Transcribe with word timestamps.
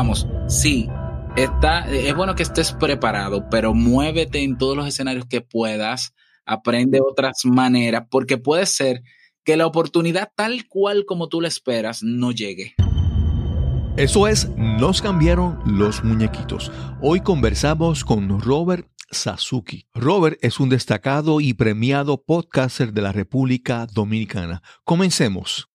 vamos, 0.00 0.26
sí, 0.46 0.88
está, 1.36 1.86
es 1.90 2.14
bueno 2.16 2.34
que 2.34 2.42
estés 2.42 2.72
preparado, 2.72 3.50
pero 3.50 3.74
muévete 3.74 4.42
en 4.42 4.56
todos 4.56 4.74
los 4.74 4.86
escenarios 4.86 5.26
que 5.26 5.42
puedas, 5.42 6.14
aprende 6.46 7.02
otras 7.02 7.44
maneras, 7.44 8.04
porque 8.10 8.38
puede 8.38 8.64
ser 8.64 9.02
que 9.44 9.58
la 9.58 9.66
oportunidad 9.66 10.32
tal 10.34 10.66
cual 10.66 11.04
como 11.04 11.28
tú 11.28 11.42
la 11.42 11.48
esperas 11.48 12.02
no 12.02 12.32
llegue. 12.32 12.74
Eso 13.98 14.26
es, 14.26 14.48
nos 14.56 15.02
cambiaron 15.02 15.58
los 15.66 16.02
muñequitos. 16.02 16.72
Hoy 17.02 17.20
conversamos 17.20 18.02
con 18.02 18.40
Robert 18.40 18.88
Sasuki. 19.10 19.86
Robert 19.94 20.38
es 20.42 20.60
un 20.60 20.68
destacado 20.68 21.40
y 21.40 21.54
premiado 21.54 22.22
podcaster 22.22 22.92
de 22.92 23.02
la 23.02 23.12
República 23.12 23.86
Dominicana. 23.92 24.62
Comencemos. 24.84 25.68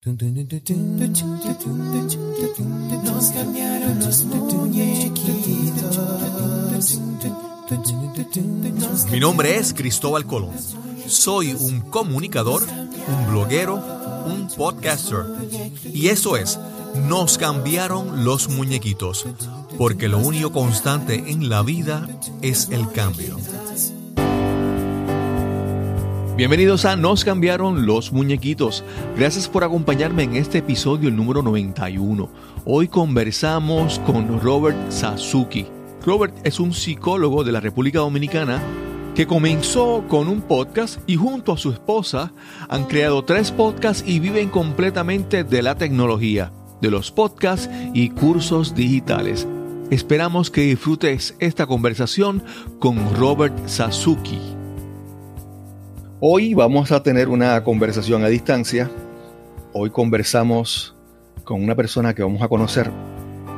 Mi 9.12 9.20
nombre 9.20 9.58
es 9.58 9.74
Cristóbal 9.74 10.26
Colón. 10.26 10.54
Soy 11.08 11.54
un 11.54 11.82
comunicador, 11.82 12.64
un 12.64 13.32
bloguero, 13.32 13.76
un 14.26 14.48
podcaster. 14.56 15.26
Y 15.94 16.08
eso 16.08 16.38
es, 16.38 16.60
nos 17.08 17.38
cambiaron 17.38 18.24
los 18.24 18.50
muñequitos 18.50 19.26
porque 19.78 20.08
lo 20.08 20.20
único 20.20 20.52
constante 20.52 21.24
en 21.28 21.50
la 21.50 21.62
vida 21.62 22.08
es 22.42 22.70
el 22.72 22.90
cambio. 22.92 23.38
Bienvenidos 26.38 26.84
a 26.86 26.96
Nos 26.96 27.24
cambiaron 27.24 27.86
los 27.86 28.12
muñequitos. 28.12 28.84
Gracias 29.16 29.48
por 29.48 29.64
acompañarme 29.64 30.24
en 30.24 30.36
este 30.36 30.58
episodio, 30.58 31.10
número 31.10 31.42
91. 31.42 32.30
Hoy 32.66 32.88
conversamos 32.88 34.00
con 34.00 34.42
Robert 34.42 34.92
Sasuki. 34.92 35.66
Robert 36.06 36.36
es 36.44 36.60
un 36.60 36.74
psicólogo 36.74 37.44
de 37.44 37.54
la 37.54 37.62
República 37.62 38.00
Dominicana 38.00 38.62
que 39.16 39.26
comenzó 39.26 40.04
con 40.10 40.28
un 40.28 40.42
podcast 40.42 41.00
y 41.08 41.16
junto 41.16 41.54
a 41.54 41.58
su 41.58 41.72
esposa 41.72 42.34
han 42.68 42.84
creado 42.84 43.24
tres 43.24 43.52
podcasts 43.52 44.04
y 44.06 44.20
viven 44.20 44.50
completamente 44.50 45.46
de 45.46 45.62
la 45.62 45.76
tecnología, 45.76 46.52
de 46.82 46.92
los 46.92 47.12
podcasts 47.12 47.70
y 47.94 48.10
cursos 48.10 48.76
digitales. 48.76 49.48
Esperamos 49.92 50.50
que 50.50 50.62
disfrutes 50.62 51.36
esta 51.38 51.68
conversación 51.68 52.44
con 52.80 53.16
Robert 53.16 53.56
Sasuki. 53.68 54.42
Hoy 56.20 56.56
vamos 56.56 56.92
a 56.92 57.04
tener 57.04 57.30
una 57.30 57.64
conversación 57.64 58.24
a 58.24 58.28
distancia. 58.28 58.90
Hoy 59.74 59.92
conversamos 59.92 60.96
con 61.44 61.64
una 61.64 61.76
persona 61.76 62.16
que 62.16 62.24
vamos 62.24 62.42
a 62.42 62.48
conocer 62.48 62.90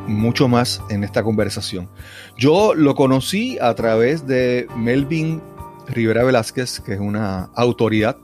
mucho 0.06 0.50
más 0.50 0.82
en 0.90 1.06
esta 1.06 1.24
conversación. 1.24 1.90
Yo 2.38 2.76
lo 2.76 2.94
conocí 2.94 3.58
a 3.62 3.74
través 3.76 4.28
de 4.28 4.68
Melvin 4.76 5.42
Rivera 5.88 6.26
Velázquez, 6.26 6.82
que 6.82 6.96
es 6.96 7.00
una 7.00 7.46
autoridad 7.56 8.18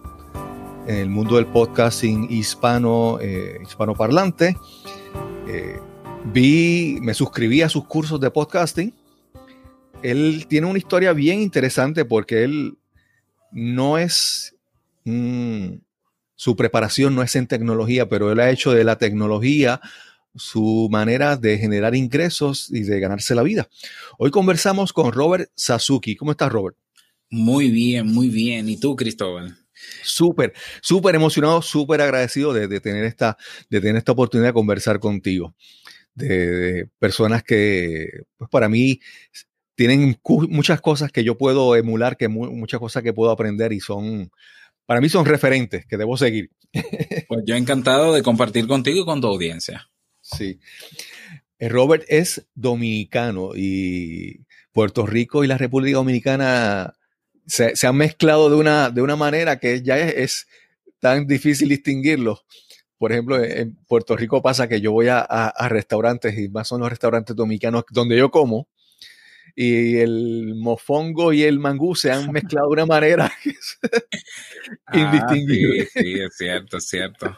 en 0.88 0.98
el 0.98 1.10
mundo 1.10 1.38
del 1.38 1.46
podcasting 1.46 2.28
hispano, 2.30 3.18
eh, 3.22 3.60
hispanoparlante. 3.64 4.58
Eh, 5.48 5.80
vi, 6.32 6.98
me 7.02 7.14
suscribí 7.14 7.62
a 7.62 7.70
sus 7.70 7.86
cursos 7.86 8.20
de 8.20 8.32
podcasting. 8.32 8.94
Él 10.02 10.46
tiene 10.48 10.68
una 10.68 10.80
historia 10.80 11.14
bien 11.14 11.42
interesante 11.42 12.06
porque 12.06 12.44
él 12.44 12.78
no 13.52 13.98
es, 13.98 14.56
su 15.04 16.56
preparación 16.56 17.16
no 17.16 17.24
es 17.24 17.36
en 17.36 17.48
tecnología, 17.48 18.10
pero 18.10 18.32
él 18.32 18.40
ha 18.40 18.50
hecho 18.50 18.72
de 18.72 18.84
la 18.84 18.98
tecnología 18.98 19.82
su 20.36 20.88
manera 20.92 21.38
de 21.38 21.58
generar 21.58 21.96
ingresos 21.96 22.70
y 22.72 22.82
de 22.82 23.00
ganarse 23.00 23.36
la 23.36 23.44
vida. 23.44 23.70
Hoy 24.18 24.32
conversamos 24.32 24.92
con 24.92 25.12
Robert 25.12 25.52
Sasuki. 25.56 26.16
¿Cómo 26.16 26.32
estás, 26.32 26.52
Robert? 26.52 26.76
Muy 27.30 27.70
bien, 27.70 28.08
muy 28.08 28.30
bien. 28.30 28.68
¿Y 28.68 28.78
tú, 28.78 28.96
Cristóbal? 28.96 29.58
Súper, 30.04 30.54
súper 30.82 31.16
emocionado, 31.16 31.62
súper 31.62 32.02
agradecido 32.02 32.54
de, 32.54 32.80
tener 32.80 33.06
esta, 33.06 33.38
de 33.70 33.82
tener 33.82 33.98
esta 33.98 34.14
oportunidad 34.14 34.50
de 34.50 34.54
conversar 34.54 35.00
contigo 35.00 35.56
de, 36.16 36.88
personas 37.00 37.44
que, 37.44 38.22
pues 38.38 38.50
para 38.50 38.70
mí, 38.70 39.00
tienen 39.76 40.20
muchas 40.50 40.82
cosas 40.82 41.12
que 41.12 41.24
yo 41.24 41.38
puedo 41.38 41.76
emular, 41.76 42.18
que 42.18 42.28
muchas 42.28 42.80
cosas 42.80 43.04
que 43.04 43.14
puedo 43.14 43.32
aprender 43.32 43.74
y 43.74 43.80
son, 43.80 44.32
para 44.86 45.02
mí 45.02 45.10
son 45.10 45.26
referentes 45.26 45.86
que 45.86 45.98
debo 45.98 46.18
seguir. 46.18 46.52
Pues 47.28 47.44
yo 47.46 47.56
encantado 47.56 48.14
de 48.14 48.22
compartir 48.22 48.68
contigo 48.68 49.02
y 49.02 49.06
con 49.06 49.22
tu 49.22 49.28
audiencia. 49.28 49.90
Sí. 50.22 50.60
Eh, 51.58 51.70
Robert 51.70 52.04
es 52.08 52.46
dominicano 52.54 53.52
y 53.56 54.42
Puerto 54.72 55.06
Rico 55.06 55.44
y 55.44 55.48
la 55.48 55.58
República 55.58 55.98
Dominicana 55.98 56.94
se, 57.48 57.74
han 57.86 57.96
mezclado 57.96 58.50
de 58.50 58.56
una, 58.56 58.90
de 58.90 59.02
una 59.02 59.16
manera 59.16 59.60
que 59.60 59.82
ya 59.82 59.98
es, 59.98 60.14
es 60.16 60.48
tan 61.00 61.28
difícil 61.28 61.70
distinguirlo 61.70 62.44
por 63.04 63.12
ejemplo, 63.12 63.44
en 63.44 63.76
Puerto 63.86 64.16
Rico 64.16 64.42
pasa 64.42 64.70
que 64.70 64.80
yo 64.80 64.94
voy 64.94 65.08
a, 65.10 65.54
restaurantes 65.68 66.40
y 66.40 66.48
más 66.48 66.70
son 66.70 66.80
los 66.80 66.90
restaurantes 66.90 67.36
dominicanos 67.36 67.84
donde 67.90 68.16
yo 68.16 68.32
como 68.32 68.70
y 69.58 69.98
el 69.98 70.56
mofongo 70.56 71.34
y 71.34 71.44
el 71.44 71.60
mangú 71.60 71.96
se 71.96 72.14
han 72.14 72.32
mezclado 72.32 72.70
de 72.70 72.74
una 72.76 72.86
manera 72.86 73.30
ah, 74.86 74.98
indistinguible. 74.98 75.86
Sí, 75.88 76.00
sí, 76.02 76.14
es 76.14 76.38
cierto, 76.38 76.78
es 76.78 76.88
cierto. 76.88 77.38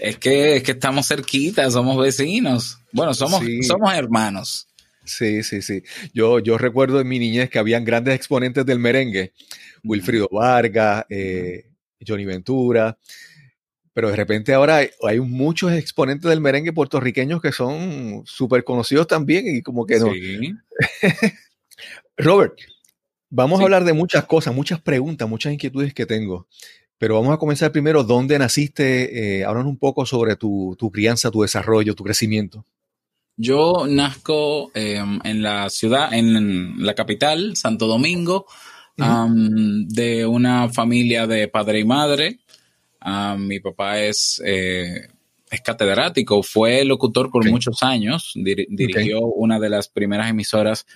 Es 0.00 0.18
que, 0.18 0.56
es 0.56 0.64
que 0.64 0.72
estamos 0.72 1.06
cerquitas, 1.06 1.74
somos 1.74 1.96
vecinos. 2.02 2.80
Bueno, 2.90 3.14
somos, 3.14 3.44
somos 3.68 3.94
hermanos. 3.94 4.66
Sí, 5.04 5.44
sí, 5.44 5.62
sí. 5.62 5.84
Yo, 6.12 6.40
yo 6.40 6.58
recuerdo 6.58 7.00
en 7.00 7.06
mi 7.06 7.20
niñez 7.20 7.50
que 7.50 7.60
habían 7.60 7.84
grandes 7.84 8.16
exponentes 8.16 8.66
del 8.66 8.80
merengue. 8.80 9.32
Wilfrido 9.84 10.28
Vargas, 10.32 11.06
eh, 11.08 11.66
Johnny 12.04 12.24
Ventura 12.24 12.98
pero 13.98 14.10
de 14.10 14.16
repente 14.16 14.54
ahora 14.54 14.82
hay, 15.02 15.18
muchos 15.18 15.72
exponentes 15.72 16.30
del 16.30 16.40
merengue 16.40 16.72
puertorriqueños 16.72 17.42
que 17.42 17.50
son 17.50 18.22
súper 18.26 18.62
conocidos 18.62 19.08
también 19.08 19.48
y 19.48 19.60
como 19.60 19.86
que 19.86 19.98
no. 19.98 20.06
Robert, 22.16 22.54
vamos 23.28 23.58
a 23.58 23.64
hablar 23.64 23.82
de 23.82 23.94
muchas 23.94 24.24
cosas, 24.26 24.54
muchas 24.54 24.80
preguntas, 24.80 25.28
muchas 25.28 25.52
inquietudes 25.52 25.94
que 25.94 26.06
tengo. 26.06 26.46
Pero 26.96 27.16
vamos 27.16 27.34
a 27.34 27.38
comenzar 27.38 27.72
primero, 27.72 28.04
¿dónde 28.04 28.38
naciste? 28.38 29.40
Eh, 29.40 29.44
háblanos 29.44 29.70
un 29.70 29.78
poco 29.78 30.06
sobre 30.06 30.36
tu, 30.36 30.76
crianza, 30.92 31.32
tu 31.32 31.42
desarrollo, 31.42 31.96
tu 31.96 32.04
crecimiento. 32.04 32.64
Yo 33.36 33.88
nazco 33.88 34.70
em, 34.74 35.18
en 35.24 35.42
la 35.42 35.68
ciudad, 35.70 36.14
en 36.14 36.86
la 36.86 36.94
capital, 36.94 37.56
Santo 37.56 37.88
Domingo, 37.88 38.46
de 38.96 40.24
una 40.24 40.68
familia 40.68 41.26
de 41.26 41.48
padre 41.48 41.80
y 41.80 41.84
madre. 41.84 42.38
Ah, 43.10 43.36
mi 43.38 43.58
papá 43.58 44.02
es, 44.02 44.42
eh, 44.44 45.08
es 45.50 45.60
catedrático, 45.62 46.42
fue 46.42 46.84
locutor 46.84 47.30
por 47.30 47.48
muchos 47.48 47.82
años, 47.82 48.32
dirigió 48.34 49.20
una 49.20 49.58
de 49.58 49.70
las 49.70 49.88
primeras 49.88 50.28
emisoras 50.28 50.86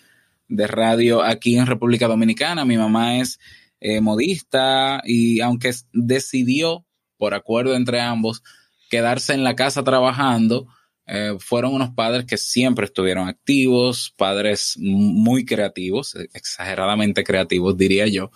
de 0.46 0.66
radio 0.66 1.22
aquí 1.22 1.56
en 1.56 1.66
República 1.66 2.08
Dominicana. 2.08 2.66
Mi 2.66 2.76
mamá 2.76 3.16
es 3.16 3.40
eh, 3.80 4.02
modista 4.02 5.00
y 5.06 5.40
aunque 5.40 5.72
decidió, 5.94 6.84
por 7.16 7.32
acuerdo 7.32 7.74
entre 7.74 8.02
ambos, 8.02 8.42
quedarse 8.90 9.32
en 9.32 9.42
la 9.42 9.56
casa 9.56 9.82
trabajando, 9.82 10.66
eh, 11.06 11.36
fueron 11.38 11.72
unos 11.72 11.94
padres 11.94 12.26
que 12.26 12.36
siempre 12.36 12.84
estuvieron 12.84 13.26
activos, 13.26 14.12
padres 14.18 14.76
muy 14.78 15.46
creativos, 15.46 16.14
exageradamente 16.34 17.24
creativos, 17.24 17.74
diría 17.78 18.06
yo. 18.06 18.30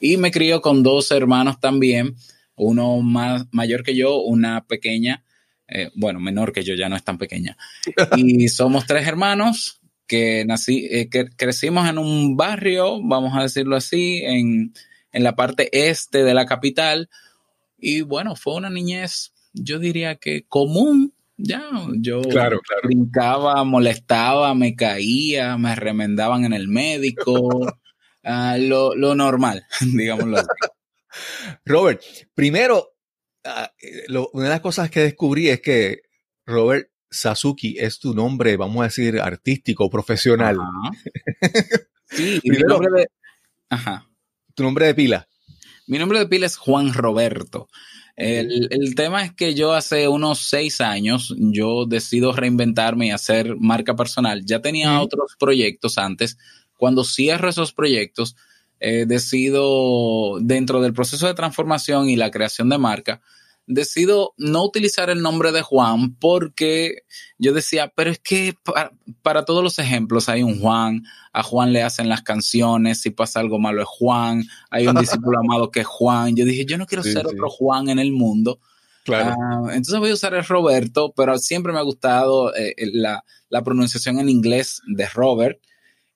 Y 0.00 0.18
me 0.18 0.30
crió 0.30 0.60
con 0.60 0.82
dos 0.82 1.10
hermanos 1.12 1.60
también 1.60 2.14
uno 2.56 3.00
más 3.00 3.46
mayor 3.52 3.82
que 3.82 3.96
yo, 3.96 4.20
una 4.20 4.66
pequeña, 4.66 5.24
eh, 5.68 5.90
bueno, 5.94 6.20
menor 6.20 6.52
que 6.52 6.64
yo, 6.64 6.74
ya 6.74 6.88
no 6.88 6.96
es 6.96 7.04
tan 7.04 7.18
pequeña. 7.18 7.56
Y 8.16 8.48
somos 8.48 8.86
tres 8.86 9.06
hermanos 9.06 9.80
que 10.06 10.44
nací, 10.44 10.86
eh, 10.90 11.08
que 11.08 11.26
crecimos 11.30 11.88
en 11.88 11.98
un 11.98 12.36
barrio, 12.36 13.00
vamos 13.02 13.36
a 13.36 13.42
decirlo 13.42 13.76
así, 13.76 14.20
en, 14.24 14.74
en 15.12 15.24
la 15.24 15.36
parte 15.36 15.70
este 15.88 16.24
de 16.24 16.34
la 16.34 16.46
capital. 16.46 17.08
Y 17.78 18.02
bueno, 18.02 18.36
fue 18.36 18.54
una 18.54 18.70
niñez, 18.70 19.32
yo 19.52 19.78
diría 19.78 20.16
que 20.16 20.44
común, 20.46 21.14
ya, 21.36 21.62
yo 21.98 22.22
brincaba, 22.84 23.64
molestaba, 23.64 24.54
me 24.54 24.76
caía, 24.76 25.56
me 25.56 25.74
remendaban 25.74 26.44
en 26.44 26.52
el 26.52 26.68
médico, 26.68 27.74
ah, 28.24 28.56
lo, 28.58 28.94
lo, 28.94 29.14
normal, 29.14 29.64
digámoslo 29.80 30.38
así. 30.38 30.48
Robert, 31.64 32.02
primero, 32.34 32.94
ah, 33.44 33.72
una 34.32 34.44
de 34.44 34.50
las 34.50 34.60
cosas 34.60 34.90
que 34.90 35.00
descubrí 35.00 35.48
es 35.48 35.60
que 35.60 36.02
Robert 36.46 36.90
Sasuki 37.10 37.76
es 37.78 37.98
tu 37.98 38.14
nombre, 38.14 38.56
vamos 38.56 38.80
a 38.80 38.84
decir, 38.84 39.20
artístico, 39.20 39.90
profesional. 39.90 40.56
Sí, 42.14 42.40
mi 42.44 42.58
nombre 42.58 42.90
de... 42.94 43.08
Ajá. 43.70 44.06
Tu 44.54 44.62
nombre 44.62 44.84
de 44.84 44.94
pila. 44.94 45.26
Mi 45.86 45.98
nombre 45.98 46.18
de 46.18 46.26
pila 46.26 46.44
es 46.44 46.58
Juan 46.58 46.92
Roberto. 46.92 47.70
El, 48.16 48.94
tema 48.94 49.24
es 49.24 49.32
que 49.32 49.54
yo 49.54 49.72
hace 49.72 50.06
unos 50.08 50.40
seis 50.40 50.80
años, 50.80 51.34
yo 51.38 51.86
decido 51.86 52.32
reinventarme 52.32 53.06
y 53.06 53.10
hacer 53.10 53.56
marca 53.56 53.96
personal. 53.96 54.44
Ya 54.44 54.60
tenía 54.60 55.00
otros 55.00 55.36
proyectos 55.38 55.96
antes. 55.96 56.36
Cuando 56.76 57.04
cierro 57.04 57.48
esos 57.48 57.72
proyectos, 57.72 58.36
eh, 58.82 59.06
decido, 59.06 60.38
dentro 60.40 60.80
del 60.80 60.92
proceso 60.92 61.26
de 61.26 61.34
transformación 61.34 62.08
y 62.08 62.16
la 62.16 62.30
creación 62.30 62.68
de 62.68 62.78
marca, 62.78 63.20
decido 63.66 64.34
no 64.36 64.64
utilizar 64.64 65.08
el 65.08 65.22
nombre 65.22 65.52
de 65.52 65.62
Juan 65.62 66.14
porque 66.16 67.02
yo 67.38 67.52
decía, 67.52 67.92
pero 67.94 68.10
es 68.10 68.18
que 68.18 68.54
para, 69.22 69.44
todos 69.44 69.62
los 69.62 69.78
ejemplos 69.78 70.28
hay 70.28 70.42
un 70.42 70.60
Juan, 70.60 71.04
a 71.32 71.42
Juan 71.42 71.72
le 71.72 71.82
hacen 71.82 72.08
las 72.08 72.22
canciones, 72.22 73.00
si 73.00 73.10
pasa 73.10 73.40
algo 73.40 73.58
malo 73.58 73.82
es 73.82 73.88
Juan, 73.88 74.44
hay 74.70 74.86
un 74.86 74.96
discípulo 74.96 75.38
amado 75.44 75.70
que 75.70 75.80
es 75.80 75.86
Juan. 75.86 76.34
Yo 76.36 76.44
dije, 76.44 76.64
yo 76.64 76.76
no 76.76 76.86
quiero 76.86 77.02
ser 77.02 77.26
otro 77.26 77.48
Juan 77.48 77.88
en 77.88 77.98
el 77.98 78.12
mundo. 78.12 78.58
Claro. 79.04 79.34
Ah, 79.40 79.74
entonces 79.74 79.98
voy 79.98 80.10
a 80.10 80.14
usar 80.14 80.34
el 80.34 80.44
Roberto, 80.44 81.12
pero 81.16 81.38
siempre 81.38 81.72
me 81.72 81.78
ha 81.78 81.82
gustado 81.82 82.54
eh, 82.54 82.74
la, 82.92 83.24
pronunciación 83.64 84.18
en 84.18 84.28
inglés 84.28 84.80
de 84.86 85.08
Robert. 85.08 85.60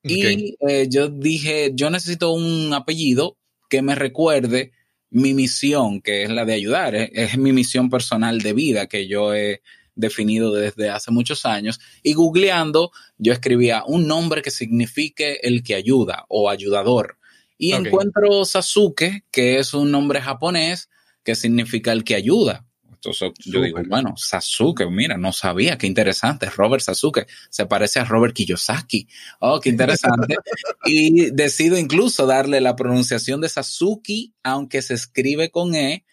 Y 0.06 0.56
eh, 0.69 0.87
yo 0.88 1.08
dije, 1.08 1.73
yo 1.75 1.91
necesito 1.91 2.32
un 2.32 2.73
apellido 2.73 3.37
que 3.69 3.82
me 3.82 3.94
recuerde 3.94 4.73
mi 5.11 5.35
misión, 5.35 6.00
que 6.00 6.25
es 6.25 6.31
la 6.31 6.44
de 6.44 6.55
ayudar, 6.55 6.94
es, 6.94 7.38
mi 7.38 7.53
misión 7.53 7.91
personal 7.91 8.41
de 8.41 8.53
vida 8.53 8.87
que 8.87 9.08
yo 9.08 9.35
he 9.35 9.62
definido 9.94 10.53
desde 10.53 10.91
hace 10.91 11.11
muchos 11.11 11.47
años. 11.47 11.81
Y 12.03 12.12
googleando, 12.12 12.93
yo 13.17 13.32
escribía 13.32 13.82
un 13.87 14.06
nombre 14.06 14.43
que 14.43 14.50
signifique 14.50 15.41
el 15.43 15.62
que 15.62 15.75
ayuda 15.75 16.26
o 16.29 16.50
ayudador. 16.50 17.19
Y 17.58 17.73
encuentro 17.73 18.44
Sasuke, 18.44 19.25
que 19.31 19.58
es 19.58 19.73
un 19.73 19.91
nombre 19.91 20.20
japonés 20.20 20.91
que 21.25 21.35
significa 21.35 21.93
el 21.93 22.05
que 22.05 22.14
ayuda. 22.14 22.65
Entonces 23.06 23.32
yo 23.44 23.62
digo, 23.62 23.79
bueno, 23.88 24.14
Sasuke, 24.17 24.91
mira, 24.91 25.17
no 25.17 25.32
sabía, 25.32 25.79
qué 25.79 25.87
interesante, 25.87 26.50
Robert 26.50 26.82
Sasuke, 26.82 27.26
se 27.50 27.67
parece 27.67 28.00
a 28.00 28.05
Robert 28.05 28.35
Kiyosaki. 28.35 29.06
Oh, 29.41 29.61
qué 29.61 29.70
interesante. 29.70 30.37
y 30.85 31.31
decido 31.31 31.79
incluso 31.79 32.26
darle 32.26 32.61
la 32.61 32.75
pronunciación 32.75 33.41
de 33.41 33.49
Sasuke, 33.49 34.32
aunque 34.43 34.82
se 34.82 34.94
escribe 34.94 35.50
con 35.50 35.75
E. 35.75 36.05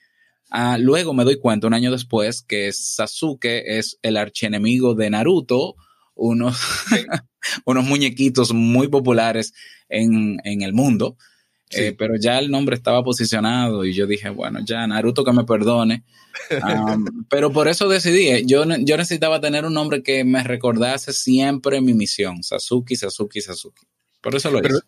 Ah, 0.52 0.78
luego 0.80 1.16
me 1.16 1.24
doy 1.24 1.40
cuenta, 1.40 1.66
un 1.66 1.74
año 1.74 1.92
después, 1.92 2.44
que 2.44 2.72
Sasuke 2.72 3.64
es 3.78 3.98
el 4.04 4.18
archienemigo 4.18 4.94
de 4.94 5.10
Naruto, 5.10 5.76
unos, 6.14 6.60
unos 7.66 7.86
muñequitos 7.86 8.54
muy 8.54 8.88
populares 8.88 9.54
en, 9.90 10.38
en 10.44 10.62
el 10.62 10.74
mundo. 10.74 11.18
Eh, 11.76 11.96
pero 11.98 12.16
ya 12.16 12.40
el 12.40 12.52
nombre 12.52 12.76
estaba 12.76 13.04
posicionado 13.04 13.86
y 13.86 13.94
yo 13.94 14.08
dije, 14.08 14.30
bueno, 14.30 14.60
ya 14.64 14.86
Naruto 14.88 15.24
que 15.24 15.34
me 15.34 15.44
perdone. 15.44 16.04
pero 17.30 17.52
por 17.52 17.68
eso 17.68 17.88
decidí, 17.88 18.28
eh, 18.28 18.44
yo, 18.46 18.64
yo 18.66 18.98
necesitaba 18.98 19.40
tener 19.40 19.66
un 19.66 19.74
nombre 19.74 20.04
que 20.04 20.24
me 20.24 20.44
recordase 20.44 21.14
siempre 21.14 21.82
mi 21.82 21.94
misión, 21.94 22.44
Sasuke, 22.44 22.96
Sasuke, 22.96 23.42
Sasuke. 23.42 23.88
Por 24.22 24.36
eso 24.36 24.50
lo 24.52 24.60
hice. 24.60 24.80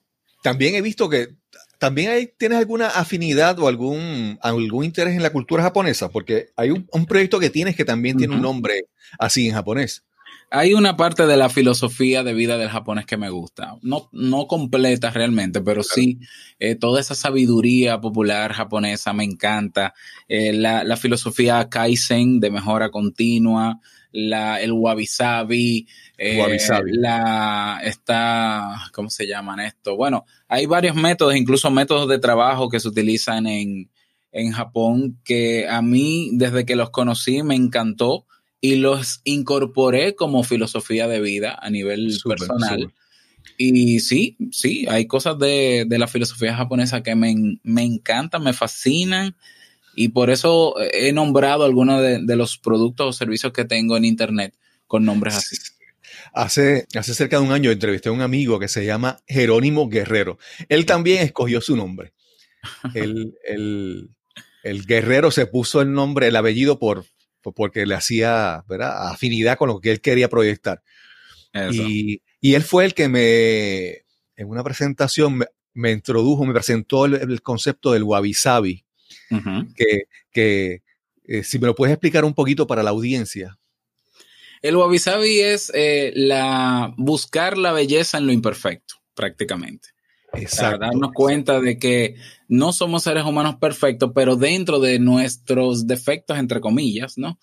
También 0.42 0.76
he 0.76 0.82
visto 0.82 1.10
que 1.10 1.36
también 1.80 2.32
tienes 2.38 2.60
alguna 2.60 2.88
afinidad 2.88 3.60
o 3.60 3.68
algún, 3.68 4.38
algún 4.42 4.86
interés 4.86 5.16
en 5.16 5.24
la 5.24 5.32
cultura 5.32 5.64
japonesa, 5.64 6.10
porque 6.10 6.50
hay 6.56 6.72
un, 6.72 7.06
proyecto 7.08 7.40
que 7.40 7.50
tienes 7.50 7.76
que 7.76 7.84
también 7.84 8.18
tiene 8.18 8.36
un 8.36 8.42
nombre 8.42 8.86
así 9.18 9.48
en 9.48 9.56
japonés 9.56 10.04
hay 10.50 10.74
una 10.74 10.96
parte 10.96 11.26
de 11.26 11.38
la 11.38 11.50
filosofía 11.50 12.24
de 12.24 12.34
vida 12.34 12.58
del 12.58 12.70
japonés 12.70 13.06
que 13.06 13.18
me 13.18 13.30
gusta. 13.30 13.76
No, 13.82 14.10
no 14.12 14.48
completa 14.48 15.12
realmente, 15.12 15.62
pero 15.62 15.84
sí 15.84 16.20
eh, 16.60 16.76
toda 16.76 17.02
esa 17.02 17.16
sabiduría 17.16 18.00
popular 18.00 18.54
japonesa 18.54 19.12
me 19.14 19.24
encanta. 19.24 19.94
Eh, 20.28 20.54
la, 20.54 20.98
filosofía 20.98 21.68
Kaizen 21.68 22.40
de 22.40 22.52
mejora 22.52 22.90
continua, 22.90 23.80
la, 24.12 24.62
el 24.62 24.72
wabi-sabi, 24.72 25.88
eh, 26.18 26.58
la, 26.86 27.82
está, 27.84 28.90
¿cómo 28.94 29.10
se 29.10 29.28
llaman 29.28 29.60
esto? 29.60 29.98
Bueno, 29.98 30.26
hay 30.48 30.68
varios 30.68 30.96
métodos, 30.96 31.36
incluso 31.36 31.70
métodos 31.70 32.08
de 32.08 32.20
trabajo 32.20 32.70
que 32.70 32.80
se 32.80 32.88
utilizan 32.88 33.46
en, 33.48 33.90
en 34.32 34.52
Japón 34.54 35.20
que 35.26 35.68
a 35.68 35.82
mí, 35.82 36.30
desde 36.34 36.66
que 36.66 36.78
los 36.78 36.92
conocí, 36.92 37.44
me 37.44 37.56
encantó 37.56 38.26
y 38.66 38.78
los 38.78 39.22
incorporé 39.26 40.16
como 40.16 40.44
filosofía 40.44 41.08
de 41.08 41.22
vida 41.22 41.56
a 41.62 41.70
nivel 41.70 42.18
personal. 42.28 42.92
Y 43.60 44.00
sí, 44.00 44.38
sí, 44.52 44.88
hay 44.90 45.06
cosas 45.06 45.38
de, 45.38 45.86
la 45.88 46.08
filosofía 46.08 46.56
japonesa 46.56 47.04
que 47.04 47.14
me, 47.14 47.60
encantan, 47.64 48.44
me 48.44 48.54
fascinan 48.54 49.36
y 49.96 50.08
por 50.10 50.32
eso 50.32 50.74
he 50.80 51.14
nombrado 51.14 51.64
algunos 51.64 52.02
de, 52.02 52.36
los 52.36 52.58
productos 52.58 53.08
o 53.08 53.14
servicios 53.14 53.54
que 53.54 53.66
tengo 53.66 53.98
en 53.98 54.06
Internet 54.06 54.56
con 54.88 55.06
nombres 55.06 55.36
así. 55.36 55.58
Hace, 56.34 56.88
hace 56.96 57.14
cerca 57.14 57.38
de 57.38 57.46
un 57.46 57.52
año 57.52 57.70
entrevisté 57.70 58.10
a 58.10 58.14
un 58.14 58.22
amigo 58.22 58.58
que 58.58 58.68
se 58.68 58.84
llama 58.84 59.20
Jerónimo 59.28 59.90
Guerrero. 59.90 60.40
Él 60.70 60.88
también 60.88 61.22
escogió 61.22 61.62
su 61.62 61.76
nombre. 61.76 62.14
el, 62.96 64.10
el 64.64 64.86
guerrero 64.88 65.30
se 65.30 65.46
puso 65.46 65.82
el 65.82 65.94
nombre, 65.94 66.28
el 66.28 66.36
apellido 66.36 66.80
por, 66.80 67.06
porque 67.54 67.86
le 67.86 67.96
hacía 67.96 68.64
afinidad 68.68 69.58
con 69.58 69.70
lo 69.70 69.80
que 69.80 69.92
él 69.92 70.02
quería 70.02 70.30
proyectar. 70.30 70.82
Y, 71.72 72.22
él 72.42 72.64
fue 72.64 72.86
el 72.86 72.94
que 72.94 73.10
me, 73.10 73.88
en 74.36 74.50
una 74.50 74.64
presentación, 74.64 75.44
me, 75.74 75.92
introdujo, 75.92 76.46
me 76.46 76.54
presentó 76.54 77.06
el, 77.06 77.42
concepto 77.42 77.92
del 77.94 78.04
wabi 78.04 78.34
sabi, 78.34 78.86
que, 80.32 80.82
eh, 81.28 81.44
si 81.44 81.58
me 81.60 81.68
lo 81.68 81.76
puedes 81.76 81.94
explicar 81.94 82.24
un 82.24 82.34
poquito 82.34 82.68
para 82.68 82.84
la 82.84 82.92
audiencia. 82.92 83.58
El 84.62 84.76
wabi 84.76 85.00
sabi 85.00 85.40
es 85.40 85.72
eh, 85.74 86.12
la, 86.16 86.94
buscar 86.98 87.58
la 87.58 87.72
belleza 87.72 88.18
en 88.18 88.28
lo 88.28 88.32
imperfecto, 88.32 88.96
prácticamente. 89.16 89.95
Exacto. 90.38 90.80
darnos 90.80 91.12
cuenta 91.14 91.60
de 91.60 91.78
que 91.78 92.16
no 92.48 92.74
somos 92.74 93.04
seres 93.04 93.26
humanos 93.26 93.56
perfectos, 93.56 94.12
pero 94.14 94.36
dentro 94.36 94.80
de 94.80 95.00
nuestros 95.00 95.88
defectos, 95.88 96.38
entre 96.38 96.62
comillas, 96.62 97.18
¿no? 97.18 97.40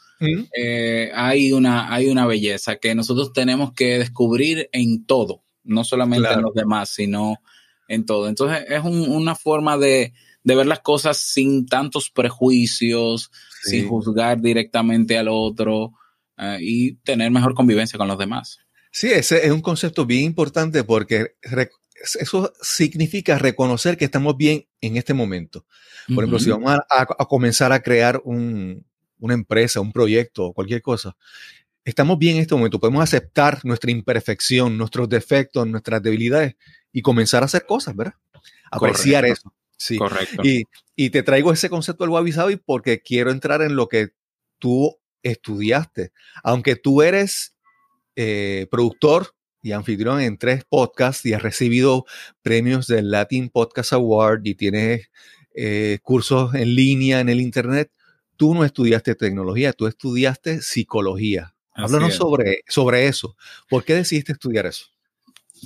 Eh, 0.56 1.10
hay, 1.14 1.52
una, 1.52 1.92
hay 1.92 2.08
una 2.08 2.26
belleza 2.26 2.76
que 2.76 2.94
nosotros 2.94 3.32
tenemos 3.32 3.72
que 3.72 3.98
descubrir 3.98 4.68
en 4.72 5.04
todo, 5.04 5.42
no 5.64 5.84
solamente 5.84 6.32
en 6.32 6.42
los 6.42 6.54
demás, 6.54 6.90
sino 6.90 7.38
en 7.88 8.06
todo. 8.06 8.28
Entonces 8.28 8.64
es 8.68 8.82
una 8.84 9.34
forma 9.34 9.76
de, 9.76 10.12
ver 10.44 10.66
las 10.66 10.80
cosas 10.80 11.18
sin 11.18 11.66
tantos 11.66 12.10
prejuicios, 12.10 13.30
sin 13.62 13.88
juzgar 13.88 14.40
directamente 14.40 15.18
al 15.18 15.28
otro 15.28 15.92
eh, 16.38 16.58
y 16.60 16.94
tener 16.96 17.30
mejor 17.30 17.54
convivencia 17.54 17.98
con 17.98 18.08
los 18.08 18.18
demás. 18.18 18.58
Sí, 18.92 19.08
ese 19.08 19.46
es 19.46 19.50
un 19.50 19.62
concepto 19.62 20.04
bien 20.04 20.24
importante 20.24 20.84
porque 20.84 21.36
eso 22.18 22.52
significa 22.60 23.38
reconocer 23.38 23.96
que 23.96 24.04
estamos 24.04 24.36
bien 24.36 24.66
en 24.80 24.96
este 24.96 25.14
momento. 25.14 25.66
Por 26.08 26.24
ejemplo, 26.24 26.38
si 26.38 26.50
vamos 26.50 26.78
a, 26.90 27.06
comenzar 27.26 27.72
a 27.72 27.82
crear 27.82 28.20
una 28.24 29.34
empresa, 29.34 29.80
un 29.80 29.92
proyecto, 29.92 30.52
cualquier 30.52 30.82
cosa, 30.82 31.16
estamos 31.84 32.18
bien 32.18 32.36
en 32.36 32.42
este 32.42 32.54
momento. 32.54 32.80
Podemos 32.80 33.02
aceptar 33.02 33.64
nuestra 33.64 33.90
imperfección, 33.90 34.76
nuestros 34.76 35.08
defectos, 35.08 35.66
nuestras 35.66 36.02
debilidades 36.02 36.56
y 36.92 37.02
comenzar 37.02 37.42
a 37.42 37.46
hacer 37.46 37.66
cosas, 37.66 37.94
¿verdad? 37.94 38.14
Apreciar 38.70 39.24
eso. 39.24 39.52
Sí. 39.76 39.98
Correcto. 39.98 40.42
Y, 40.44 41.10
te 41.10 41.22
traigo 41.22 41.52
ese 41.52 41.68
concepto 41.68 42.04
del 42.04 42.12
wabi 42.12 42.32
sabi 42.32 42.56
porque 42.56 43.00
quiero 43.00 43.30
entrar 43.30 43.62
en 43.62 43.74
lo 43.74 43.88
que 43.88 44.10
tú 44.58 44.98
estudiaste. 45.22 46.12
Aunque 46.44 46.76
tú 46.76 47.02
eres 47.02 47.56
eh, 48.14 48.68
productor 48.70 49.34
y 49.62 49.72
anfitrión 49.72 50.20
en 50.20 50.36
tres 50.36 50.64
podcasts 50.68 51.24
y 51.24 51.32
has 51.32 51.42
recibido 51.42 52.04
premios 52.42 52.88
del 52.88 53.10
Latin 53.10 53.48
Podcast 53.48 53.92
Award 53.92 54.40
y 54.44 54.54
tienes 54.54 55.10
eh, 55.54 55.98
cursos 56.02 56.54
en 56.54 56.74
línea 56.74 57.20
en 57.20 57.28
el 57.28 57.40
Internet. 57.40 57.90
Tú 58.36 58.54
no 58.54 58.64
estudiaste 58.64 59.14
tecnología, 59.14 59.72
tú 59.72 59.86
estudiaste 59.86 60.60
psicología. 60.62 61.54
Háblanos 61.74 62.14
sobre, 62.14 62.62
sobre 62.68 63.06
eso. 63.06 63.36
¿Por 63.68 63.84
qué 63.84 63.94
decidiste 63.94 64.32
estudiar 64.32 64.66
eso? 64.66 64.86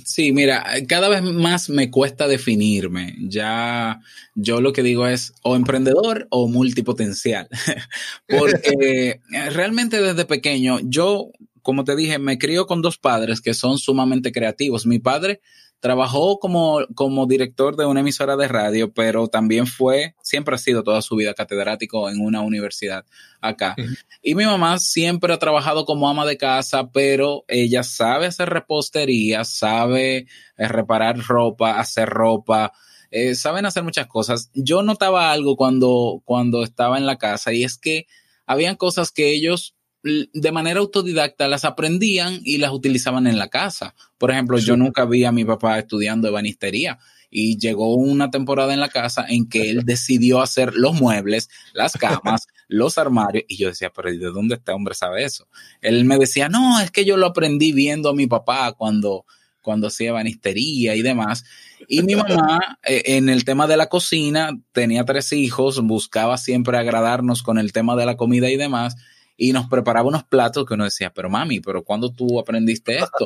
Sí, 0.05 0.31
mira, 0.31 0.63
cada 0.87 1.09
vez 1.09 1.23
más 1.23 1.69
me 1.69 1.89
cuesta 1.89 2.27
definirme. 2.27 3.15
Ya 3.19 3.99
yo 4.35 4.61
lo 4.61 4.71
que 4.71 4.83
digo 4.83 5.07
es 5.07 5.33
o 5.41 5.55
emprendedor 5.55 6.27
o 6.29 6.47
multipotencial. 6.47 7.49
Porque 8.27 9.21
realmente 9.51 9.99
desde 9.99 10.25
pequeño 10.25 10.79
yo 10.83 11.31
como 11.67 11.83
te 11.83 11.97
dije, 11.97 12.17
me 12.17 12.37
crío 12.37 12.65
con 12.65 12.81
dos 12.81 12.97
padres 12.97 13.41
que 13.41 13.53
son 13.53 13.77
sumamente 13.77 14.31
creativos. 14.31 14.85
Mi 14.85 14.99
padre 14.99 15.41
trabajó 15.81 16.39
como, 16.39 16.79
como 16.95 17.25
director 17.25 17.75
de 17.75 17.85
una 17.85 17.99
emisora 17.99 18.37
de 18.37 18.47
radio, 18.47 18.93
pero 18.93 19.27
también 19.27 19.67
fue, 19.67 20.15
siempre 20.21 20.55
ha 20.55 20.59
sido 20.59 20.81
toda 20.81 21.01
su 21.01 21.17
vida 21.17 21.33
catedrático 21.33 22.09
en 22.09 22.21
una 22.21 22.39
universidad 22.39 23.03
acá. 23.41 23.75
Y 24.21 24.33
mi 24.33 24.45
mamá 24.45 24.79
siempre 24.79 25.33
ha 25.33 25.39
trabajado 25.39 25.83
como 25.83 26.07
ama 26.07 26.25
de 26.25 26.37
casa, 26.37 26.89
pero 26.89 27.43
ella 27.49 27.83
sabe 27.83 28.27
hacer 28.27 28.47
repostería, 28.47 29.43
sabe 29.43 30.19
eh, 30.57 30.67
reparar 30.69 31.19
ropa, 31.19 31.81
hacer 31.81 32.07
ropa. 32.07 32.71
eh, 33.11 33.35
saben 33.35 33.65
hacer 33.65 33.83
muchas 33.83 34.07
cosas. 34.07 34.51
Yo 34.53 34.83
notaba 34.83 35.33
algo 35.33 35.57
cuando, 35.57 36.21
cuando 36.23 36.63
estaba 36.63 36.97
en 36.97 37.05
la 37.05 37.17
casa 37.17 37.51
y 37.51 37.65
es 37.65 37.77
que 37.77 38.07
habían 38.45 38.77
cosas 38.77 39.11
que 39.11 39.33
ellos 39.33 39.76
de 40.03 40.51
manera 40.51 40.79
autodidacta 40.79 41.47
las 41.47 41.65
aprendían 41.65 42.39
y 42.43 42.57
las 42.57 42.71
utilizaban 42.71 43.27
en 43.27 43.37
la 43.37 43.49
casa. 43.49 43.95
Por 44.17 44.31
ejemplo, 44.31 44.57
yo 44.57 44.77
nunca 44.77 45.05
vi 45.05 45.25
a 45.25 45.31
mi 45.31 45.43
papá 45.43 45.79
estudiando 45.79 46.27
ebanistería 46.27 46.99
y 47.29 47.57
llegó 47.57 47.95
una 47.95 48.31
temporada 48.31 48.73
en 48.73 48.79
la 48.79 48.89
casa 48.89 49.25
en 49.27 49.49
que 49.49 49.69
él 49.69 49.81
decidió 49.85 50.41
hacer 50.41 50.73
los 50.75 50.93
muebles, 50.93 51.49
las 51.73 51.93
camas, 51.93 52.47
los 52.67 52.97
armarios 52.97 53.45
y 53.47 53.57
yo 53.57 53.69
decía, 53.69 53.91
pero 53.91 54.09
¿de 54.09 54.31
dónde 54.31 54.55
este 54.55 54.71
hombre 54.71 54.95
sabe 54.95 55.23
eso? 55.23 55.47
Él 55.81 56.05
me 56.05 56.17
decía, 56.17 56.49
no, 56.49 56.79
es 56.79 56.91
que 56.91 57.05
yo 57.05 57.17
lo 57.17 57.27
aprendí 57.27 57.71
viendo 57.71 58.09
a 58.09 58.15
mi 58.15 58.27
papá 58.27 58.73
cuando 58.73 59.25
cuando 59.61 59.87
hacía 59.87 60.11
ebanistería 60.11 60.95
y 60.95 61.01
demás. 61.01 61.43
Y 61.89 62.01
mi 62.01 62.15
mamá, 62.15 62.79
eh, 62.85 63.03
en 63.17 63.27
el 63.27 63.43
tema 63.43 63.67
de 63.67 63.75
la 63.75 63.89
cocina, 63.89 64.57
tenía 64.71 65.03
tres 65.03 65.33
hijos, 65.33 65.81
buscaba 65.81 66.37
siempre 66.37 66.77
agradarnos 66.77 67.43
con 67.43 67.57
el 67.57 67.73
tema 67.73 67.97
de 67.97 68.05
la 68.05 68.15
comida 68.15 68.49
y 68.49 68.55
demás 68.55 68.95
y 69.37 69.53
nos 69.53 69.67
preparaba 69.67 70.09
unos 70.09 70.23
platos 70.23 70.65
que 70.65 70.73
uno 70.73 70.83
decía, 70.83 71.13
pero 71.13 71.29
mami, 71.29 71.59
pero 71.59 71.83
¿cuándo 71.83 72.11
tú 72.11 72.39
aprendiste 72.39 72.97
esto? 72.97 73.25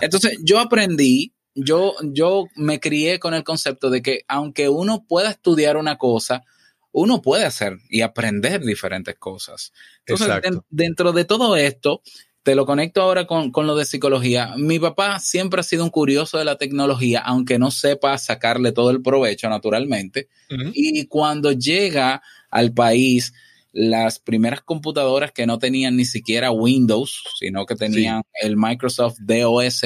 Entonces 0.00 0.38
yo 0.42 0.58
aprendí, 0.58 1.32
yo, 1.54 1.94
yo 2.02 2.46
me 2.56 2.80
crié 2.80 3.20
con 3.20 3.32
el 3.32 3.44
concepto 3.44 3.88
de 3.88 4.02
que 4.02 4.24
aunque 4.26 4.68
uno 4.68 5.04
pueda 5.06 5.30
estudiar 5.30 5.76
una 5.76 5.96
cosa, 5.96 6.42
uno 6.90 7.22
puede 7.22 7.44
hacer 7.44 7.78
y 7.88 8.02
aprender 8.02 8.62
diferentes 8.62 9.16
cosas. 9.18 9.72
Entonces, 10.04 10.60
dentro 10.68 11.12
de 11.12 11.24
todo 11.24 11.56
esto, 11.56 12.02
te 12.42 12.54
lo 12.54 12.66
conecto 12.66 13.02
ahora 13.02 13.26
con, 13.26 13.52
lo 13.54 13.76
de 13.76 13.84
psicología. 13.84 14.54
Mi 14.56 14.78
papá 14.78 15.20
siempre 15.20 15.60
ha 15.60 15.62
sido 15.62 15.84
un 15.84 15.90
curioso 15.90 16.38
de 16.38 16.44
la 16.44 16.56
tecnología, 16.56 17.20
aunque 17.20 17.58
no 17.58 17.70
sepa 17.70 18.18
sacarle 18.18 18.72
todo 18.72 18.90
el 18.90 19.00
provecho 19.00 19.48
naturalmente. 19.48 20.28
Y 20.74 21.06
cuando 21.06 21.52
llega 21.52 22.20
al 22.50 22.74
país, 22.74 23.32
las 23.72 24.18
primeras 24.18 24.60
computadoras 24.60 25.32
que 25.32 25.46
no 25.46 25.58
tenían 25.58 25.96
ni 25.96 26.04
siquiera 26.04 26.50
Windows, 26.50 27.22
sino 27.38 27.64
que 27.66 27.74
tenían 27.74 28.22
el 28.40 28.56
Microsoft 28.56 29.18
DOS. 29.20 29.84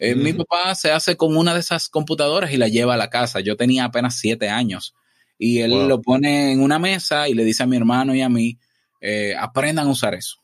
Eh, 0.00 0.14
mi 0.16 0.32
papá 0.32 0.74
se 0.74 0.90
hace 0.90 1.16
con 1.16 1.36
una 1.36 1.54
de 1.54 1.60
esas 1.60 1.88
computadoras 1.88 2.52
y 2.52 2.56
la 2.56 2.68
lleva 2.68 2.94
a 2.94 2.98
la 2.98 3.10
casa. 3.10 3.40
Yo 3.40 3.56
tenía 3.56 3.84
apenas 3.84 4.16
siete 4.16 4.48
años 4.48 4.94
y 5.38 5.60
él 5.60 5.88
lo 5.88 6.02
pone 6.02 6.52
en 6.52 6.60
una 6.60 6.78
mesa 6.78 7.28
y 7.28 7.34
le 7.34 7.44
dice 7.44 7.62
a 7.62 7.66
mi 7.66 7.76
hermano 7.76 8.14
y 8.14 8.22
a 8.22 8.28
mí, 8.28 8.58
eh, 9.00 9.34
aprendan 9.38 9.86
a 9.86 9.90
usar 9.90 10.14
eso. 10.14 10.38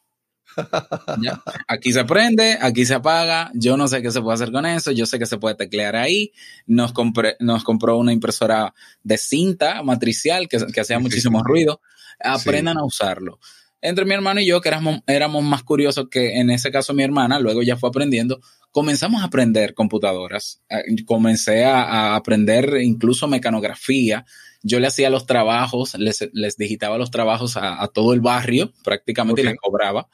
Aquí 1.68 1.92
se 1.92 2.04
prende, 2.04 2.58
aquí 2.60 2.84
se 2.84 2.94
apaga. 2.94 3.50
Yo 3.54 3.76
no 3.76 3.86
sé 3.88 4.02
qué 4.02 4.10
se 4.10 4.20
puede 4.20 4.34
hacer 4.34 4.50
con 4.50 4.66
eso. 4.66 4.90
Yo 4.90 5.06
sé 5.06 5.18
que 5.18 5.26
se 5.26 5.38
puede 5.38 5.54
teclear 5.54 5.96
ahí. 5.96 6.32
Nos, 6.66 6.92
nos 7.38 7.64
compró 7.64 7.96
una 7.98 8.12
impresora 8.12 8.74
de 9.02 9.16
cinta 9.16 9.82
matricial 9.82 10.48
que, 10.48 10.58
hacía 10.80 10.98
muchísimo 10.98 11.42
ruido 11.44 11.80
aprendan 12.22 12.78
a 12.78 12.84
usarlo. 12.84 13.38
Entre 13.82 14.04
mi 14.04 14.12
hermano 14.12 14.40
y 14.40 14.46
yo, 14.46 14.60
que 14.60 14.68
éramos, 14.68 15.00
éramos 15.06 15.42
más 15.42 15.62
curiosos 15.62 16.08
que 16.10 16.38
en 16.38 16.50
ese 16.50 16.70
caso 16.70 16.92
mi 16.92 17.02
hermana, 17.02 17.40
luego 17.40 17.62
ya 17.62 17.76
fue 17.76 17.88
aprendiendo, 17.88 18.40
comenzamos 18.70 19.22
a 19.22 19.26
aprender 19.26 19.74
computadoras. 19.74 20.62
Comencé 21.06 21.64
a, 21.64 22.14
aprender 22.14 22.78
incluso 22.82 23.26
mecanografía. 23.26 24.26
Yo 24.62 24.80
le 24.80 24.88
hacía 24.88 25.08
los 25.08 25.24
trabajos, 25.24 25.94
les, 25.94 26.28
digitaba 26.58 26.98
los 26.98 27.10
trabajos 27.10 27.56
a, 27.56 27.88
todo 27.88 28.12
el 28.12 28.20
barrio 28.20 28.72
prácticamente 28.84 29.40
y 29.40 29.44
les 29.44 29.56
cobraba. 29.56 30.08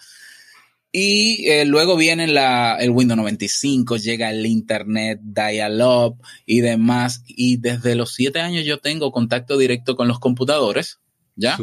Y 0.93 1.51
eh, 1.51 1.65
luego 1.67 1.97
viene 1.97 2.29
la, 2.29 2.77
el 2.77 2.91
Windows 2.91 3.19
95, 3.19 3.97
llega 3.97 4.31
el 4.31 4.47
Internet, 4.47 5.19
Dial-Up 5.23 6.23
y 6.47 6.61
demás. 6.61 7.25
Y 7.27 7.57
desde 7.57 7.97
los 7.97 8.15
siete 8.15 8.41
años 8.41 8.65
yo 8.65 8.79
tengo 8.79 9.11
contacto 9.11 9.59
directo 9.59 9.97
con 9.97 10.07
los 10.07 10.21
computadores 10.21 11.01
¿ya? 11.37 11.59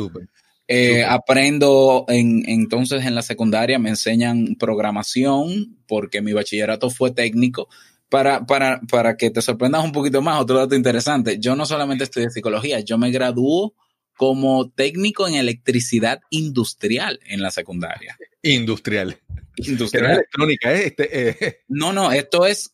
Eh, 0.75 1.03
aprendo 1.03 2.05
en, 2.07 2.43
entonces 2.49 3.05
en 3.05 3.13
la 3.13 3.21
secundaria, 3.21 3.77
me 3.77 3.89
enseñan 3.89 4.55
programación 4.57 5.77
porque 5.87 6.21
mi 6.21 6.33
bachillerato 6.33 6.89
fue 6.89 7.11
técnico. 7.11 7.69
Para, 8.09 8.45
para, 8.45 8.81
para 8.89 9.15
que 9.17 9.29
te 9.29 9.41
sorprendas 9.41 9.83
un 9.83 9.91
poquito 9.91 10.21
más, 10.21 10.39
otro 10.41 10.57
dato 10.57 10.75
interesante, 10.75 11.37
yo 11.39 11.55
no 11.55 11.65
solamente 11.65 12.03
estudié 12.03 12.29
psicología, 12.29 12.79
yo 12.79 12.97
me 12.97 13.11
graduó 13.11 13.75
como 14.15 14.69
técnico 14.69 15.27
en 15.27 15.35
electricidad 15.35 16.21
industrial 16.29 17.19
en 17.25 17.41
la 17.41 17.51
secundaria. 17.51 18.17
Industrial. 18.41 19.17
Industrial. 19.57 20.11
electrónica, 20.11 20.73
¿eh? 20.73 20.87
Este, 20.87 21.29
eh. 21.29 21.59
No, 21.67 21.93
no, 21.93 22.11
esto 22.11 22.45
es 22.47 22.71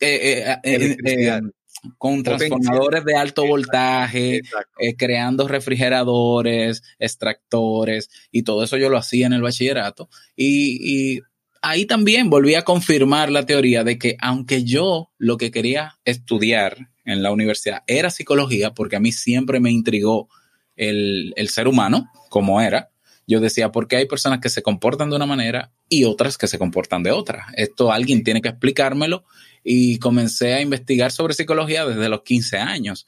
con 1.97 2.23
transformadores 2.23 3.05
de 3.05 3.15
alto 3.15 3.45
voltaje, 3.45 4.41
eh, 4.79 4.95
creando 4.97 5.47
refrigeradores, 5.47 6.83
extractores 6.99 8.09
y 8.31 8.43
todo 8.43 8.63
eso 8.63 8.77
yo 8.77 8.89
lo 8.89 8.97
hacía 8.97 9.27
en 9.27 9.33
el 9.33 9.41
bachillerato. 9.41 10.09
Y, 10.35 11.21
ahí 11.61 11.85
también 11.85 12.29
volví 12.29 12.55
a 12.55 12.63
confirmar 12.63 13.29
la 13.29 13.45
teoría 13.45 13.83
de 13.83 13.97
que 13.97 14.15
aunque 14.21 14.63
yo 14.63 15.11
lo 15.17 15.35
que 15.35 15.51
quería 15.51 15.99
estudiar 16.05 16.89
en 17.03 17.21
la 17.21 17.31
universidad 17.31 17.83
era 17.85 18.11
psicología, 18.11 18.73
porque 18.73 18.95
a 18.95 19.01
mí 19.01 19.11
siempre 19.11 19.59
me 19.59 19.69
intrigó 19.69 20.29
el, 20.77 21.33
el 21.35 21.49
ser 21.49 21.67
humano 21.67 22.09
como 22.29 22.61
era, 22.61 22.91
yo 23.29 23.39
decía, 23.39 23.71
porque 23.71 23.95
hay 23.95 24.07
personas 24.07 24.39
que 24.39 24.49
se 24.49 24.63
comportan 24.63 25.11
de 25.11 25.15
una 25.15 25.27
manera 25.27 25.71
y 25.87 26.05
otras 26.05 26.35
que 26.35 26.47
se 26.47 26.57
comportan 26.57 27.03
de 27.03 27.11
otra. 27.11 27.45
Esto 27.55 27.91
alguien 27.91 28.23
tiene 28.23 28.41
que 28.41 28.49
explicármelo 28.49 29.23
y 29.63 29.99
comencé 29.99 30.53
a 30.53 30.61
investigar 30.61 31.11
sobre 31.11 31.33
psicología 31.33 31.85
desde 31.85 32.09
los 32.09 32.21
15 32.23 32.57
años. 32.57 33.07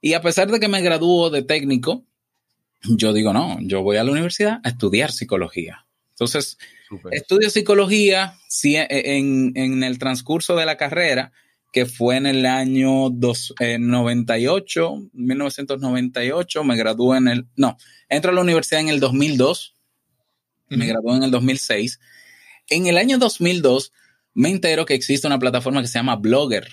Y 0.00 0.14
a 0.14 0.22
pesar 0.22 0.50
de 0.50 0.60
que 0.60 0.68
me 0.68 0.82
graduó 0.82 1.30
de 1.30 1.42
técnico, 1.42 2.04
yo 2.82 3.12
digo, 3.12 3.32
no, 3.32 3.58
yo 3.60 3.82
voy 3.82 3.96
a 3.96 4.04
la 4.04 4.10
universidad 4.10 4.60
a 4.64 4.70
estudiar 4.70 5.12
psicología. 5.12 5.86
Entonces, 6.10 6.58
estudio 7.10 7.50
psicología 7.50 8.34
en, 8.64 9.52
en, 9.56 9.82
el 9.82 9.98
transcurso 9.98 10.56
de 10.56 10.66
la 10.66 10.76
carrera, 10.76 11.32
que 11.72 11.86
fue 11.86 12.16
en 12.16 12.26
el 12.26 12.44
año 12.44 13.08
dos, 13.10 13.54
98, 13.58 15.10
1998, 15.12 16.64
me 16.64 16.76
gradué 16.76 17.18
en 17.18 17.28
el, 17.28 17.46
no, 17.56 17.76
entro 18.08 18.30
a 18.30 18.34
la 18.34 18.42
universidad 18.42 18.82
en 18.82 18.88
el 18.88 19.00
2002, 19.00 19.74
me 20.68 20.86
gradué 20.86 21.16
en 21.16 21.22
el 21.22 21.30
2006. 21.30 22.00
En 22.68 22.86
el 22.86 22.98
año 22.98 23.18
2002 23.18 23.92
me 24.34 24.50
entero 24.50 24.86
que 24.86 24.94
existe 24.94 25.26
una 25.26 25.38
plataforma 25.38 25.80
que 25.80 25.88
se 25.88 25.98
llama 25.98 26.16
Blogger, 26.16 26.66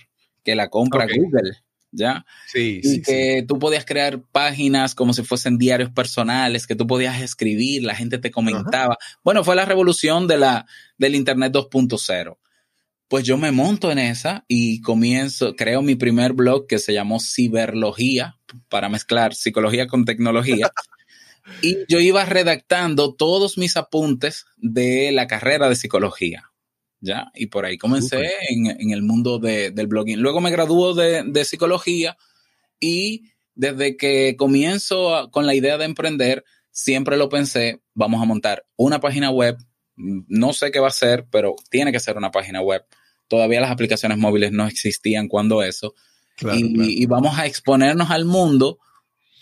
que 0.44 0.56
la 0.56 0.70
compra 0.70 1.06
Google, 1.06 1.58
¿ya? 1.92 2.26
Sí, 2.48 2.82
y 2.84 3.02
que 3.02 3.44
tú 3.48 3.60
podías 3.60 3.86
crear 3.86 4.22
páginas 4.22 4.96
como 4.96 5.14
si 5.14 5.24
fuesen 5.24 5.58
diarios 5.58 5.90
personales, 5.92 6.68
que 6.68 6.76
tú 6.76 6.88
podías 6.88 7.22
escribir, 7.22 7.84
la 7.84 7.96
gente 7.96 8.18
te 8.18 8.32
comentaba. 8.32 8.98
Bueno, 9.24 9.44
fue 9.44 9.56
la 9.56 9.66
revolución 9.66 10.28
de 10.28 10.38
la, 10.38 10.66
del 10.98 11.16
Internet 11.16 11.54
2.0. 11.54 12.38
Pues 13.08 13.24
yo 13.26 13.38
me 13.38 13.52
monto 13.52 13.92
en 13.92 13.98
esa 13.98 14.46
y 14.48 14.82
comienzo, 14.82 15.56
creo 15.56 15.82
mi 15.82 15.96
primer 15.96 16.34
blog 16.34 16.68
que 16.68 16.78
se 16.78 16.94
llamó 16.94 17.20
Ciberlogía, 17.20 18.38
para 18.70 18.90
mezclar 18.90 19.34
psicología 19.34 19.88
con 19.88 20.06
tecnología. 20.06 20.70
y 21.62 21.78
yo 21.88 22.00
iba 22.00 22.24
redactando 22.26 23.16
todos 23.16 23.58
mis 23.58 23.78
apuntes 23.78 24.46
de 24.58 25.12
la 25.12 25.28
carrera 25.28 25.70
de 25.70 25.76
psicología. 25.76 26.49
¿Ya? 27.02 27.32
Y 27.36 27.48
por 27.48 27.66
ahí 27.66 27.78
comencé 27.78 28.30
en, 28.50 28.92
el 28.92 29.02
mundo 29.02 29.40
del 29.40 29.88
blogging. 29.88 30.20
Luego 30.20 30.42
me 30.42 30.52
graduó 30.52 30.94
de, 30.94 31.46
psicología 31.46 32.18
y 32.80 33.24
desde 33.56 33.98
que 33.98 34.36
comienzo 34.38 35.30
con 35.32 35.46
la 35.46 35.56
idea 35.56 35.78
de 35.78 35.86
emprender, 35.86 36.44
siempre 36.72 37.18
lo 37.18 37.30
pensé, 37.30 37.82
vamos 37.94 38.22
a 38.22 38.26
montar 38.26 38.66
una 38.76 39.00
página 39.00 39.32
web, 39.32 39.58
no 39.96 40.54
sé 40.54 40.72
qué 40.72 40.80
va 40.80 40.88
a 40.88 40.92
ser, 40.92 41.26
pero 41.30 41.56
tiene 41.70 41.92
que 41.92 42.00
ser 42.00 42.18
una 42.18 42.32
página 42.32 42.62
web. 42.62 42.86
Todavía 43.28 43.62
las 43.62 43.72
aplicaciones 43.72 44.18
móviles 44.18 44.52
no 44.52 44.66
existían 44.68 45.28
cuando 45.28 45.62
eso. 45.62 45.94
y, 46.54 47.04
y 47.04 47.06
vamos 47.06 47.38
a 47.38 47.46
exponernos 47.46 48.10
al 48.12 48.26
mundo 48.26 48.80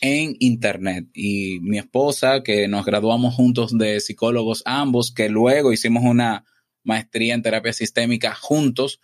en 0.01 0.35
Internet. 0.39 1.07
Y 1.13 1.59
mi 1.61 1.77
esposa, 1.77 2.41
que 2.43 2.67
nos 2.67 2.85
graduamos 2.85 3.35
juntos 3.35 3.77
de 3.77 3.99
psicólogos 3.99 4.63
ambos, 4.65 5.11
que 5.11 5.29
luego 5.29 5.71
hicimos 5.71 6.03
una, 6.03 6.43
maestría 6.87 7.35
en 7.35 7.43
terapia 7.43 7.73
sistémica 7.73 8.33
juntos. 8.33 8.99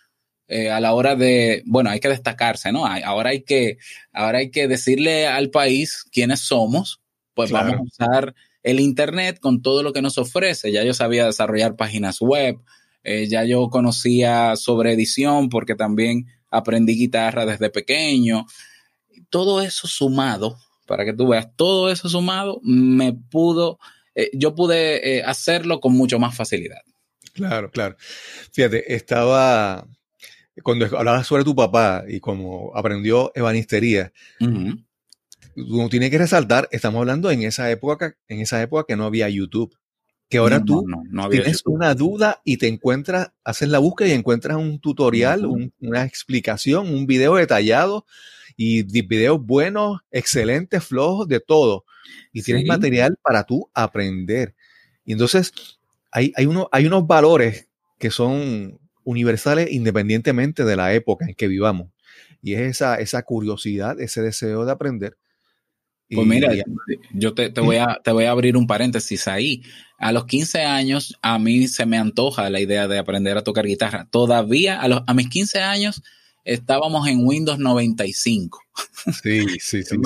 Eh, 0.46 0.70
a 0.70 0.78
la 0.78 0.92
hora 0.92 1.16
de, 1.16 1.62
bueno, 1.64 1.88
hay 1.88 2.00
que 2.00 2.08
destacarse, 2.08 2.70
¿no? 2.70 2.84
Ahora 2.84 3.30
hay 3.30 3.44
que, 3.44 3.78
ahora 4.12 4.38
hay 4.38 4.50
que 4.50 4.68
decirle 4.68 5.26
al 5.26 5.48
país 5.48 6.04
quiénes 6.12 6.40
somos, 6.40 7.00
pues 7.32 7.50
vamos 7.50 7.76
a 7.76 7.82
usar 7.82 8.34
el 8.62 8.78
Internet 8.78 9.38
con 9.40 9.62
todo 9.62 9.82
lo 9.82 9.94
que 9.94 10.02
nos 10.02 10.18
ofrece. 10.18 10.70
Ya 10.70 10.84
yo 10.84 10.92
sabía 10.92 11.24
desarrollar 11.24 11.76
páginas 11.76 12.20
web, 12.20 12.58
eh, 13.04 13.26
ya 13.26 13.44
yo 13.44 13.70
conocía 13.70 14.54
sobre 14.56 14.92
edición 14.92 15.48
porque 15.48 15.74
también 15.74 16.26
aprendí 16.50 16.94
guitarra 16.94 17.46
desde 17.46 17.70
pequeño. 17.70 18.44
Todo 19.30 19.62
eso 19.62 19.88
sumado, 19.88 20.58
para 20.86 21.06
que 21.06 21.14
tú 21.14 21.28
veas, 21.28 21.48
todo 21.56 21.90
eso 21.90 22.10
sumado 22.10 22.60
me 22.62 23.14
pudo, 23.14 23.78
eh, 24.14 24.30
yo 24.34 24.54
pude 24.54 25.22
hacerlo 25.24 25.80
con 25.80 25.94
mucho 25.94 26.18
más 26.18 26.36
facilidad. 26.36 26.82
Claro, 27.34 27.70
claro. 27.70 27.96
Fíjate, 28.52 28.94
estaba, 28.94 29.86
cuando 30.62 30.86
hablabas 30.96 31.26
sobre 31.26 31.44
tu 31.44 31.54
papá 31.54 32.04
y 32.08 32.20
cómo 32.20 32.72
aprendió 32.74 33.32
ebanistería, 33.34 34.12
uno 34.40 35.88
tiene 35.88 36.10
que 36.10 36.18
resaltar, 36.18 36.68
estamos 36.72 37.00
hablando 37.00 37.30
en 37.30 37.42
esa 37.42 37.70
época, 37.70 38.16
en 38.28 38.40
esa 38.40 38.62
época 38.62 38.86
que 38.88 38.96
no 38.96 39.04
había 39.04 39.28
YouTube. 39.28 39.76
Que 40.30 40.38
ahora 40.38 40.64
tú 40.64 40.84
tienes 41.30 41.62
una 41.66 41.94
duda 41.94 42.40
y 42.44 42.56
te 42.56 42.66
encuentras, 42.66 43.32
haces 43.44 43.68
la 43.68 43.78
búsqueda 43.78 44.08
y 44.08 44.12
encuentras 44.12 44.56
un 44.56 44.80
tutorial, 44.80 45.46
una 45.80 46.04
explicación, 46.04 46.88
un 46.92 47.06
video 47.06 47.36
detallado 47.36 48.06
y 48.56 48.82
videos 49.02 49.44
buenos, 49.44 50.00
excelentes, 50.10 50.82
flojos, 50.82 51.28
de 51.28 51.40
todo. 51.40 51.84
Y 52.32 52.42
tienes 52.42 52.64
material 52.66 53.16
para 53.22 53.44
tú 53.44 53.70
aprender. 53.74 54.54
Y 55.04 55.12
entonces 55.12 55.52
hay, 56.14 56.32
hay, 56.36 56.46
uno, 56.46 56.68
hay 56.72 56.86
unos 56.86 57.06
valores 57.06 57.68
que 57.98 58.10
son 58.10 58.78
universales 59.02 59.70
independientemente 59.72 60.64
de 60.64 60.76
la 60.76 60.94
época 60.94 61.26
en 61.26 61.34
que 61.34 61.48
vivamos. 61.48 61.88
Y 62.40 62.54
es 62.54 62.60
esa, 62.60 62.96
esa 62.96 63.22
curiosidad, 63.22 64.00
ese 64.00 64.22
deseo 64.22 64.64
de 64.64 64.72
aprender. 64.72 65.18
Pues 66.08 66.26
mira, 66.26 66.52
yo 67.12 67.34
te, 67.34 67.48
voy 67.60 67.76
a, 67.76 68.00
te 68.04 68.12
voy 68.12 68.24
a 68.24 68.30
abrir 68.30 68.56
un 68.56 68.66
paréntesis 68.66 69.26
ahí. 69.26 69.62
A 69.98 70.12
los 70.12 70.26
15 70.26 70.62
años, 70.62 71.18
a 71.20 71.38
mí 71.38 71.66
se 71.66 71.86
me 71.86 71.98
antoja 71.98 72.48
la 72.48 72.60
idea 72.60 72.86
de 72.86 72.98
aprender 72.98 73.36
a 73.36 73.42
tocar 73.42 73.66
guitarra. 73.66 74.06
Todavía, 74.10 74.80
a, 74.80 74.86
los, 74.86 75.02
a 75.06 75.14
mis 75.14 75.28
15 75.28 75.60
años, 75.60 76.02
estábamos 76.44 77.08
en 77.08 77.26
Windows 77.26 77.58
95. 77.58 78.60
Sí, 79.22 79.46
sí, 79.58 79.82
sí, 79.82 79.96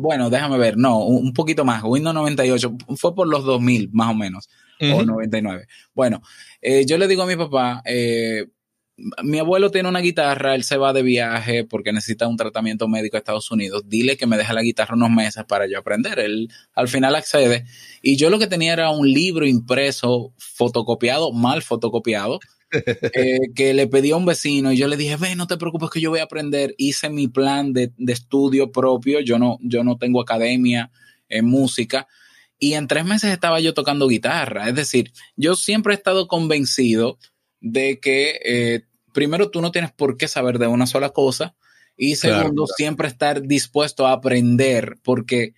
Bueno, 0.00 0.30
déjame 0.30 0.56
ver, 0.56 0.78
no, 0.78 1.04
un 1.04 1.34
poquito 1.34 1.64
más, 1.64 1.82
Windows 1.84 2.14
98, 2.14 2.76
fue 2.96 3.14
por 3.14 3.26
los 3.26 3.44
2000 3.44 3.90
más 3.92 4.10
o 4.10 4.14
menos, 4.14 4.48
o 4.80 5.04
99. 5.04 5.66
Bueno, 5.94 6.22
eh, 6.60 6.84
yo 6.86 6.98
le 6.98 7.08
digo 7.08 7.22
a 7.22 7.26
mi 7.26 7.36
papá, 7.36 7.82
eh, 7.84 8.46
mi 9.22 9.38
abuelo 9.38 9.70
tiene 9.70 9.88
una 9.88 10.00
guitarra, 10.00 10.54
él 10.54 10.64
se 10.64 10.76
va 10.76 10.92
de 10.92 11.02
viaje 11.02 11.64
porque 11.64 11.92
necesita 11.92 12.26
un 12.26 12.36
tratamiento 12.36 12.88
médico 12.88 13.16
a 13.16 13.18
Estados 13.18 13.50
Unidos, 13.50 13.84
dile 13.86 14.16
que 14.16 14.26
me 14.26 14.36
deja 14.36 14.52
la 14.52 14.62
guitarra 14.62 14.96
unos 14.96 15.10
meses 15.10 15.44
para 15.46 15.68
yo 15.68 15.78
aprender. 15.78 16.18
Él 16.18 16.48
al 16.74 16.88
final 16.88 17.14
accede 17.14 17.64
y 18.02 18.16
yo 18.16 18.30
lo 18.30 18.38
que 18.38 18.48
tenía 18.48 18.72
era 18.72 18.90
un 18.90 19.10
libro 19.10 19.46
impreso, 19.46 20.32
fotocopiado, 20.36 21.32
mal 21.32 21.62
fotocopiado, 21.62 22.40
eh, 22.70 23.38
que 23.54 23.72
le 23.72 23.86
pedí 23.86 24.10
a 24.10 24.16
un 24.16 24.26
vecino 24.26 24.72
y 24.72 24.76
yo 24.76 24.88
le 24.88 24.96
dije, 24.96 25.16
ve, 25.16 25.36
no 25.36 25.46
te 25.46 25.56
preocupes 25.56 25.90
que 25.90 26.00
yo 26.00 26.10
voy 26.10 26.20
a 26.20 26.24
aprender. 26.24 26.74
Hice 26.76 27.08
mi 27.08 27.28
plan 27.28 27.72
de, 27.72 27.92
de 27.96 28.12
estudio 28.12 28.72
propio, 28.72 29.20
yo 29.20 29.38
no, 29.38 29.58
yo 29.62 29.84
no 29.84 29.96
tengo 29.96 30.20
academia 30.20 30.90
en 31.28 31.46
música. 31.46 32.08
Y 32.58 32.74
en 32.74 32.88
tres 32.88 33.04
meses 33.04 33.32
estaba 33.32 33.60
yo 33.60 33.74
tocando 33.74 34.08
guitarra. 34.08 34.68
Es 34.68 34.74
decir, 34.74 35.12
yo 35.36 35.54
siempre 35.54 35.94
he 35.94 35.96
estado 35.96 36.26
convencido 36.26 37.18
de 37.60 38.00
que 38.00 38.40
eh, 38.44 38.82
primero 39.12 39.50
tú 39.50 39.60
no 39.60 39.72
tienes 39.72 39.92
por 39.92 40.16
qué 40.16 40.28
saber 40.28 40.58
de 40.58 40.66
una 40.66 40.86
sola 40.86 41.10
cosa 41.10 41.54
y 41.96 42.14
segundo, 42.14 42.66
siempre 42.66 43.08
estar 43.08 43.42
dispuesto 43.42 44.06
a 44.06 44.12
aprender 44.12 44.98
porque 45.02 45.54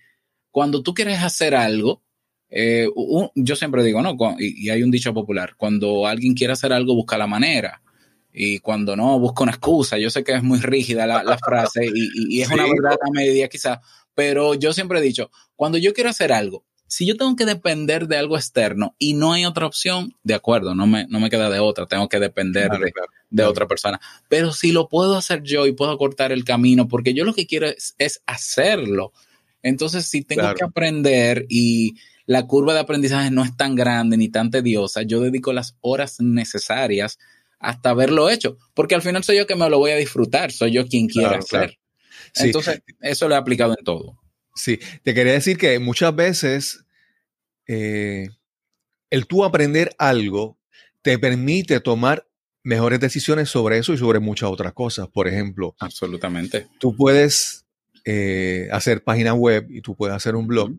cuando 0.49 0.81
tú 0.81 0.93
quieres 0.93 1.19
hacer 1.21 1.53
algo, 1.55 2.01
eh, 2.49 2.87
yo 3.35 3.55
siempre 3.55 3.83
digo, 3.83 4.01
¿no? 4.01 4.17
Y, 4.39 4.69
hay 4.69 4.83
un 4.83 4.91
dicho 4.91 5.13
popular, 5.13 5.53
cuando 5.55 6.07
alguien 6.07 6.33
quiere 6.33 6.53
hacer 6.53 6.73
algo, 6.73 6.95
busca 6.95 7.17
la 7.17 7.27
manera. 7.27 7.81
Y 8.33 8.59
cuando 8.59 8.95
no, 8.95 9.19
busca 9.19 9.43
una 9.43 9.51
excusa. 9.51 9.97
Yo 9.97 10.09
sé 10.09 10.23
que 10.23 10.33
es 10.33 10.43
muy 10.43 10.59
rígida 10.59 11.05
la, 11.05 11.37
frase 11.37 11.85
y, 11.93 12.41
es 12.41 12.49
una 12.49 12.63
verdad 12.63 12.97
a 13.01 13.11
media 13.11 13.47
quizás, 13.47 13.79
pero 14.13 14.53
yo 14.55 14.73
siempre 14.73 14.99
he 14.99 15.01
dicho, 15.01 15.29
cuando 15.55 15.77
yo 15.77 15.93
quiero 15.93 16.09
hacer 16.09 16.33
algo, 16.33 16.65
si 16.91 17.05
yo 17.05 17.15
tengo 17.15 17.37
que 17.37 17.45
depender 17.45 18.09
de 18.09 18.17
algo 18.17 18.35
externo 18.35 18.97
y 18.99 19.13
no 19.13 19.31
hay 19.31 19.45
otra 19.45 19.65
opción, 19.65 20.13
de 20.23 20.33
acuerdo, 20.33 20.75
no 20.75 20.87
me, 20.87 21.07
no 21.07 21.21
me 21.21 21.29
queda 21.29 21.49
de 21.49 21.59
otra, 21.59 21.85
tengo 21.85 22.09
que 22.09 22.19
depender 22.19 22.69
de, 23.29 23.43
otra 23.45 23.65
persona. 23.65 24.01
Pero 24.27 24.51
si 24.51 24.73
lo 24.73 24.89
puedo 24.89 25.15
hacer 25.15 25.41
yo 25.41 25.65
y 25.65 25.71
puedo 25.71 25.97
cortar 25.97 26.33
el 26.33 26.43
camino, 26.43 26.89
porque 26.89 27.13
yo 27.13 27.23
lo 27.23 27.33
que 27.33 27.47
quiero 27.47 27.67
es, 27.97 28.21
hacerlo. 28.25 29.13
Entonces, 29.63 30.09
si 30.09 30.25
tengo 30.25 30.53
que 30.53 30.65
aprender 30.65 31.45
y 31.47 31.95
la 32.25 32.45
curva 32.45 32.73
de 32.73 32.81
aprendizaje 32.81 33.31
no 33.31 33.45
es 33.45 33.55
tan 33.55 33.73
grande 33.73 34.17
ni 34.17 34.27
tan 34.27 34.51
tediosa, 34.51 35.03
yo 35.03 35.21
dedico 35.21 35.53
las 35.53 35.77
horas 35.79 36.19
necesarias 36.19 37.19
hasta 37.57 37.91
haberlo 37.91 38.29
hecho, 38.29 38.57
porque 38.73 38.95
al 38.95 39.01
final 39.01 39.23
soy 39.23 39.37
yo 39.37 39.47
que 39.47 39.55
me 39.55 39.69
lo 39.69 39.77
voy 39.77 39.91
a 39.91 39.95
disfrutar, 39.95 40.51
soy 40.51 40.73
yo 40.73 40.85
quien 40.85 41.07
quiere 41.07 41.37
hacer. 41.37 41.79
Entonces, 42.35 42.81
eso 42.99 43.29
lo 43.29 43.35
he 43.35 43.37
aplicado 43.37 43.77
en 43.79 43.85
todo. 43.85 44.20
Sí, 44.55 44.79
te 45.03 45.13
quería 45.13 45.33
decir 45.33 45.57
que 45.57 45.79
muchas 45.79 46.15
veces 46.15 46.85
eh, 47.67 48.29
el 49.09 49.27
tú 49.27 49.43
aprender 49.43 49.95
algo 49.97 50.57
te 51.01 51.17
permite 51.17 51.79
tomar 51.79 52.27
mejores 52.63 52.99
decisiones 52.99 53.49
sobre 53.49 53.77
eso 53.77 53.93
y 53.93 53.97
sobre 53.97 54.19
muchas 54.19 54.49
otras 54.49 54.73
cosas. 54.73 55.07
Por 55.07 55.27
ejemplo, 55.27 55.75
absolutamente. 55.79 56.67
Tú 56.79 56.95
puedes 56.95 57.65
eh, 58.05 58.67
hacer 58.71 59.03
página 59.03 59.33
web 59.33 59.67
y 59.69 59.81
tú 59.81 59.95
puedes 59.95 60.15
hacer 60.15 60.35
un 60.35 60.47
blog 60.47 60.71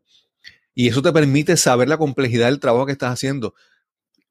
y 0.75 0.89
eso 0.89 1.03
te 1.03 1.13
permite 1.13 1.57
saber 1.57 1.89
la 1.89 1.99
complejidad 1.99 2.47
del 2.47 2.61
trabajo 2.61 2.87
que 2.87 2.93
estás 2.93 3.13
haciendo, 3.13 3.55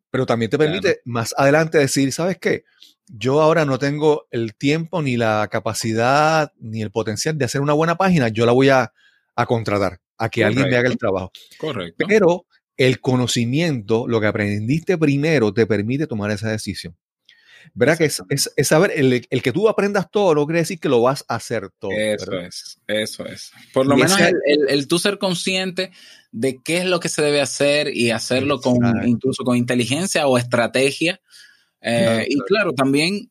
pero 0.10 0.26
también 0.26 0.50
te 0.50 0.58
permite 0.58 1.02
más 1.06 1.34
adelante 1.38 1.78
decir, 1.78 2.12
¿sabes 2.12 2.38
qué? 2.38 2.64
Yo 3.08 3.42
ahora 3.42 3.66
no 3.66 3.78
tengo 3.78 4.28
el 4.32 4.56
tiempo 4.56 5.02
ni 5.02 5.18
la 5.18 5.48
capacidad 5.52 6.52
ni 6.60 6.82
el 6.82 6.92
potencial 6.92 7.38
de 7.38 7.46
hacer 7.46 7.62
una 7.62 7.74
buena 7.74 7.96
página, 7.96 8.30
yo 8.30 8.46
la 8.46 8.52
voy 8.54 8.70
a 8.70 8.92
a 9.36 9.46
contratar, 9.46 10.00
a 10.18 10.30
que 10.30 10.44
alguien 10.44 10.70
me 10.70 10.76
haga 10.76 10.90
el 10.90 10.98
trabajo. 10.98 11.32
Correcto. 11.58 12.06
Pero 12.08 12.46
el 12.78 13.00
conocimiento, 13.00 14.08
lo 14.08 14.20
que 14.20 14.28
aprendiste 14.28 14.98
primero, 14.98 15.54
te 15.54 15.68
permite 15.68 16.08
tomar 16.08 16.32
esa 16.32 16.50
decisión. 16.50 16.96
¿Verdad? 17.74 17.98
Que 17.98 18.06
es, 18.06 18.22
es, 18.56 18.68
saber, 18.68 18.92
el, 18.96 19.42
que 19.42 19.52
tú 19.52 19.70
aprendas 19.70 20.10
todo 20.10 20.34
no 20.34 20.46
quiere 20.46 20.60
decir 20.60 20.80
que 20.80 20.90
lo 20.90 21.02
vas 21.02 21.24
a 21.28 21.36
hacer 21.36 21.70
todo. 21.80 21.92
Eso 21.92 22.40
es, 22.40 22.80
eso 22.88 23.26
es. 23.26 23.52
Por 23.74 23.86
lo 23.86 23.96
menos 23.96 24.20
el, 24.20 24.36
el, 24.68 24.88
tú 24.88 25.00
ser 25.00 25.20
consciente 25.20 25.92
de 26.32 26.60
qué 26.64 26.78
es 26.78 26.86
lo 26.86 27.00
que 27.00 27.10
se 27.10 27.22
debe 27.22 27.40
hacer 27.42 27.96
y 27.96 28.12
hacerlo 28.12 28.60
con 28.60 28.78
incluso 29.08 29.44
con 29.44 29.58
inteligencia 29.58 30.28
o 30.28 30.38
estrategia. 30.38 31.22
Eh, 31.82 32.26
y 32.30 32.40
claro, 32.42 32.74
también 32.74 33.28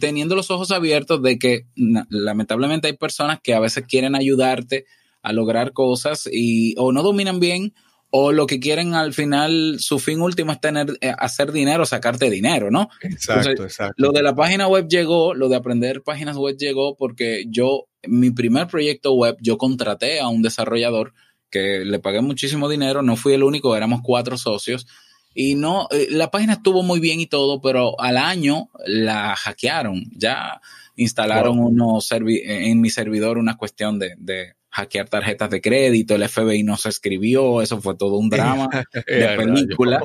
teniendo 0.00 0.36
los 0.36 0.50
ojos 0.50 0.70
abiertos 0.70 1.22
de 1.22 1.38
que 1.38 1.66
lamentablemente 1.74 2.86
hay 2.86 2.96
personas 2.96 3.40
que 3.42 3.54
a 3.54 3.60
veces 3.60 3.84
quieren 3.88 4.14
ayudarte 4.14 4.86
a 5.24 5.32
lograr 5.32 5.72
cosas 5.72 6.28
y 6.30 6.74
o 6.78 6.92
no 6.92 7.02
dominan 7.02 7.40
bien 7.40 7.74
o 8.16 8.30
lo 8.30 8.46
que 8.46 8.60
quieren 8.60 8.94
al 8.94 9.12
final, 9.12 9.80
su 9.80 9.98
fin 9.98 10.20
último 10.20 10.52
es 10.52 10.60
tener, 10.60 10.96
eh, 11.00 11.12
hacer 11.18 11.50
dinero, 11.50 11.84
sacarte 11.84 12.30
dinero, 12.30 12.70
¿no? 12.70 12.88
Exacto, 13.02 13.64
exacto. 13.64 13.94
Lo 13.96 14.12
de 14.12 14.22
la 14.22 14.36
página 14.36 14.68
web 14.68 14.86
llegó, 14.86 15.34
lo 15.34 15.48
de 15.48 15.56
aprender 15.56 16.04
páginas 16.04 16.36
web 16.36 16.56
llegó 16.56 16.96
porque 16.96 17.46
yo, 17.48 17.88
mi 18.06 18.30
primer 18.30 18.68
proyecto 18.68 19.14
web, 19.14 19.36
yo 19.40 19.58
contraté 19.58 20.20
a 20.20 20.28
un 20.28 20.42
desarrollador 20.42 21.12
que 21.50 21.84
le 21.84 21.98
pagué 21.98 22.20
muchísimo 22.20 22.68
dinero, 22.68 23.02
no 23.02 23.16
fui 23.16 23.32
el 23.32 23.42
único, 23.42 23.74
éramos 23.74 24.00
cuatro 24.00 24.38
socios. 24.38 24.86
Y 25.34 25.56
no, 25.56 25.88
eh, 25.90 26.06
la 26.10 26.30
página 26.30 26.52
estuvo 26.52 26.84
muy 26.84 27.00
bien 27.00 27.18
y 27.18 27.26
todo, 27.26 27.60
pero 27.60 28.00
al 28.00 28.16
año 28.16 28.70
la 28.86 29.34
hackearon. 29.34 30.04
Ya 30.12 30.60
instalaron 30.94 31.58
unos 31.58 32.12
en 32.12 32.80
mi 32.80 32.90
servidor 32.90 33.38
una 33.38 33.56
cuestión 33.56 33.98
de 33.98 34.54
hackear 34.74 35.08
tarjetas 35.08 35.50
de 35.50 35.60
crédito, 35.60 36.16
el 36.16 36.28
FBI 36.28 36.64
no 36.64 36.76
se 36.76 36.88
escribió, 36.88 37.62
eso 37.62 37.80
fue 37.80 37.96
todo 37.96 38.16
un 38.16 38.28
drama 38.28 38.68
de 39.06 39.36
película. 39.36 40.00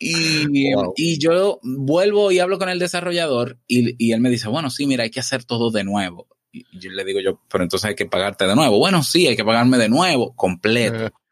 Y, 0.00 1.18
yo 1.18 1.60
vuelvo 1.62 2.32
y 2.32 2.40
hablo 2.40 2.58
con 2.58 2.68
el 2.68 2.80
desarrollador 2.80 3.58
y, 3.68 4.12
él 4.12 4.20
me 4.20 4.30
dice, 4.30 4.48
bueno, 4.48 4.68
sí, 4.70 4.86
mira, 4.86 5.04
hay 5.04 5.10
que 5.10 5.20
hacer 5.20 5.44
todo 5.44 5.70
de 5.70 5.84
nuevo. 5.84 6.26
Y 6.50 6.64
yo 6.72 6.90
le 6.90 7.04
digo 7.04 7.20
yo, 7.20 7.40
pero 7.48 7.62
entonces 7.62 7.90
hay 7.90 7.94
que 7.94 8.06
pagarte 8.06 8.46
de 8.46 8.56
nuevo. 8.56 8.78
Bueno, 8.78 9.04
sí, 9.04 9.28
hay 9.28 9.36
que 9.36 9.44
pagarme 9.44 9.78
de 9.78 9.88
nuevo, 9.88 10.34
completo. 10.34 11.10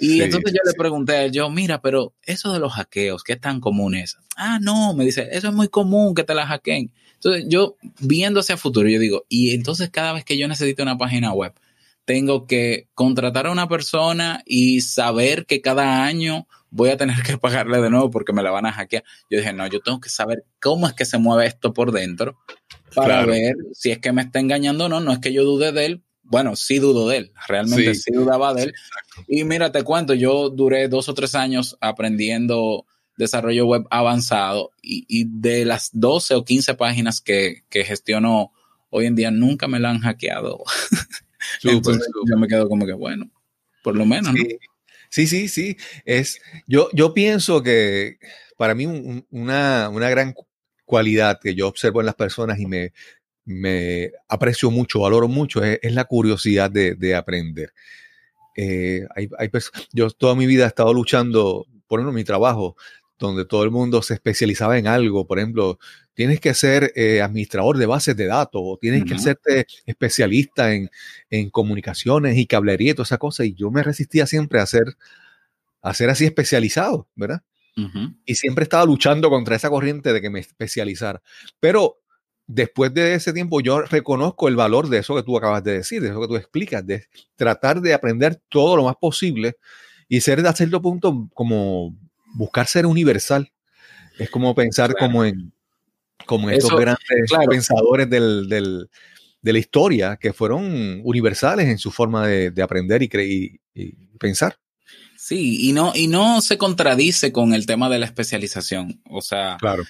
Y 0.00 0.22
entonces 0.22 0.52
yo 0.52 0.60
le 0.64 0.74
pregunté 0.78 1.12
a 1.14 1.24
él, 1.24 1.32
yo, 1.32 1.50
mira, 1.50 1.82
pero 1.82 2.14
eso 2.22 2.52
de 2.52 2.60
los 2.60 2.72
hackeos, 2.72 3.24
¿qué 3.24 3.34
tan 3.34 3.58
común 3.58 3.96
es? 3.96 4.16
Ah, 4.36 4.60
no, 4.62 4.94
me 4.94 5.04
dice, 5.04 5.28
eso 5.32 5.48
es 5.48 5.54
muy 5.54 5.66
común 5.66 6.14
que 6.14 6.22
te 6.22 6.36
la 6.36 6.46
hackeen. 6.46 6.92
Entonces 7.14 7.46
yo, 7.48 7.74
viendo 7.98 8.38
hacia 8.38 8.56
futuro, 8.56 8.88
yo 8.88 9.00
digo, 9.00 9.24
y 9.28 9.54
entonces 9.54 9.90
cada 9.90 10.12
vez 10.12 10.24
que 10.24 10.38
yo 10.38 10.46
necesito 10.46 10.84
una 10.84 10.96
página 10.96 11.32
web, 11.32 11.52
tengo 12.08 12.46
que 12.46 12.88
contratar 12.94 13.46
a 13.46 13.50
una 13.50 13.68
persona 13.68 14.42
y 14.46 14.80
saber 14.80 15.44
que 15.44 15.60
cada 15.60 16.06
año 16.06 16.48
voy 16.70 16.88
a 16.88 16.96
tener 16.96 17.16
que 17.22 17.36
pagarle 17.36 17.82
de 17.82 17.90
nuevo 17.90 18.10
porque 18.10 18.32
me 18.32 18.42
la 18.42 18.50
van 18.50 18.64
a 18.64 18.72
hackear. 18.72 19.04
Yo 19.28 19.36
dije, 19.36 19.52
no, 19.52 19.66
yo 19.66 19.80
tengo 19.80 20.00
que 20.00 20.08
saber 20.08 20.46
cómo 20.58 20.86
es 20.86 20.94
que 20.94 21.04
se 21.04 21.18
mueve 21.18 21.46
esto 21.46 21.74
por 21.74 21.92
dentro 21.92 22.38
para 22.94 23.26
ver 23.26 23.56
si 23.74 23.90
es 23.90 23.98
que 23.98 24.12
me 24.12 24.22
está 24.22 24.40
engañando 24.40 24.86
o 24.86 24.88
no. 24.88 25.00
No 25.00 25.12
es 25.12 25.18
que 25.18 25.34
yo 25.34 25.44
dude 25.44 25.70
de 25.70 25.84
él. 25.84 26.02
Bueno, 26.22 26.56
sí 26.56 26.78
dudo 26.78 27.08
de 27.08 27.18
él, 27.18 27.32
realmente 27.46 27.94
sí, 27.94 28.10
dudaba 28.10 28.54
de 28.54 28.64
él. 28.64 28.74
Y 29.26 29.44
mira, 29.44 29.70
te 29.70 29.82
cuento, 29.82 30.14
yo 30.14 30.48
duré 30.48 30.88
dos 30.88 31.10
o 31.10 31.14
tres 31.14 31.34
años 31.34 31.76
aprendiendo 31.80 32.86
desarrollo 33.18 33.66
web 33.66 33.86
avanzado 33.90 34.70
y, 34.82 35.26
de 35.26 35.66
las 35.66 35.90
12 35.92 36.36
o 36.36 36.44
15 36.44 36.74
páginas 36.74 37.20
que, 37.20 37.64
que 37.68 37.84
gestiono 37.84 38.52
hoy 38.90 39.06
en 39.06 39.14
día 39.14 39.30
nunca 39.30 39.68
me 39.68 39.78
la 39.78 39.90
han 39.90 40.00
hackeado. 40.00 40.64
Entonces, 41.62 42.08
yo 42.30 42.36
me 42.36 42.48
quedo 42.48 42.68
como 42.68 42.86
que, 42.86 42.92
bueno, 42.92 43.30
por 43.82 43.96
lo 43.96 44.04
menos, 44.04 44.34
sí. 44.34 44.58
Sí, 45.10 45.48
sí, 45.48 45.76
Es, 46.04 46.40
yo, 46.66 46.90
yo 46.92 47.14
pienso 47.14 47.62
que 47.62 48.18
para 48.56 48.74
mí 48.74 49.24
una, 49.30 49.90
gran 49.90 50.34
cualidad 50.84 51.38
que 51.40 51.54
yo 51.54 51.68
observo 51.68 52.00
en 52.00 52.06
las 52.06 52.14
personas 52.14 52.58
y 52.58 52.66
me, 52.66 52.92
me 53.44 54.12
aprecio 54.28 54.70
mucho, 54.70 55.00
valoro 55.00 55.28
mucho, 55.28 55.62
es, 55.62 55.92
la 55.92 56.04
curiosidad 56.04 56.70
de, 56.70 57.14
aprender. 57.14 57.72
Eh, 58.56 59.06
hay, 59.14 59.28
yo 59.92 60.10
toda 60.10 60.34
mi 60.34 60.46
vida 60.46 60.64
he 60.64 60.68
estado 60.68 60.92
luchando, 60.92 61.66
por 61.86 62.00
ejemplo, 62.00 62.12
mi 62.12 62.24
trabajo, 62.24 62.76
donde 63.18 63.44
todo 63.44 63.64
el 63.64 63.70
mundo 63.70 64.02
se 64.02 64.14
especializaba 64.14 64.78
en 64.78 64.86
algo. 64.86 65.26
Por 65.26 65.38
ejemplo, 65.38 65.78
tienes 66.18 66.40
que 66.40 66.52
ser 66.52 66.92
eh, 66.96 67.22
administrador 67.22 67.78
de 67.78 67.86
bases 67.86 68.16
de 68.16 68.26
datos 68.26 68.60
o 68.64 68.76
tienes 68.76 69.04
que 69.04 69.16
serte 69.20 69.68
especialista 69.86 70.74
en, 70.74 70.90
comunicaciones 71.52 72.36
y 72.36 72.44
cablería 72.44 72.90
y 72.90 72.94
toda 72.94 73.04
esa 73.04 73.18
cosa. 73.18 73.44
Y 73.44 73.54
yo 73.54 73.70
me 73.70 73.84
resistía 73.84 74.26
siempre 74.26 74.58
a 74.58 74.66
ser, 74.66 74.96
a 75.80 75.94
ser 75.94 76.10
así 76.10 76.24
especializado, 76.24 77.08
¿verdad? 77.14 77.42
Y 78.24 78.34
siempre 78.34 78.64
estaba 78.64 78.84
luchando 78.84 79.30
contra 79.30 79.54
esa 79.54 79.70
corriente 79.70 80.12
de 80.12 80.20
que 80.20 80.28
me 80.28 80.40
especializara. 80.40 81.22
Pero 81.60 82.00
después 82.48 82.92
de 82.92 83.14
ese 83.14 83.32
tiempo 83.32 83.60
yo 83.60 83.82
reconozco 83.82 84.48
el 84.48 84.56
valor 84.56 84.88
de 84.88 84.98
eso 84.98 85.14
que 85.14 85.22
tú 85.22 85.38
acabas 85.38 85.62
de 85.62 85.74
decir, 85.74 86.02
de 86.02 86.08
eso 86.08 86.20
que 86.20 86.26
tú 86.26 86.34
explicas, 86.34 86.84
de 86.84 87.06
tratar 87.36 87.80
de 87.80 87.94
aprender 87.94 88.42
todo 88.48 88.76
lo 88.76 88.86
más 88.86 88.96
posible 88.96 89.54
y 90.08 90.20
ser 90.20 90.42
de 90.42 90.52
cierto 90.52 90.82
punto 90.82 91.28
como 91.32 91.96
buscar 92.34 92.66
ser 92.66 92.86
universal. 92.86 93.52
Es 94.18 94.30
como 94.30 94.52
pensar 94.52 94.96
como 94.96 95.24
en, 95.24 95.52
como 96.26 96.50
estos 96.50 96.78
grandes 96.78 97.04
pensadores 97.48 98.08
del, 98.08 98.48
de 98.48 99.52
la 99.52 99.58
historia 99.58 100.16
que 100.16 100.32
fueron 100.32 101.00
universales 101.04 101.68
en 101.68 101.78
su 101.78 101.90
forma 101.90 102.26
de, 102.26 102.62
aprender 102.62 103.02
y, 103.02 103.60
y, 103.74 103.92
pensar. 104.18 104.58
Sí, 105.16 105.68
y 105.68 105.72
no, 105.72 105.92
y 105.94 106.06
no 106.06 106.40
se 106.40 106.58
contradice 106.58 107.32
con 107.32 107.52
el 107.52 107.66
tema 107.66 107.88
de 107.88 107.98
la 107.98 108.06
especialización. 108.06 109.02
O 109.10 109.20
sea, 109.20 109.56
claro, 109.60 109.84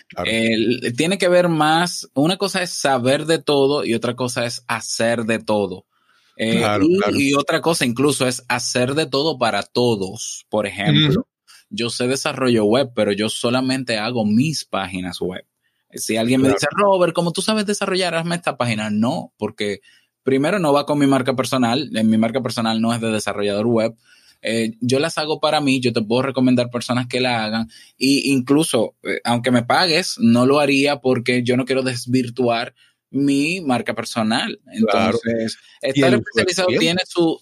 tiene 0.96 1.18
que 1.18 1.28
ver 1.28 1.48
más, 1.48 2.08
una 2.14 2.36
cosa 2.36 2.62
es 2.62 2.70
saber 2.70 3.26
de 3.26 3.38
todo 3.38 3.84
y 3.84 3.94
otra 3.94 4.16
cosa 4.16 4.46
es 4.46 4.64
hacer 4.66 5.24
de 5.24 5.38
todo. 5.38 5.86
Eh, 6.36 6.64
y, 7.14 7.34
otra 7.34 7.60
cosa 7.60 7.84
incluso 7.84 8.26
es 8.26 8.44
hacer 8.48 8.94
de 8.94 9.06
todo 9.06 9.38
para 9.38 9.62
todos. 9.64 10.46
Por 10.48 10.66
ejemplo, 10.66 11.26
yo 11.68 11.90
sé 11.90 12.06
desarrollo 12.06 12.64
web, 12.64 12.92
pero 12.94 13.12
yo 13.12 13.28
solamente 13.28 13.98
hago 13.98 14.24
mis 14.24 14.64
páginas 14.64 15.20
web. 15.20 15.44
Si 15.92 16.16
alguien 16.16 16.42
me 16.42 16.48
dice, 16.48 16.66
Robert, 16.70 17.14
como 17.14 17.32
tú 17.32 17.42
sabes 17.42 17.66
desarrollar, 17.66 18.14
hazme 18.14 18.36
esta 18.36 18.56
página. 18.56 18.90
No, 18.90 19.32
porque 19.38 19.80
primero 20.22 20.58
no 20.58 20.72
va 20.72 20.86
con 20.86 20.98
mi 20.98 21.06
marca 21.06 21.34
personal. 21.34 21.90
En 21.94 22.10
mi 22.10 22.18
marca 22.18 22.42
personal 22.42 22.80
no 22.80 22.92
es 22.92 23.00
de 23.00 23.10
desarrollador 23.10 23.66
web. 23.66 23.96
Eh, 24.42 24.76
yo 24.80 24.98
las 24.98 25.18
hago 25.18 25.40
para 25.40 25.60
mí, 25.60 25.80
yo 25.80 25.92
te 25.92 26.02
puedo 26.02 26.22
recomendar 26.22 26.70
personas 26.70 27.06
que 27.06 27.20
la 27.20 27.44
hagan. 27.44 27.68
Y 27.96 28.32
incluso, 28.32 28.94
eh, 29.02 29.20
aunque 29.24 29.50
me 29.50 29.64
pagues, 29.64 30.16
no 30.18 30.46
lo 30.46 30.60
haría 30.60 31.00
porque 31.00 31.42
yo 31.42 31.56
no 31.56 31.64
quiero 31.64 31.82
desvirtuar 31.82 32.74
mi 33.10 33.60
marca 33.60 33.94
personal. 33.94 34.60
Entonces, 34.72 35.58
estar 35.80 36.14
especializado 36.14 36.68
tiene 36.78 37.00
su, 37.06 37.38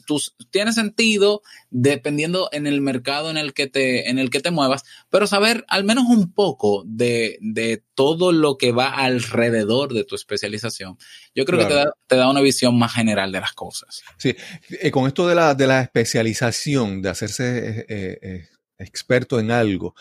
tiene 0.51 0.73
sentido 0.73 1.43
dependiendo 1.71 2.49
en 2.53 2.67
el 2.67 2.81
mercado 2.81 3.31
en 3.31 3.37
el 3.37 3.53
que 3.53 3.67
te, 3.67 4.09
en 4.09 4.19
el 4.19 4.31
que 4.31 4.41
te 4.41 4.51
muevas, 4.51 4.85
pero 5.11 5.27
saber 5.27 5.65
al 5.69 5.85
menos 5.85 6.05
un 6.09 6.33
poco 6.33 6.85
de, 6.87 7.39
de 7.41 7.83
todo 7.95 8.33
lo 8.33 8.57
que 8.59 8.73
va 8.73 8.91
alrededor 8.91 9.93
de 9.93 10.05
tu 10.05 10.15
especialización. 10.15 10.99
Yo 11.35 11.45
creo 11.45 11.59
que 11.59 11.67
te 11.67 11.75
da, 11.75 11.93
te 12.07 12.17
da, 12.17 12.31
una 12.31 12.41
visión 12.41 12.79
más 12.79 12.95
general 12.95 13.33
de 13.33 13.41
las 13.41 13.53
cosas. 13.53 14.03
Sí, 14.17 14.35
eh, 14.71 14.91
con 14.91 15.07
esto 15.07 15.27
de 15.27 15.35
la, 15.35 15.55
de 15.55 15.67
la 15.67 15.81
especialización, 15.81 17.03
de 17.03 17.09
hacerse 17.11 17.87
eh, 17.89 18.19
eh, 18.23 18.49
experto 18.79 19.41
en 19.41 19.51
algo. 19.51 19.95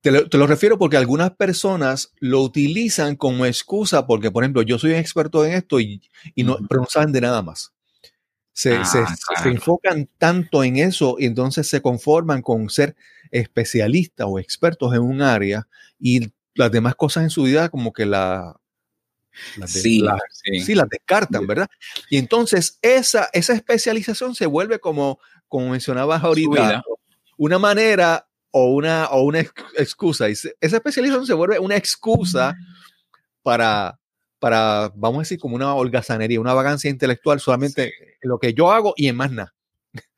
Te 0.00 0.10
lo, 0.10 0.46
refiero 0.46 0.78
porque 0.78 0.96
algunas 0.96 1.30
personas 1.32 2.12
lo 2.18 2.42
utilizan 2.42 3.16
como 3.16 3.46
excusa 3.46 4.06
porque, 4.06 4.30
por 4.30 4.44
ejemplo, 4.44 4.62
yo 4.62 4.78
soy 4.78 4.90
un 4.90 4.96
experto 4.96 5.44
en 5.44 5.52
esto 5.52 5.80
y, 5.80 6.02
no, 6.36 6.58
pero 6.68 6.82
no 6.82 6.86
saben 6.88 7.12
de 7.12 7.20
nada 7.20 7.42
más. 7.42 7.72
Se, 8.52 8.74
ah, 8.74 8.84
se, 8.84 9.48
enfocan 9.48 10.08
tanto 10.18 10.64
en 10.64 10.78
eso 10.78 11.14
y 11.18 11.26
entonces 11.26 11.68
se 11.68 11.80
conforman 11.80 12.42
con 12.42 12.68
ser 12.70 12.96
especialistas 13.30 14.26
o 14.28 14.40
expertos 14.40 14.92
en 14.94 15.00
un 15.00 15.22
área 15.22 15.68
y 16.00 16.32
las 16.54 16.72
demás 16.72 16.96
cosas 16.96 17.22
en 17.22 17.30
su 17.30 17.44
vida 17.44 17.68
como 17.68 17.92
que 17.92 18.04
la... 18.04 18.56
sí, 19.64 20.02
sí. 20.64 20.74
las 20.74 20.88
descartan, 20.88 21.46
¿verdad? 21.46 21.68
Y 22.10 22.18
entonces 22.18 22.80
esa, 22.82 23.28
esa 23.32 23.54
especialización 23.54 24.34
se 24.34 24.46
vuelve 24.46 24.80
como, 24.80 25.20
como 25.46 25.70
mencionabas 25.70 26.24
ahorita, 26.24 26.82
una 27.38 27.58
manera 27.58 28.28
o 28.50 28.66
una, 28.74 29.06
o 29.06 29.22
una 29.22 29.40
excusa. 29.40 30.28
Y 30.28 30.32
esa 30.32 30.52
especialización 30.60 31.26
se 31.26 31.34
vuelve 31.34 31.58
una 31.58 31.76
excusa 31.76 32.54
para, 33.42 33.98
para, 34.38 34.92
vamos 34.94 35.18
a 35.18 35.22
decir, 35.22 35.38
como 35.38 35.56
una 35.56 35.74
holgazanería, 35.74 36.40
una 36.40 36.54
vagancia 36.54 36.90
intelectual, 36.90 37.40
solamente 37.40 37.94
lo 38.20 38.38
que 38.38 38.52
yo 38.52 38.70
hago 38.70 38.92
y 38.96 39.08
en 39.08 39.16
más 39.16 39.30
nada. 39.32 39.54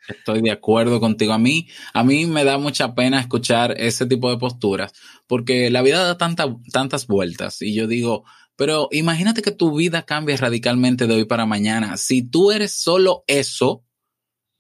Estoy 0.09 0.43
de 0.43 0.51
acuerdo 0.51 0.99
contigo. 0.99 1.33
A 1.33 1.39
mí, 1.39 1.69
a 1.93 2.03
mí 2.03 2.27
me 2.27 2.43
da 2.45 2.59
mucha 2.59 2.95
pena 2.95 3.21
escuchar 3.21 3.75
ese 3.79 4.07
tipo 4.07 4.31
de 4.31 4.39
posturas, 4.39 4.93
porque 5.29 5.71
la 5.71 5.83
vida 5.83 6.03
da 6.03 6.19
tantas 6.19 7.07
vueltas 7.07 7.63
y 7.63 7.75
yo 7.75 7.87
digo, 7.87 8.25
pero 8.57 8.89
imagínate 8.91 9.43
que 9.43 9.53
tu 9.53 9.77
vida 9.77 10.03
cambie 10.03 10.37
radicalmente 10.37 11.07
de 11.07 11.15
hoy 11.15 11.25
para 11.25 11.47
mañana. 11.47 11.97
Si 11.97 12.23
tú 12.23 12.51
eres 12.51 12.73
solo 12.73 13.25
eso, 13.27 13.85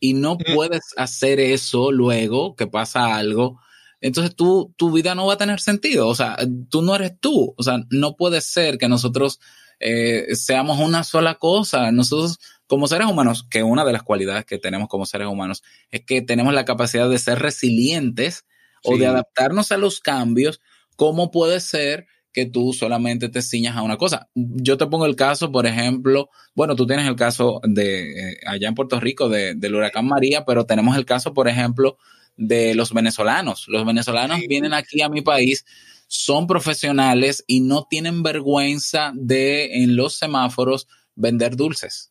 y 0.00 0.14
no 0.14 0.38
puedes 0.38 0.94
hacer 0.96 1.38
eso 1.38 1.92
luego 1.92 2.56
que 2.56 2.66
pasa 2.66 3.14
algo, 3.14 3.60
entonces 4.00 4.34
tú, 4.34 4.74
tu 4.76 4.90
vida 4.92 5.14
no 5.14 5.26
va 5.26 5.34
a 5.34 5.38
tener 5.38 5.60
sentido. 5.60 6.08
O 6.08 6.14
sea, 6.14 6.36
tú 6.70 6.82
no 6.82 6.94
eres 6.94 7.18
tú. 7.20 7.54
O 7.56 7.62
sea, 7.62 7.84
no 7.90 8.16
puede 8.16 8.40
ser 8.40 8.78
que 8.78 8.88
nosotros 8.88 9.40
eh, 9.78 10.34
seamos 10.34 10.78
una 10.78 11.04
sola 11.04 11.34
cosa. 11.34 11.92
Nosotros, 11.92 12.38
como 12.66 12.88
seres 12.88 13.08
humanos, 13.08 13.46
que 13.48 13.62
una 13.62 13.84
de 13.84 13.92
las 13.92 14.02
cualidades 14.02 14.46
que 14.46 14.58
tenemos 14.58 14.88
como 14.88 15.04
seres 15.04 15.28
humanos 15.28 15.62
es 15.90 16.04
que 16.04 16.22
tenemos 16.22 16.54
la 16.54 16.64
capacidad 16.64 17.10
de 17.10 17.18
ser 17.18 17.38
resilientes 17.40 18.46
o 18.82 18.96
de 18.96 19.06
adaptarnos 19.06 19.70
a 19.70 19.76
los 19.76 20.00
cambios. 20.00 20.60
¿Cómo 20.96 21.30
puede 21.30 21.60
ser 21.60 22.06
que 22.32 22.46
tú 22.46 22.72
solamente 22.72 23.28
te 23.28 23.42
ciñas 23.42 23.76
a 23.76 23.82
una 23.82 23.96
cosa. 23.96 24.28
Yo 24.34 24.76
te 24.76 24.86
pongo 24.86 25.06
el 25.06 25.16
caso, 25.16 25.50
por 25.50 25.66
ejemplo, 25.66 26.30
bueno, 26.54 26.76
tú 26.76 26.86
tienes 26.86 27.06
el 27.06 27.16
caso 27.16 27.60
de 27.64 28.32
eh, 28.32 28.36
allá 28.46 28.68
en 28.68 28.74
Puerto 28.74 29.00
Rico 29.00 29.28
del 29.28 29.74
huracán 29.74 30.06
María, 30.06 30.44
pero 30.44 30.64
tenemos 30.64 30.96
el 30.96 31.04
caso, 31.04 31.34
por 31.34 31.48
ejemplo, 31.48 31.98
de 32.36 32.74
los 32.74 32.92
venezolanos. 32.92 33.66
Los 33.68 33.84
venezolanos 33.84 34.40
vienen 34.48 34.72
aquí 34.72 35.02
a 35.02 35.08
mi 35.08 35.22
país, 35.22 35.64
son 36.06 36.46
profesionales 36.46 37.44
y 37.46 37.60
no 37.60 37.86
tienen 37.88 38.22
vergüenza 38.22 39.12
de 39.14 39.82
en 39.82 39.96
los 39.96 40.14
semáforos 40.14 40.86
vender 41.14 41.56
dulces. 41.56 42.09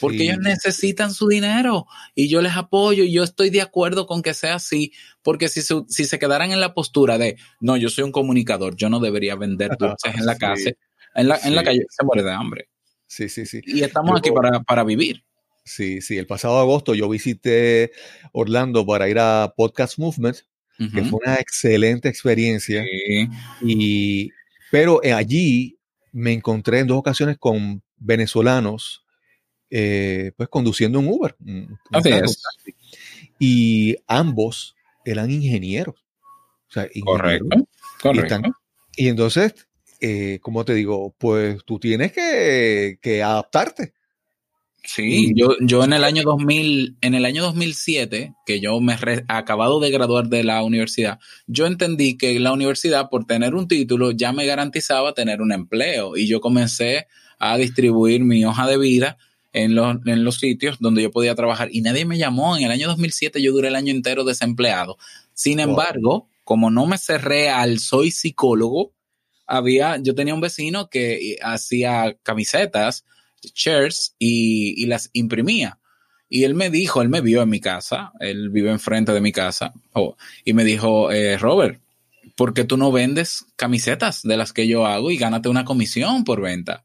Porque 0.00 0.24
ellos 0.24 0.38
necesitan 0.38 1.12
su 1.12 1.28
dinero 1.28 1.86
y 2.14 2.28
yo 2.28 2.42
les 2.42 2.56
apoyo 2.56 3.04
y 3.04 3.12
yo 3.12 3.22
estoy 3.22 3.50
de 3.50 3.62
acuerdo 3.62 4.06
con 4.06 4.22
que 4.22 4.34
sea 4.34 4.56
así, 4.56 4.92
porque 5.22 5.48
si 5.48 5.62
se, 5.62 5.74
si 5.88 6.04
se 6.04 6.18
quedaran 6.18 6.52
en 6.52 6.60
la 6.60 6.74
postura 6.74 7.18
de, 7.18 7.36
no, 7.60 7.76
yo 7.76 7.88
soy 7.88 8.04
un 8.04 8.12
comunicador, 8.12 8.76
yo 8.76 8.88
no 8.88 9.00
debería 9.00 9.36
vender 9.36 9.76
dulces 9.78 10.14
en 10.14 10.26
la 10.26 10.36
calle, 10.38 10.78
en 11.14 11.28
la, 11.28 11.38
en 11.44 11.54
la 11.54 11.62
calle 11.62 11.86
se 11.88 12.04
muere 12.04 12.22
de 12.22 12.32
hambre. 12.32 12.68
Sí, 13.06 13.28
sí, 13.28 13.46
sí. 13.46 13.60
Y 13.64 13.82
estamos 13.82 14.18
aquí 14.18 14.30
para, 14.30 14.60
para 14.60 14.82
vivir. 14.84 15.24
Sí, 15.64 16.00
sí, 16.02 16.18
el 16.18 16.26
pasado 16.26 16.58
agosto 16.58 16.94
yo 16.94 17.08
visité 17.08 17.92
Orlando 18.32 18.84
para 18.84 19.08
ir 19.08 19.18
a 19.18 19.54
Podcast 19.56 19.98
Movement, 19.98 20.38
que 20.76 21.04
fue 21.04 21.20
una 21.24 21.36
excelente 21.36 22.08
experiencia. 22.08 22.84
Y, 23.62 24.30
pero 24.70 25.00
allí 25.14 25.78
me 26.12 26.32
encontré 26.32 26.80
en 26.80 26.88
dos 26.88 26.98
ocasiones 26.98 27.38
con 27.38 27.82
venezolanos 27.96 29.03
eh, 29.70 30.32
pues 30.36 30.48
conduciendo 30.48 30.98
un 30.98 31.08
Uber. 31.08 31.36
y 33.38 33.96
ambos 34.06 34.76
eran 35.04 35.30
ingenieros. 35.30 35.96
correcto, 37.04 38.42
Y, 38.96 39.08
entonces, 39.08 39.54
eh, 40.00 40.38
como 40.42 40.64
te 40.64 40.74
digo, 40.74 41.14
pues 41.18 41.64
tú 41.64 41.78
tienes 41.78 42.12
que, 42.12 43.22
adaptarte. 43.22 43.92
Sí, 44.86 45.32
yo, 45.34 45.56
yo 45.60 45.82
en 45.82 45.94
el 45.94 46.04
año 46.04 46.22
2000, 46.24 46.98
en 47.00 47.14
el 47.14 47.24
año 47.24 47.42
2007, 47.42 48.34
que 48.44 48.60
yo 48.60 48.78
me 48.80 48.92
he 48.92 49.24
acabado 49.28 49.80
de 49.80 49.90
graduar 49.90 50.28
de 50.28 50.44
la 50.44 50.62
universidad, 50.62 51.18
yo 51.46 51.64
entendí 51.64 52.18
que 52.18 52.38
la 52.38 52.52
universidad, 52.52 53.08
por 53.08 53.24
tener 53.24 53.54
un 53.54 53.66
título, 53.66 54.10
ya 54.10 54.32
me 54.32 54.44
garantizaba 54.44 55.14
tener 55.14 55.40
un 55.40 55.52
empleo 55.52 56.18
y 56.18 56.28
yo 56.28 56.40
comencé 56.42 57.06
a 57.38 57.56
distribuir 57.56 58.24
mi 58.24 58.44
hoja 58.44 58.66
de 58.66 58.76
vida 58.76 59.16
en 59.54 59.74
los, 59.74 59.96
en 60.04 60.24
los 60.24 60.36
sitios 60.38 60.78
donde 60.80 61.02
yo 61.02 61.10
podía 61.10 61.34
trabajar 61.34 61.68
y 61.72 61.80
nadie 61.80 62.04
me 62.04 62.18
llamó. 62.18 62.56
En 62.56 62.64
el 62.64 62.70
año 62.72 62.88
2007 62.88 63.40
yo 63.40 63.52
duré 63.52 63.68
el 63.68 63.76
año 63.76 63.92
entero 63.92 64.24
desempleado. 64.24 64.98
Sin 65.32 65.60
embargo, 65.60 66.28
como 66.42 66.70
no 66.70 66.86
me 66.86 66.98
cerré 66.98 67.48
al 67.48 67.78
soy 67.78 68.10
psicólogo, 68.10 68.92
había, 69.46 69.96
yo 69.98 70.14
tenía 70.14 70.34
un 70.34 70.40
vecino 70.40 70.90
que 70.90 71.38
hacía 71.42 72.16
camisetas, 72.22 73.04
shirts 73.42 74.16
y, 74.18 74.74
y 74.82 74.86
las 74.86 75.08
imprimía. 75.12 75.78
Y 76.28 76.44
él 76.44 76.54
me 76.54 76.68
dijo, 76.68 77.00
él 77.00 77.08
me 77.08 77.20
vio 77.20 77.42
en 77.42 77.48
mi 77.48 77.60
casa, 77.60 78.12
él 78.18 78.50
vive 78.50 78.70
enfrente 78.70 79.12
de 79.12 79.20
mi 79.20 79.30
casa, 79.30 79.72
oh, 79.92 80.16
y 80.44 80.52
me 80.52 80.64
dijo, 80.64 81.12
eh, 81.12 81.38
Robert, 81.38 81.80
¿por 82.34 82.54
qué 82.54 82.64
tú 82.64 82.76
no 82.76 82.90
vendes 82.90 83.46
camisetas 83.54 84.22
de 84.22 84.36
las 84.36 84.52
que 84.52 84.66
yo 84.66 84.86
hago 84.86 85.12
y 85.12 85.16
gánate 85.16 85.48
una 85.48 85.64
comisión 85.64 86.24
por 86.24 86.40
venta? 86.40 86.84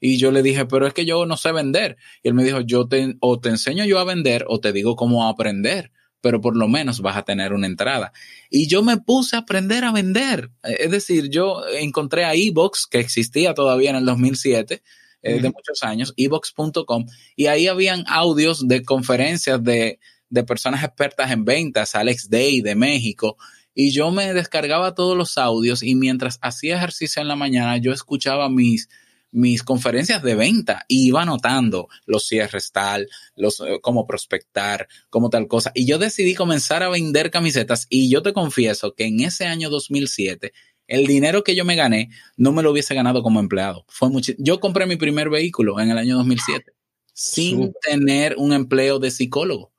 Y 0.00 0.16
yo 0.16 0.32
le 0.32 0.42
dije, 0.42 0.64
pero 0.66 0.86
es 0.86 0.94
que 0.94 1.04
yo 1.04 1.26
no 1.26 1.36
sé 1.36 1.52
vender. 1.52 1.96
Y 2.22 2.28
él 2.28 2.34
me 2.34 2.44
dijo, 2.44 2.60
yo 2.60 2.88
te, 2.88 3.16
o 3.20 3.38
te 3.38 3.50
enseño 3.50 3.84
yo 3.84 3.98
a 3.98 4.04
vender 4.04 4.44
o 4.48 4.60
te 4.60 4.72
digo 4.72 4.96
cómo 4.96 5.28
aprender, 5.28 5.92
pero 6.20 6.40
por 6.40 6.56
lo 6.56 6.68
menos 6.68 7.00
vas 7.00 7.16
a 7.16 7.22
tener 7.22 7.52
una 7.52 7.66
entrada. 7.66 8.12
Y 8.48 8.66
yo 8.66 8.82
me 8.82 8.96
puse 8.96 9.36
a 9.36 9.40
aprender 9.40 9.84
a 9.84 9.92
vender. 9.92 10.50
Es 10.62 10.90
decir, 10.90 11.28
yo 11.30 11.62
encontré 11.78 12.24
a 12.24 12.34
Evox, 12.34 12.86
que 12.86 12.98
existía 12.98 13.54
todavía 13.54 13.90
en 13.90 13.96
el 13.96 14.06
2007, 14.06 14.82
eh, 15.22 15.40
de 15.40 15.50
muchos 15.50 15.82
años, 15.82 16.14
evox.com, 16.16 17.04
y 17.36 17.46
ahí 17.46 17.68
habían 17.68 18.04
audios 18.08 18.66
de 18.66 18.82
conferencias 18.82 19.62
de, 19.62 19.98
de 20.30 20.44
personas 20.44 20.82
expertas 20.82 21.30
en 21.30 21.44
ventas, 21.44 21.94
Alex 21.94 22.30
Day 22.30 22.62
de 22.62 22.74
México, 22.74 23.36
y 23.74 23.90
yo 23.90 24.10
me 24.10 24.32
descargaba 24.32 24.94
todos 24.94 25.16
los 25.16 25.36
audios 25.36 25.82
y 25.82 25.94
mientras 25.94 26.38
hacía 26.40 26.76
ejercicio 26.76 27.20
en 27.20 27.28
la 27.28 27.36
mañana 27.36 27.76
yo 27.76 27.92
escuchaba 27.92 28.48
mis 28.48 28.88
mis 29.32 29.62
conferencias 29.62 30.22
de 30.22 30.34
venta 30.34 30.84
y 30.88 31.08
iba 31.08 31.22
anotando 31.22 31.88
los 32.06 32.26
cierres 32.26 32.72
tal, 32.72 33.08
los 33.36 33.60
eh, 33.60 33.78
cómo 33.80 34.06
prospectar, 34.06 34.88
cómo 35.08 35.30
tal 35.30 35.46
cosa. 35.48 35.70
Y 35.74 35.86
yo 35.86 35.98
decidí 35.98 36.34
comenzar 36.34 36.82
a 36.82 36.88
vender 36.88 37.30
camisetas 37.30 37.86
y 37.88 38.10
yo 38.10 38.22
te 38.22 38.32
confieso 38.32 38.94
que 38.94 39.04
en 39.04 39.20
ese 39.20 39.46
año 39.46 39.70
2007 39.70 40.52
el 40.86 41.06
dinero 41.06 41.44
que 41.44 41.54
yo 41.54 41.64
me 41.64 41.76
gané 41.76 42.10
no 42.36 42.52
me 42.52 42.62
lo 42.62 42.72
hubiese 42.72 42.94
ganado 42.94 43.22
como 43.22 43.38
empleado. 43.38 43.84
Fue 43.88 44.10
mucho, 44.10 44.32
yo 44.38 44.58
compré 44.58 44.86
mi 44.86 44.96
primer 44.96 45.30
vehículo 45.30 45.78
en 45.78 45.90
el 45.90 45.98
año 45.98 46.16
2007 46.16 46.72
sin 47.20 47.74
tener 47.82 48.36
un 48.38 48.52
empleo 48.52 48.98
de 48.98 49.10
psicólogo. 49.10 49.72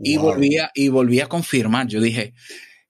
Y 0.00 0.16
volvía 0.16 0.70
y 0.74 0.88
volví 0.88 1.18
a 1.20 1.26
confirmar. 1.26 1.88
Yo 1.88 2.00
dije, 2.00 2.34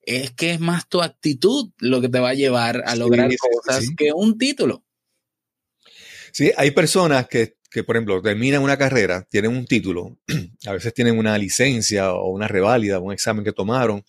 es 0.03 0.33
que 0.33 0.51
es 0.51 0.61
más 0.61 0.89
tu 0.89 1.01
actitud 1.01 1.71
lo 1.79 2.01
que 2.01 2.09
te 2.09 2.19
va 2.19 2.31
a 2.31 2.35
llevar 2.35 2.83
a 2.87 2.97
lograr 2.97 3.31
cosas 3.37 3.87
que 3.97 4.13
un 4.13 4.37
título. 4.37 4.85
Sí, 6.33 6.53
hay 6.57 6.71
personas 6.71 7.29
que, 7.29 7.57
que, 7.71 7.85
por 7.85 7.97
ejemplo, 7.97 8.21
terminan 8.23 8.63
una 8.63 8.77
carrera, 8.77 9.27
tienen 9.31 9.57
un 9.57 9.67
título, 9.67 10.19
a 10.67 10.73
veces 10.73 10.95
tienen 10.95 11.19
una 11.19 11.37
licencia 11.39 12.13
o 12.13 12.31
una 12.31 12.49
reválida, 12.49 12.99
un 12.99 13.13
examen 13.13 13.45
que 13.45 13.53
tomaron, 13.53 14.05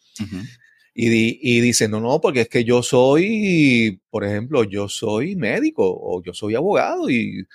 y, 0.93 1.07
y, 1.41 1.61
dicen, 1.61 1.91
no, 1.91 2.01
no, 2.01 2.19
porque 2.19 2.41
es 2.41 2.49
que 2.49 2.63
yo 2.65 2.83
soy, 2.83 4.01
por 4.09 4.25
ejemplo, 4.25 4.63
yo 4.65 4.89
soy 4.89 5.35
médico 5.35 5.83
o 5.85 6.21
yo 6.21 6.33
soy 6.33 6.55
abogado 6.55 7.09
y, 7.09 7.45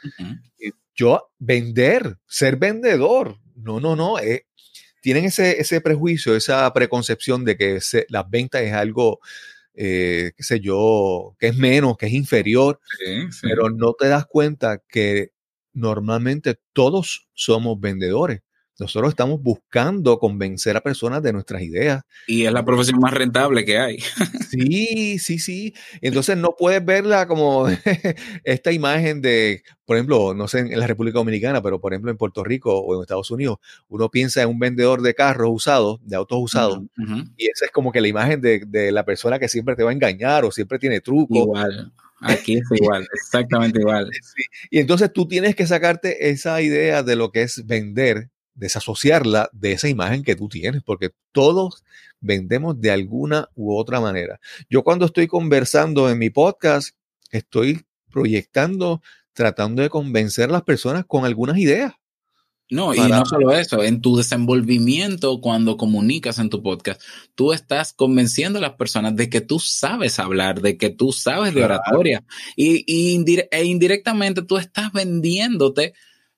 yo 0.96 1.30
vender, 1.38 2.18
ser 2.26 2.56
vendedor, 2.56 3.38
no, 3.56 3.80
no, 3.80 3.96
no, 3.96 4.18
eh, 4.18 4.46
tienen 5.00 5.24
ese, 5.24 5.60
ese 5.60 5.80
prejuicio, 5.80 6.34
esa 6.36 6.72
preconcepción 6.72 7.44
de 7.44 7.56
que 7.56 7.78
las 8.08 8.30
ventas 8.30 8.62
es 8.62 8.72
algo 8.72 9.20
eh, 9.74 10.32
qué 10.36 10.42
sé 10.42 10.60
yo, 10.60 11.36
que 11.38 11.48
es 11.48 11.56
menos, 11.56 11.96
que 11.96 12.06
es 12.06 12.12
inferior, 12.12 12.80
pero 13.42 13.70
no 13.70 13.94
te 13.94 14.08
das 14.08 14.26
cuenta 14.26 14.82
que 14.88 15.32
normalmente 15.72 16.56
todos 16.72 17.28
somos 17.34 17.80
vendedores. 17.80 18.40
Nosotros 18.78 19.10
estamos 19.10 19.40
buscando 19.40 20.18
convencer 20.18 20.76
a 20.76 20.80
personas 20.80 21.22
de 21.22 21.32
nuestras 21.32 21.62
ideas. 21.62 22.02
Y 22.26 22.44
es 22.44 22.52
la 22.52 22.64
profesión 22.64 22.98
más 22.98 23.14
rentable 23.14 23.64
que 23.64 23.78
hay. 23.78 23.98
Sí, 24.54 25.18
sí, 25.18 25.40
sí. 25.40 25.74
Entonces 26.00 26.36
no 26.36 26.54
puedes 26.56 26.84
verla 26.84 27.26
como 27.26 27.66
esta 28.44 28.70
imagen 28.70 29.20
de, 29.20 29.64
por 29.84 29.96
ejemplo, 29.96 30.32
no 30.32 30.46
sé 30.46 30.60
en 30.60 30.78
la 30.78 30.86
República 30.86 31.18
Dominicana, 31.18 31.60
pero 31.60 31.80
por 31.80 31.92
ejemplo 31.92 32.12
en 32.12 32.16
Puerto 32.16 32.44
Rico 32.44 32.78
o 32.78 32.94
en 32.94 33.02
Estados 33.02 33.32
Unidos, 33.32 33.58
uno 33.88 34.10
piensa 34.10 34.42
en 34.42 34.50
un 34.50 34.60
vendedor 34.60 35.02
de 35.02 35.14
carros 35.14 35.50
usados, 35.52 35.98
de 36.04 36.14
autos 36.14 36.38
usados, 36.40 36.82
y 37.36 37.46
esa 37.46 37.64
es 37.64 37.72
como 37.72 37.90
que 37.90 38.00
la 38.00 38.06
imagen 38.06 38.40
de, 38.40 38.92
la 38.92 39.04
persona 39.04 39.40
que 39.40 39.48
siempre 39.48 39.74
te 39.74 39.82
va 39.82 39.90
a 39.90 39.94
engañar 39.94 40.44
o 40.44 40.52
siempre 40.52 40.78
tiene 40.78 41.00
truco. 41.00 41.36
Igual. 41.36 41.92
Aquí 42.20 42.54
es 42.54 42.64
igual, 42.70 43.06
exactamente 43.12 43.80
igual. 43.80 44.08
Y 44.70 44.78
entonces 44.78 45.12
tú 45.12 45.26
tienes 45.26 45.56
que 45.56 45.66
sacarte 45.66 46.30
esa 46.30 46.62
idea 46.62 47.02
de 47.02 47.16
lo 47.16 47.32
que 47.32 47.42
es 47.42 47.66
vender 47.66 48.30
desasociarla 48.54 49.50
de 49.52 49.72
esa 49.72 49.88
imagen 49.88 50.22
que 50.22 50.36
tú 50.36 50.48
tienes, 50.48 50.82
porque 50.82 51.10
todos 51.32 51.84
vendemos 52.20 52.80
de 52.80 52.90
alguna 52.90 53.48
u 53.54 53.76
otra 53.76 54.00
manera. 54.00 54.40
Yo 54.70 54.82
cuando 54.82 55.06
estoy 55.06 55.26
conversando 55.26 56.10
en 56.10 56.18
mi 56.18 56.30
podcast, 56.30 56.96
estoy 57.30 57.84
proyectando, 58.10 59.02
tratando 59.32 59.82
de 59.82 59.90
convencer 59.90 60.48
a 60.48 60.52
las 60.52 60.62
personas 60.62 61.04
con 61.06 61.24
algunas 61.24 61.58
ideas. 61.58 61.94
No, 62.70 62.94
y 62.94 62.98
no 62.98 63.26
solo 63.26 63.52
eso, 63.52 63.82
en 63.82 64.00
tu 64.00 64.16
desenvolvimiento 64.16 65.40
cuando 65.42 65.76
comunicas 65.76 66.38
en 66.38 66.48
tu 66.48 66.62
podcast, 66.62 67.00
tú 67.34 67.52
estás 67.52 67.92
convenciendo 67.92 68.58
a 68.58 68.62
las 68.62 68.72
personas 68.72 69.14
de 69.16 69.28
que 69.28 69.42
tú 69.42 69.58
sabes 69.58 70.18
hablar, 70.18 70.62
de 70.62 70.78
que 70.78 70.88
tú 70.88 71.12
sabes 71.12 71.52
de 71.52 71.62
oratoria 71.62 72.24
y, 72.56 72.84
e 73.50 73.64
indirectamente 73.64 74.42
tú 74.42 74.56
estás 74.56 74.92
vendiéndote 74.92 75.92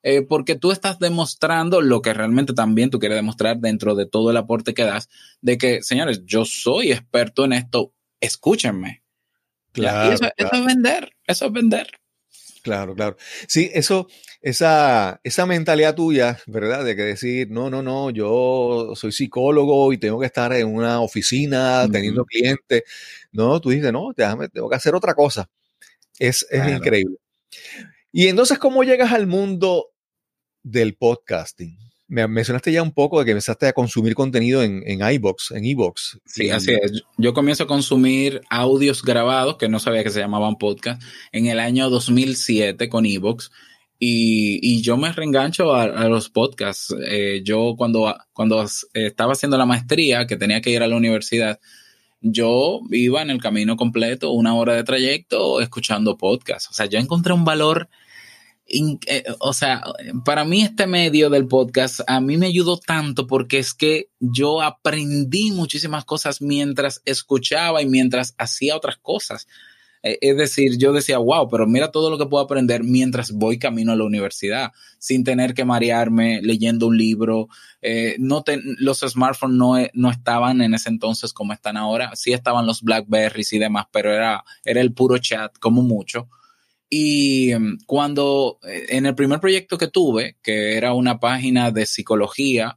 eh, 0.08 0.22
porque 0.22 0.54
tú 0.54 0.70
estás 0.70 1.00
demostrando 1.00 1.80
lo 1.80 2.00
que 2.00 2.14
realmente 2.14 2.54
también 2.54 2.90
tú 2.90 3.00
quieres 3.00 3.16
demostrar 3.16 3.58
dentro 3.58 3.96
de 3.96 4.06
todo 4.06 4.30
el 4.30 4.36
aporte 4.36 4.72
que 4.72 4.84
das, 4.84 5.08
de 5.40 5.58
que, 5.58 5.82
señores, 5.82 6.22
yo 6.24 6.44
soy 6.44 6.92
experto 6.92 7.44
en 7.44 7.54
esto, 7.54 7.92
escúchenme. 8.20 9.02
Claro, 9.72 10.12
eso, 10.12 10.28
es 10.36 10.64
vender, 10.64 11.10
eso 11.26 11.46
es 11.46 11.52
vender. 11.52 11.88
Claro, 12.62 12.94
claro. 12.94 13.16
Sí, 13.48 13.68
eso, 13.74 14.06
esa, 14.42 15.20
esa 15.24 15.44
mentalidad 15.44 15.96
tuya, 15.96 16.38
¿verdad? 16.46 16.84
De 16.84 16.94
que 16.94 17.02
decir, 17.02 17.50
no, 17.50 17.68
no, 17.68 17.82
no, 17.82 18.10
yo 18.10 18.92
soy 18.94 19.10
psicólogo 19.10 19.92
y 19.92 19.98
tengo 19.98 20.20
que 20.20 20.26
estar 20.26 20.52
en 20.52 20.72
una 20.72 21.00
oficina 21.00 21.88
teniendo 21.90 22.24
clientes. 22.24 22.84
No, 23.32 23.60
tú 23.60 23.70
dices, 23.70 23.92
no, 23.92 24.12
déjame, 24.16 24.48
tengo 24.50 24.70
que 24.70 24.76
hacer 24.76 24.94
otra 24.94 25.14
cosa. 25.14 25.50
Es, 26.16 26.46
es 26.48 26.68
increíble. 26.68 27.16
Y 28.12 28.28
entonces, 28.28 28.60
¿cómo 28.60 28.84
llegas 28.84 29.12
al 29.12 29.26
mundo 29.26 29.90
del 30.66 30.94
podcasting. 30.94 31.78
Me 32.08 32.26
mencionaste 32.26 32.72
ya 32.72 32.82
un 32.82 32.92
poco 32.92 33.18
de 33.18 33.24
que 33.24 33.30
empezaste 33.32 33.66
a 33.66 33.72
consumir 33.72 34.14
contenido 34.14 34.62
en, 34.62 34.82
en 34.86 35.00
iBox, 35.14 35.52
en 35.52 35.64
iBox. 35.64 36.18
Sí, 36.24 36.50
así 36.50 36.72
es. 36.72 37.04
Yo 37.16 37.34
comienzo 37.34 37.64
a 37.64 37.66
consumir 37.66 38.40
audios 38.50 39.02
grabados, 39.02 39.56
que 39.56 39.68
no 39.68 39.78
sabía 39.78 40.04
que 40.04 40.10
se 40.10 40.20
llamaban 40.20 40.56
podcast, 40.56 41.02
en 41.32 41.46
el 41.46 41.58
año 41.60 41.88
2007 41.90 42.88
con 42.88 43.06
iBox. 43.06 43.50
Y, 43.98 44.58
y, 44.60 44.82
yo 44.82 44.96
me 44.96 45.10
reengancho 45.10 45.74
a, 45.74 46.08
los 46.08 46.28
podcasts. 46.28 46.94
Eh, 47.08 47.40
yo 47.44 47.74
cuando, 47.78 48.14
cuando 48.32 48.64
estaba 48.92 49.32
haciendo 49.32 49.56
la 49.56 49.66
maestría, 49.66 50.26
que 50.26 50.36
tenía 50.36 50.60
que 50.60 50.70
ir 50.70 50.82
a 50.82 50.86
la 50.86 50.96
universidad, 50.96 51.60
yo 52.20 52.80
iba 52.90 53.22
en 53.22 53.30
el 53.30 53.40
camino 53.40 53.76
completo, 53.76 54.32
una 54.32 54.54
hora 54.54 54.74
de 54.74 54.84
trayecto, 54.84 55.60
escuchando 55.60 56.18
podcasts. 56.18 56.68
O 56.70 56.74
sea, 56.74 56.86
yo 56.86 56.98
encontré 56.98 57.32
un 57.32 57.44
valor 57.44 57.88
eh, 58.68 59.24
o 59.38 59.52
sea, 59.52 59.82
para 60.24 60.44
mí 60.44 60.62
este 60.62 60.86
medio 60.86 61.30
del 61.30 61.46
podcast 61.46 62.00
a 62.06 62.20
mí 62.20 62.36
me 62.36 62.46
ayudó 62.46 62.78
tanto 62.78 63.26
porque 63.26 63.58
es 63.58 63.74
que 63.74 64.08
yo 64.18 64.60
aprendí 64.60 65.52
muchísimas 65.52 66.04
cosas 66.04 66.42
mientras 66.42 67.00
escuchaba 67.04 67.80
y 67.82 67.86
mientras 67.86 68.34
hacía 68.38 68.76
otras 68.76 68.96
cosas. 68.96 69.46
Eh, 70.02 70.18
es 70.20 70.36
decir, 70.36 70.78
yo 70.78 70.92
decía, 70.92 71.18
wow, 71.18 71.48
pero 71.48 71.66
mira 71.66 71.90
todo 71.90 72.10
lo 72.10 72.18
que 72.18 72.26
puedo 72.26 72.44
aprender 72.44 72.82
mientras 72.82 73.32
voy 73.32 73.58
camino 73.58 73.92
a 73.92 73.96
la 73.96 74.04
universidad, 74.04 74.72
sin 74.98 75.24
tener 75.24 75.54
que 75.54 75.64
marearme 75.64 76.40
leyendo 76.42 76.88
un 76.88 76.96
libro. 76.96 77.48
Eh, 77.82 78.16
no 78.18 78.44
los 78.78 79.00
smartphones 79.00 79.56
no, 79.56 79.74
no, 79.94 80.10
estaban 80.10 80.60
en 80.60 80.74
ese 80.74 80.88
entonces 80.88 81.32
como 81.32 81.52
están 81.52 81.76
ahora. 81.76 82.14
Sí 82.14 82.32
estaban 82.32 82.66
los 82.66 82.82
Blackberries 82.82 83.52
y 83.52 83.58
demás, 83.58 83.86
pero 83.92 84.12
era, 84.12 84.44
era 84.64 84.80
el 84.80 84.92
puro 84.92 85.18
chat, 85.18 85.56
como 85.58 85.82
mucho. 85.82 86.28
Y 86.88 87.50
em, 87.52 87.78
cuando 87.86 88.58
eh, 88.62 88.86
en 88.90 89.06
el 89.06 89.14
primer 89.14 89.40
proyecto 89.40 89.78
que 89.78 89.88
tuve, 89.88 90.36
que 90.42 90.76
era 90.76 90.92
una 90.94 91.18
página 91.18 91.70
de 91.70 91.86
psicología 91.86 92.76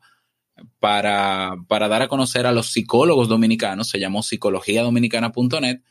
para, 0.80 1.56
para 1.68 1.88
dar 1.88 2.02
a 2.02 2.08
conocer 2.08 2.46
a 2.46 2.52
los 2.52 2.72
psicólogos 2.72 3.28
dominicanos, 3.28 3.90
se 3.90 4.00
llamó 4.00 4.24
psicologiadominicana.net, 4.24 5.82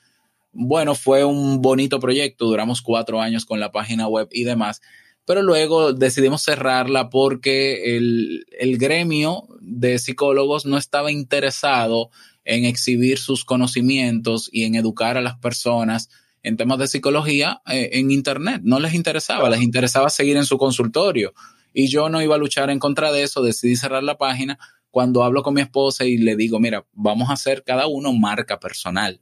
bueno, 0.53 0.95
fue 0.95 1.25
un 1.25 1.63
bonito 1.63 2.01
proyecto, 2.01 2.47
duramos 2.47 2.83
cuatro 2.83 3.21
años 3.21 3.45
con 3.45 3.61
la 3.61 3.71
página 3.71 4.09
web 4.09 4.29
y 4.33 4.45
demás, 4.45 4.81
pero 5.25 5.43
luego 5.43 5.93
decidimos 5.93 6.43
cerrarla 6.43 7.11
porque 7.11 7.97
el, 7.97 8.47
el 8.59 8.79
gremio 8.79 9.47
de 9.61 9.99
psicólogos 9.99 10.65
no 10.65 10.79
estaba 10.79 11.13
interesado 11.13 12.11
en 12.45 12.65
exhibir 12.65 13.19
sus 13.19 13.45
conocimientos 13.45 14.49
y 14.51 14.65
en 14.65 14.75
educar 14.75 15.19
a 15.19 15.21
las 15.21 15.39
personas 15.39 16.09
en 16.43 16.57
temas 16.57 16.79
de 16.79 16.89
psicología 16.89 17.63
eh, 17.67 17.91
en 17.93 18.11
Internet. 18.11 18.63
No 18.65 18.81
les 18.81 18.95
interesaba, 18.95 19.51
les 19.51 19.63
interesaba 19.63 20.11
seguir 20.11 20.37
en 20.37 20.45
su 20.45 20.59
consultorio. 20.59 21.35
Y 21.73 21.89
yo 21.89 22.09
no 22.09 22.23
iba 22.23 22.35
a 22.35 22.39
luchar 22.39 22.71
en 22.71 22.79
contra 22.79 23.13
de 23.13 23.23
eso, 23.23 23.43
decidí 23.43 23.77
cerrar 23.77 24.03
la 24.03 24.19
página 24.19 24.59
cuando 24.91 25.23
hablo 25.23 25.43
con 25.43 25.55
mi 25.55 25.61
esposa 25.61 26.05
y 26.05 26.19
le 26.19 26.35
digo, 26.35 26.59
mira, 26.59 26.85
vamos 26.93 27.31
a 27.31 27.35
hacer 27.35 27.63
cada 27.63 27.87
uno 27.87 28.13
marca 28.13 28.59
personal, 28.59 29.21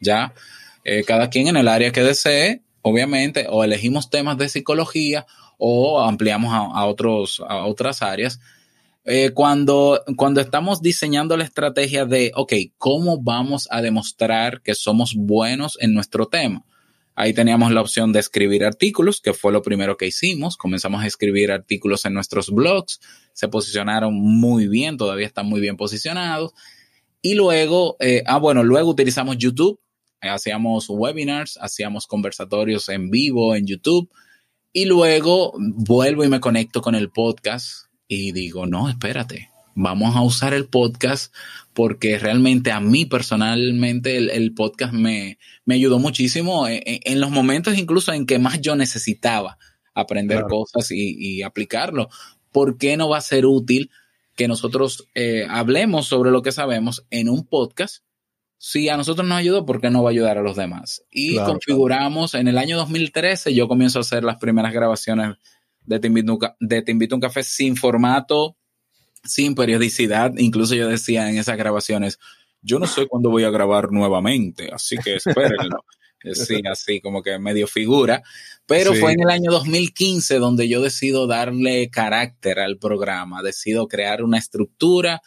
¿ya? 0.00 0.34
Eh, 0.84 1.04
cada 1.04 1.30
quien 1.30 1.48
en 1.48 1.56
el 1.56 1.68
área 1.68 1.92
que 1.92 2.02
desee, 2.02 2.62
obviamente, 2.82 3.46
o 3.48 3.64
elegimos 3.64 4.10
temas 4.10 4.36
de 4.36 4.48
psicología 4.48 5.26
o 5.56 6.00
ampliamos 6.02 6.52
a, 6.52 6.84
otros, 6.84 7.42
a 7.48 7.64
otras 7.64 8.02
áreas. 8.02 8.40
Eh, 9.04 9.32
cuando, 9.34 10.02
cuando 10.16 10.40
estamos 10.40 10.80
diseñando 10.80 11.36
la 11.36 11.44
estrategia 11.44 12.06
de, 12.06 12.32
ok, 12.34 12.52
¿cómo 12.78 13.20
vamos 13.22 13.68
a 13.70 13.82
demostrar 13.82 14.62
que 14.62 14.74
somos 14.74 15.14
buenos 15.14 15.76
en 15.80 15.92
nuestro 15.92 16.26
tema? 16.26 16.64
Ahí 17.14 17.34
teníamos 17.34 17.70
la 17.70 17.82
opción 17.82 18.12
de 18.12 18.20
escribir 18.20 18.64
artículos, 18.64 19.20
que 19.20 19.34
fue 19.34 19.52
lo 19.52 19.62
primero 19.62 19.96
que 19.96 20.06
hicimos. 20.06 20.56
Comenzamos 20.56 21.04
a 21.04 21.06
escribir 21.06 21.52
artículos 21.52 22.06
en 22.06 22.14
nuestros 22.14 22.50
blogs, 22.50 23.00
se 23.34 23.46
posicionaron 23.48 24.14
muy 24.14 24.68
bien, 24.68 24.96
todavía 24.96 25.26
están 25.26 25.46
muy 25.46 25.60
bien 25.60 25.76
posicionados. 25.76 26.52
Y 27.20 27.34
luego, 27.34 27.96
eh, 28.00 28.22
ah, 28.26 28.38
bueno, 28.38 28.64
luego 28.64 28.90
utilizamos 28.90 29.36
YouTube, 29.36 29.78
eh, 30.22 30.28
hacíamos 30.28 30.86
webinars, 30.88 31.58
hacíamos 31.60 32.06
conversatorios 32.06 32.88
en 32.88 33.10
vivo 33.10 33.54
en 33.54 33.66
YouTube. 33.66 34.10
Y 34.72 34.86
luego 34.86 35.52
vuelvo 35.58 36.24
y 36.24 36.28
me 36.28 36.40
conecto 36.40 36.82
con 36.82 36.94
el 36.94 37.10
podcast 37.10 37.84
y 38.08 38.32
digo, 38.32 38.66
no, 38.66 38.88
espérate, 38.88 39.50
vamos 39.74 40.16
a 40.16 40.22
usar 40.22 40.54
el 40.54 40.66
podcast 40.66 41.34
porque 41.72 42.18
realmente 42.18 42.70
a 42.70 42.80
mí 42.80 43.04
personalmente 43.04 44.16
el, 44.16 44.54
podcast 44.54 44.92
me, 44.92 45.38
ayudó 45.68 45.98
muchísimo 45.98 46.66
en, 46.68 47.20
los 47.20 47.30
momentos 47.30 47.76
incluso 47.76 48.12
en 48.12 48.26
que 48.26 48.38
más 48.38 48.60
yo 48.60 48.76
necesitaba 48.76 49.58
aprender 49.94 50.44
cosas 50.48 50.90
y, 50.90 51.42
aplicarlo. 51.42 52.08
¿Por 52.52 52.78
qué 52.78 52.96
no 52.96 53.08
va 53.08 53.18
a 53.18 53.22
ser 53.22 53.46
útil 53.46 53.90
que 54.36 54.48
nosotros 54.48 55.08
eh, 55.14 55.46
hablemos 55.48 56.06
sobre 56.06 56.30
lo 56.30 56.42
que 56.42 56.52
sabemos 56.52 57.04
en 57.10 57.28
un 57.28 57.44
podcast? 57.44 58.04
Si 58.58 58.88
a 58.88 58.96
nosotros 58.96 59.26
nos 59.26 59.38
ayudó, 59.38 59.66
¿por 59.66 59.80
qué 59.80 59.90
no 59.90 60.02
va 60.02 60.10
a 60.10 60.12
ayudar 60.12 60.38
a 60.38 60.42
los 60.42 60.56
demás? 60.56 61.04
Y 61.10 61.36
configuramos 61.36 62.34
en 62.34 62.48
el 62.48 62.56
año 62.56 62.76
2013, 62.78 63.52
yo 63.52 63.68
comienzo 63.68 63.98
a 63.98 64.02
hacer 64.02 64.24
las 64.24 64.36
primeras 64.36 64.72
grabaciones 64.72 65.36
de 65.84 65.98
Te 66.00 66.08
invito, 66.08 66.38
de 66.60 66.82
Te 66.82 66.92
invito 66.92 67.14
un 67.14 67.20
café 67.20 67.42
sin 67.42 67.76
formato 67.76 68.56
sin 69.24 69.54
periodicidad. 69.54 70.32
Incluso 70.36 70.74
yo 70.74 70.88
decía 70.88 71.28
en 71.28 71.38
esas 71.38 71.56
grabaciones, 71.56 72.18
yo 72.62 72.78
no 72.78 72.86
sé 72.86 73.06
cuándo 73.06 73.30
voy 73.30 73.44
a 73.44 73.50
grabar 73.50 73.90
nuevamente, 73.90 74.70
así 74.72 74.96
que 74.98 75.16
espérenlo. 75.16 75.84
sí, 76.32 76.62
así 76.70 77.00
como 77.00 77.22
que 77.22 77.38
medio 77.38 77.66
figura. 77.66 78.22
Pero 78.66 78.94
fue 78.94 79.12
en 79.12 79.20
el 79.20 79.30
año 79.30 79.50
2015 79.50 80.38
donde 80.38 80.68
yo 80.68 80.80
decido 80.80 81.26
darle 81.26 81.90
carácter 81.90 82.60
al 82.60 82.78
programa, 82.78 83.42
decido 83.42 83.88
crear 83.88 84.22
una 84.22 84.38
estructura 84.38 85.20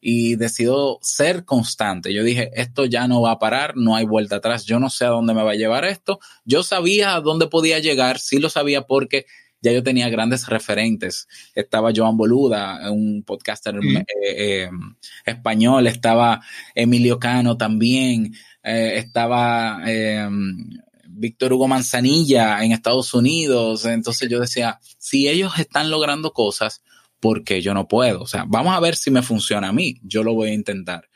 y 0.00 0.36
decido 0.36 0.98
ser 1.02 1.44
constante. 1.44 2.12
Yo 2.12 2.24
dije, 2.24 2.50
esto 2.54 2.86
ya 2.86 3.06
no 3.06 3.20
va 3.20 3.32
a 3.32 3.38
parar, 3.38 3.76
no 3.76 3.94
hay 3.94 4.06
vuelta 4.06 4.36
atrás, 4.36 4.64
yo 4.64 4.80
no 4.80 4.90
sé 4.90 5.04
a 5.04 5.08
dónde 5.10 5.34
me 5.34 5.44
va 5.44 5.52
a 5.52 5.56
llevar 5.56 5.84
esto. 5.84 6.18
Yo 6.44 6.64
sabía 6.64 7.14
a 7.14 7.20
dónde 7.20 7.46
podía 7.46 7.78
llegar, 7.78 8.18
sí 8.18 8.38
lo 8.38 8.48
sabía 8.48 8.82
porque 8.82 9.26
ya 9.60 9.72
yo 9.72 9.82
tenía 9.82 10.08
grandes 10.08 10.46
referentes. 10.46 11.28
Estaba 11.54 11.92
Joan 11.94 12.16
Boluda, 12.16 12.90
un 12.90 13.22
podcaster 13.22 13.74
eh, 13.76 14.04
eh, 14.22 14.70
español, 15.24 15.86
estaba 15.86 16.40
Emilio 16.74 17.18
Cano 17.18 17.56
también, 17.56 18.34
eh, 18.62 18.94
estaba 18.96 19.80
Víctor 21.08 21.52
Hugo 21.52 21.68
Manzanilla 21.68 22.64
en 22.64 22.72
Estados 22.72 23.12
Unidos. 23.14 23.84
Entonces 23.84 24.28
yo 24.28 24.40
decía, 24.40 24.78
si 24.98 25.28
ellos 25.28 25.58
están 25.58 25.90
logrando 25.90 26.32
cosas, 26.32 26.82
¿por 27.20 27.44
qué 27.44 27.60
yo 27.60 27.74
no 27.74 27.88
puedo? 27.88 28.22
O 28.22 28.26
sea, 28.26 28.44
vamos 28.48 28.74
a 28.74 28.80
ver 28.80 28.96
si 28.96 29.10
me 29.10 29.22
funciona 29.22 29.68
a 29.68 29.72
mí, 29.72 29.96
yo 30.02 30.22
lo 30.22 30.34
voy 30.34 30.50
a 30.50 30.54
intentar. 30.54 31.08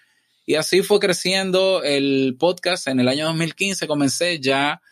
Y 0.46 0.56
así 0.56 0.82
fue 0.82 1.00
creciendo 1.00 1.82
el 1.82 2.36
podcast. 2.38 2.88
En 2.88 3.00
el 3.00 3.08
año 3.08 3.24
2015 3.26 3.86
comencé 3.86 4.40
ya 4.40 4.82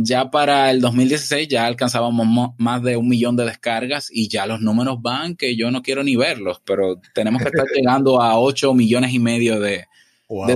ya 0.00 0.30
para 0.30 0.70
el 0.70 0.80
2016 0.80 1.48
ya 1.48 1.66
alcanzábamos 1.66 2.54
más 2.56 2.82
de 2.84 2.96
un 2.96 3.08
millón 3.08 3.34
de 3.34 3.44
descargas 3.44 4.08
y 4.12 4.28
ya 4.28 4.46
los 4.46 4.60
números 4.60 5.02
van 5.02 5.34
que 5.34 5.56
yo 5.56 5.72
no 5.72 5.82
quiero 5.82 6.04
ni 6.04 6.14
verlos, 6.14 6.62
pero 6.64 7.00
tenemos 7.14 7.42
que 7.42 7.48
estar 7.48 7.66
llegando 7.74 8.22
a 8.22 8.38
8 8.38 8.74
millones 8.74 9.12
y 9.12 9.18
medio 9.18 9.58
de, 9.58 9.86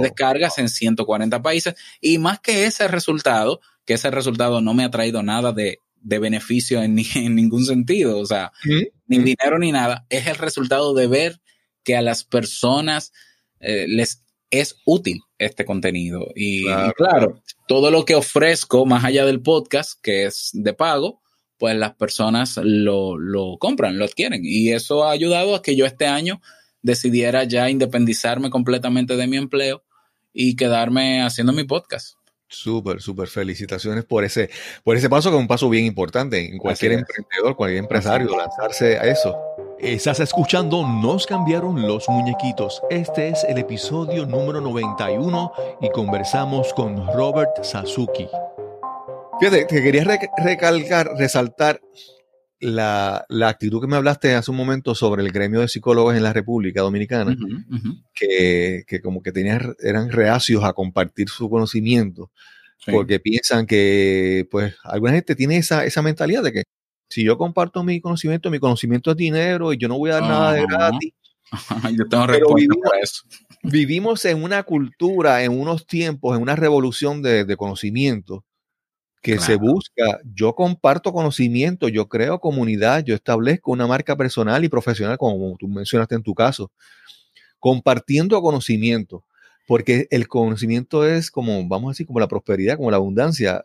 descargas 0.00 0.59
en 0.59 0.68
140 0.68 1.42
países. 1.42 1.74
Y 2.00 2.18
más 2.18 2.38
que 2.38 2.66
ese 2.66 2.87
resultado, 2.87 3.61
que 3.85 3.94
ese 3.94 4.12
resultado 4.12 4.61
no 4.61 4.74
me 4.74 4.85
ha 4.85 4.90
traído 4.90 5.24
nada 5.24 5.52
de, 5.52 5.78
beneficio 6.00 6.81
en, 6.83 6.94
ningún 6.94 7.64
sentido, 7.64 8.18
o 8.18 8.26
sea, 8.26 8.52
ni 9.09 9.18
dinero 9.18 9.59
ni 9.59 9.72
nada, 9.72 10.07
es 10.09 10.28
el 10.28 10.37
resultado 10.37 10.94
de 10.94 11.09
ver 11.09 11.40
que 11.83 11.96
a 11.96 12.02
las 12.02 12.22
personas 12.22 13.12
eh, 13.59 13.87
les 13.88 14.21
es 14.52 14.76
útil 14.84 15.22
este 15.38 15.64
contenido. 15.64 16.28
Y 16.36 16.64
claro, 16.96 17.42
todo 17.66 17.90
lo 17.90 18.04
que 18.04 18.14
ofrezco 18.14 18.86
más 18.86 19.04
allá 19.04 19.24
del 19.24 19.40
podcast, 19.40 19.98
que 20.00 20.26
es 20.26 20.50
de 20.52 20.74
pago, 20.74 21.20
pues 21.58 21.74
las 21.74 21.94
personas 21.94 22.60
lo, 22.62 23.18
lo 23.18 23.56
compran, 23.58 23.98
lo 23.98 24.04
adquieren. 24.04 24.42
Y 24.44 24.72
eso 24.72 25.04
ha 25.04 25.10
ayudado 25.10 25.56
a 25.56 25.62
que 25.62 25.74
yo 25.74 25.86
este 25.86 26.06
año 26.06 26.40
decidiera 26.82 27.44
ya 27.44 27.70
independizarme 27.70 28.50
completamente 28.50 29.16
de 29.16 29.26
mi 29.26 29.38
empleo 29.38 29.82
y 30.32 30.54
quedarme 30.54 31.22
haciendo 31.22 31.52
mi 31.52 31.64
podcast. 31.64 32.16
Súper, 32.48 33.00
súper. 33.00 33.28
Felicitaciones 33.28 34.04
por 34.04 34.24
ese, 34.24 34.50
por 34.84 34.96
ese 34.96 35.08
paso, 35.08 35.30
que 35.30 35.36
es 35.36 35.40
un 35.40 35.48
paso 35.48 35.70
bien 35.70 35.86
importante 35.86 36.44
en 36.44 36.58
cualquier 36.58 36.92
emprendedor, 36.92 37.56
cualquier 37.56 37.82
empresario, 37.82 38.36
lanzarse 38.36 38.98
a 38.98 39.04
eso. 39.04 39.34
Estás 39.82 40.20
escuchando 40.20 40.86
Nos 40.86 41.26
cambiaron 41.26 41.82
los 41.82 42.08
muñequitos. 42.08 42.80
Este 42.88 43.30
es 43.30 43.42
el 43.42 43.58
episodio 43.58 44.24
número 44.24 44.60
91 44.60 45.52
y 45.80 45.90
conversamos 45.90 46.72
con 46.72 47.04
Robert 47.12 47.64
Sasuki. 47.64 48.28
Fíjate, 49.40 49.64
te 49.64 49.82
quería 49.82 50.04
recalcar, 50.36 51.10
resaltar 51.18 51.80
la, 52.60 53.26
actitud 53.44 53.80
que 53.80 53.88
me 53.88 53.96
hablaste 53.96 54.36
hace 54.36 54.52
un 54.52 54.56
momento 54.56 54.94
sobre 54.94 55.20
el 55.20 55.32
gremio 55.32 55.58
de 55.58 55.66
psicólogos 55.66 56.14
en 56.14 56.22
la 56.22 56.32
República 56.32 56.82
Dominicana, 56.82 57.36
Que, 58.14 58.84
como 59.02 59.20
que 59.20 59.32
tenían, 59.32 59.74
eran 59.80 60.12
reacios 60.12 60.62
a 60.62 60.74
compartir 60.74 61.28
su 61.28 61.50
conocimiento, 61.50 62.30
porque 62.86 63.18
piensan 63.18 63.66
que, 63.66 64.46
pues, 64.48 64.76
alguna 64.84 65.14
gente 65.14 65.34
tiene 65.34 65.56
esa, 65.56 65.84
esa 65.84 66.02
mentalidad 66.02 66.44
de 66.44 66.52
que 66.52 66.62
si 67.12 67.25
yo 67.25 67.37
comparto 67.37 67.85
mi 67.85 68.01
conocimiento, 68.01 68.51
mi 68.51 68.59
conocimiento 68.59 69.11
es 69.11 69.16
dinero 69.18 69.72
y 69.72 69.77
yo 69.77 69.87
no 69.87 69.98
voy 69.98 70.11
a 70.11 70.14
dar 70.14 70.22
nada 70.22 70.53
de 70.55 70.66
gratis. 70.66 71.12
yo 71.98 72.09
tengo 72.09 72.27
respuesta 72.27 72.55
vivimos, 72.55 72.79
para 72.83 73.03
eso. 73.03 73.22
Vivimos 73.62 74.25
en 74.25 74.42
una 74.42 74.62
cultura, 74.62 75.44
en 75.44 75.53
unos 75.53 75.87
tiempos, 75.87 76.35
en 76.35 76.42
una 76.42 76.57
revolución 76.57 77.20
de, 77.20 77.55
conocimiento 77.59 78.44
que 79.20 79.38
se 79.38 79.57
busca. 79.57 80.20
Yo 80.25 80.55
comparto 80.55 81.12
conocimiento, 81.12 81.88
yo 81.88 82.09
creo 82.09 82.40
comunidad, 82.40 83.05
yo 83.05 83.14
establezco 83.14 83.70
una 83.72 83.87
marca 83.87 84.16
personal 84.16 84.64
y 84.64 84.70
profesional, 84.70 85.18
como 85.18 85.55
tú 85.59 85.68
mencionaste 85.68 86.14
en 86.14 86.22
tu 86.22 86.35
caso, 86.35 86.72
compartiendo 87.59 88.40
conocimiento, 88.40 89.25
porque 89.68 90.09
el 90.11 90.29
conocimiento 90.29 91.07
es 91.07 91.31
como, 91.31 91.68
vamos 91.68 91.90
a 91.90 91.92
decir, 91.92 92.07
como 92.07 92.20
la 92.20 92.27
prosperidad, 92.27 92.79
como 92.79 92.90
la 92.90 92.96
abundancia. 92.96 93.62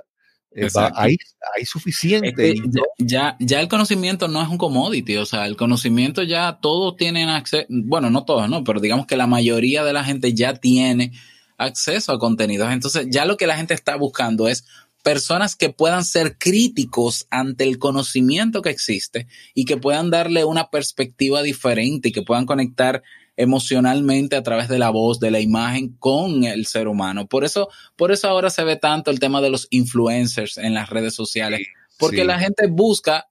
Eh, 0.60 0.70
hay, 0.96 1.66
suficiente. 1.66 2.56
ya, 2.98 3.38
ya 3.40 3.60
el 3.60 3.68
conocimiento 3.68 4.28
no 4.28 4.42
es 4.42 4.50
un 4.50 4.58
commodity, 4.58 5.18
o 5.18 5.26
sea, 5.26 5.46
el 5.46 5.56
conocimiento 5.56 6.24
ya 6.24 6.58
todos 6.60 6.96
tienen 6.96 7.30
acceso, 7.30 7.68
bueno, 7.70 8.10
no 8.10 8.26
todos, 8.26 8.50
no, 8.50 8.64
pero 8.64 8.80
digamos 8.80 9.06
que 9.06 9.18
la 9.18 9.28
mayoría 9.28 9.84
de 9.84 9.94
la 9.94 10.04
gente 10.04 10.34
ya 10.34 10.56
tiene 10.56 11.12
acceso 11.60 12.12
a 12.12 12.18
contenidos. 12.18 12.72
Entonces, 12.72 13.06
ya 13.12 13.26
lo 13.26 13.38
que 13.38 13.46
la 13.46 13.56
gente 13.56 13.76
está 13.76 13.96
buscando 13.98 14.48
es 14.48 14.66
personas 15.04 15.56
que 15.56 15.70
puedan 15.70 16.04
ser 16.04 16.40
críticos 16.40 17.28
ante 17.30 17.64
el 17.64 17.78
conocimiento 17.78 18.64
que 18.64 18.72
existe 18.72 19.28
y 19.54 19.66
que 19.66 19.78
puedan 19.78 20.10
darle 20.10 20.44
una 20.44 20.72
perspectiva 20.72 21.44
diferente 21.44 22.10
y 22.10 22.12
que 22.12 22.24
puedan 22.24 22.48
conectar 22.48 23.04
emocionalmente 23.38 24.36
a 24.36 24.44
través 24.44 24.68
de 24.68 24.80
la 24.80 24.90
voz, 24.90 25.20
de 25.20 25.32
la 25.32 25.40
imagen 25.40 25.96
con 26.00 26.44
el 26.44 26.66
ser 26.66 26.88
humano. 26.88 27.28
Por 27.28 27.46
eso, 27.46 27.70
por 27.96 28.12
eso 28.12 28.28
ahora 28.28 28.50
se 28.50 28.64
ve 28.64 28.76
tanto 28.76 29.12
el 29.12 29.20
tema 29.20 29.40
de 29.42 29.52
los 29.52 29.68
influencers 29.70 30.58
en 30.58 30.74
las 30.74 30.90
redes 30.90 31.14
sociales, 31.14 31.62
porque 31.98 32.26
la 32.26 32.40
gente 32.40 32.68
busca, 32.68 33.28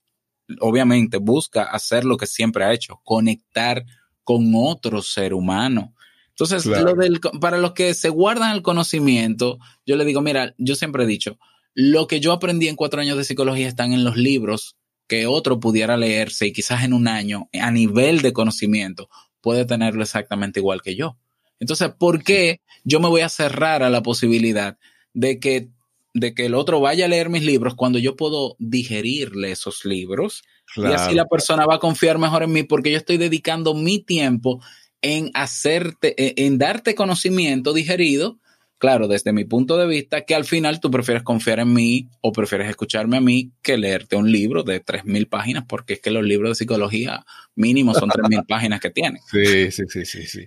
obviamente, 0.60 1.18
busca 1.18 1.64
hacer 1.64 2.04
lo 2.04 2.16
que 2.16 2.26
siempre 2.26 2.64
ha 2.64 2.72
hecho, 2.72 3.00
conectar 3.04 3.84
con 4.22 4.52
otro 4.54 5.02
ser 5.02 5.34
humano. 5.34 5.92
Entonces, 6.30 6.66
lo 6.66 6.94
del, 6.94 7.20
para 7.40 7.58
los 7.58 7.72
que 7.72 7.92
se 7.94 8.08
guardan 8.08 8.54
el 8.54 8.62
conocimiento, 8.62 9.58
yo 9.84 9.96
le 9.96 10.04
digo, 10.04 10.20
mira, 10.20 10.54
yo 10.58 10.76
siempre 10.76 11.04
he 11.04 11.06
dicho, 11.06 11.38
lo 11.74 12.06
que 12.06 12.20
yo 12.20 12.32
aprendí 12.32 12.68
en 12.68 12.76
cuatro 12.76 13.00
años 13.00 13.16
de 13.16 13.24
psicología 13.24 13.66
están 13.66 13.92
en 13.92 14.04
los 14.04 14.16
libros 14.16 14.76
que 15.08 15.26
otro 15.26 15.60
pudiera 15.60 15.96
leerse 15.96 16.46
y 16.46 16.52
quizás 16.52 16.84
en 16.84 16.92
un 16.92 17.08
año 17.08 17.48
a 17.52 17.70
nivel 17.70 18.22
de 18.22 18.32
conocimiento 18.32 19.08
puede 19.46 19.64
tenerlo 19.64 20.02
exactamente 20.02 20.58
igual 20.58 20.82
que 20.82 20.96
yo. 20.96 21.18
Entonces, 21.60 21.90
¿por 21.96 22.24
qué 22.24 22.62
yo 22.82 22.98
me 22.98 23.06
voy 23.06 23.20
a 23.20 23.28
cerrar 23.28 23.84
a 23.84 23.90
la 23.90 24.02
posibilidad 24.02 24.76
de 25.14 25.38
que, 25.38 25.68
de 26.14 26.34
que 26.34 26.46
el 26.46 26.54
otro 26.56 26.80
vaya 26.80 27.04
a 27.04 27.08
leer 27.08 27.28
mis 27.28 27.44
libros 27.44 27.76
cuando 27.76 28.00
yo 28.00 28.16
puedo 28.16 28.56
digerirle 28.58 29.52
esos 29.52 29.84
libros? 29.84 30.42
Y 30.74 30.86
así 30.86 31.14
la 31.14 31.26
persona 31.26 31.64
va 31.64 31.76
a 31.76 31.78
confiar 31.78 32.18
mejor 32.18 32.42
en 32.42 32.50
mí 32.50 32.64
porque 32.64 32.90
yo 32.90 32.96
estoy 32.96 33.18
dedicando 33.18 33.72
mi 33.72 34.00
tiempo 34.00 34.60
en 35.00 35.30
hacerte, 35.32 36.44
en 36.44 36.58
darte 36.58 36.96
conocimiento 36.96 37.72
digerido 37.72 38.40
claro, 38.78 39.08
desde 39.08 39.32
mi 39.32 39.44
punto 39.44 39.76
de 39.76 39.86
vista, 39.86 40.22
que 40.22 40.34
al 40.34 40.44
final 40.44 40.80
tú 40.80 40.90
prefieres 40.90 41.22
confiar 41.22 41.60
en 41.60 41.72
mí 41.72 42.08
o 42.20 42.32
prefieres 42.32 42.68
escucharme 42.68 43.16
a 43.16 43.20
mí 43.20 43.52
que 43.62 43.76
leerte 43.76 44.16
un 44.16 44.30
libro 44.30 44.62
de 44.62 44.84
3.000 44.84 45.28
páginas, 45.28 45.64
porque 45.68 45.94
es 45.94 46.00
que 46.00 46.10
los 46.10 46.24
libros 46.24 46.50
de 46.50 46.54
psicología 46.56 47.24
mínimo 47.54 47.94
son 47.94 48.10
3.000 48.10 48.46
páginas 48.48 48.80
que 48.80 48.90
tienen. 48.90 49.20
Sí, 49.30 49.70
sí, 49.70 49.84
sí, 49.88 50.04
sí, 50.04 50.26
sí. 50.26 50.46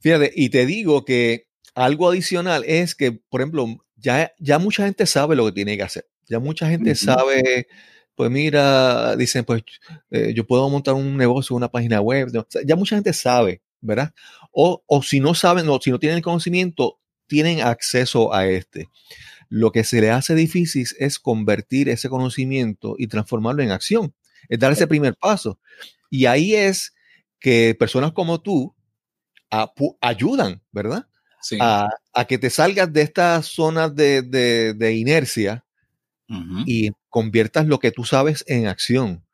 Fíjate, 0.00 0.32
y 0.34 0.50
te 0.50 0.66
digo 0.66 1.04
que 1.04 1.46
algo 1.74 2.10
adicional 2.10 2.64
es 2.66 2.94
que, 2.94 3.12
por 3.12 3.40
ejemplo, 3.40 3.66
ya, 3.96 4.32
ya 4.38 4.58
mucha 4.58 4.84
gente 4.84 5.06
sabe 5.06 5.36
lo 5.36 5.46
que 5.46 5.52
tiene 5.52 5.76
que 5.76 5.82
hacer. 5.82 6.06
Ya 6.28 6.38
mucha 6.38 6.68
gente 6.68 6.94
sabe, 6.94 7.68
pues 8.14 8.30
mira, 8.30 9.14
dicen, 9.16 9.44
pues 9.44 9.62
eh, 10.10 10.32
yo 10.34 10.46
puedo 10.46 10.68
montar 10.68 10.94
un 10.94 11.16
negocio, 11.16 11.54
una 11.54 11.70
página 11.70 12.00
web. 12.00 12.28
ya 12.64 12.76
mucha 12.76 12.96
gente 12.96 13.12
sabe, 13.12 13.62
¿verdad? 13.80 14.12
O, 14.50 14.82
o 14.86 15.02
si 15.02 15.20
no 15.20 15.34
saben, 15.34 15.68
o 15.68 15.80
si 15.80 15.90
no 15.90 15.98
tienen 15.98 16.16
el 16.16 16.22
conocimiento, 16.22 16.98
tienen 17.26 17.60
acceso 17.60 18.34
a 18.34 18.46
este. 18.46 18.88
Lo 19.48 19.72
que 19.72 19.84
se 19.84 20.00
le 20.00 20.10
hace 20.10 20.34
difícil 20.34 20.86
es 20.98 21.18
convertir 21.18 21.88
ese 21.88 22.08
conocimiento 22.08 22.96
y 22.98 23.06
transformarlo 23.06 23.62
en 23.62 23.70
acción, 23.70 24.14
es 24.48 24.58
dar 24.58 24.72
ese 24.72 24.86
primer 24.86 25.14
paso. 25.16 25.58
Y 26.10 26.26
ahí 26.26 26.54
es 26.54 26.94
que 27.38 27.76
personas 27.78 28.12
como 28.12 28.40
tú 28.40 28.74
ayudan, 30.00 30.62
¿verdad? 30.72 31.06
A, 31.60 32.24
que 32.26 32.38
te 32.38 32.50
salgas 32.50 32.92
de 32.92 33.02
estas 33.02 33.46
zonas 33.46 33.94
de, 33.94 34.94
inercia 34.96 35.64
y 36.66 36.90
conviertas 37.08 37.66
lo 37.66 37.78
que 37.78 37.92
tú 37.92 38.04
sabes 38.04 38.44
en 38.48 38.66
acción. 38.66 39.25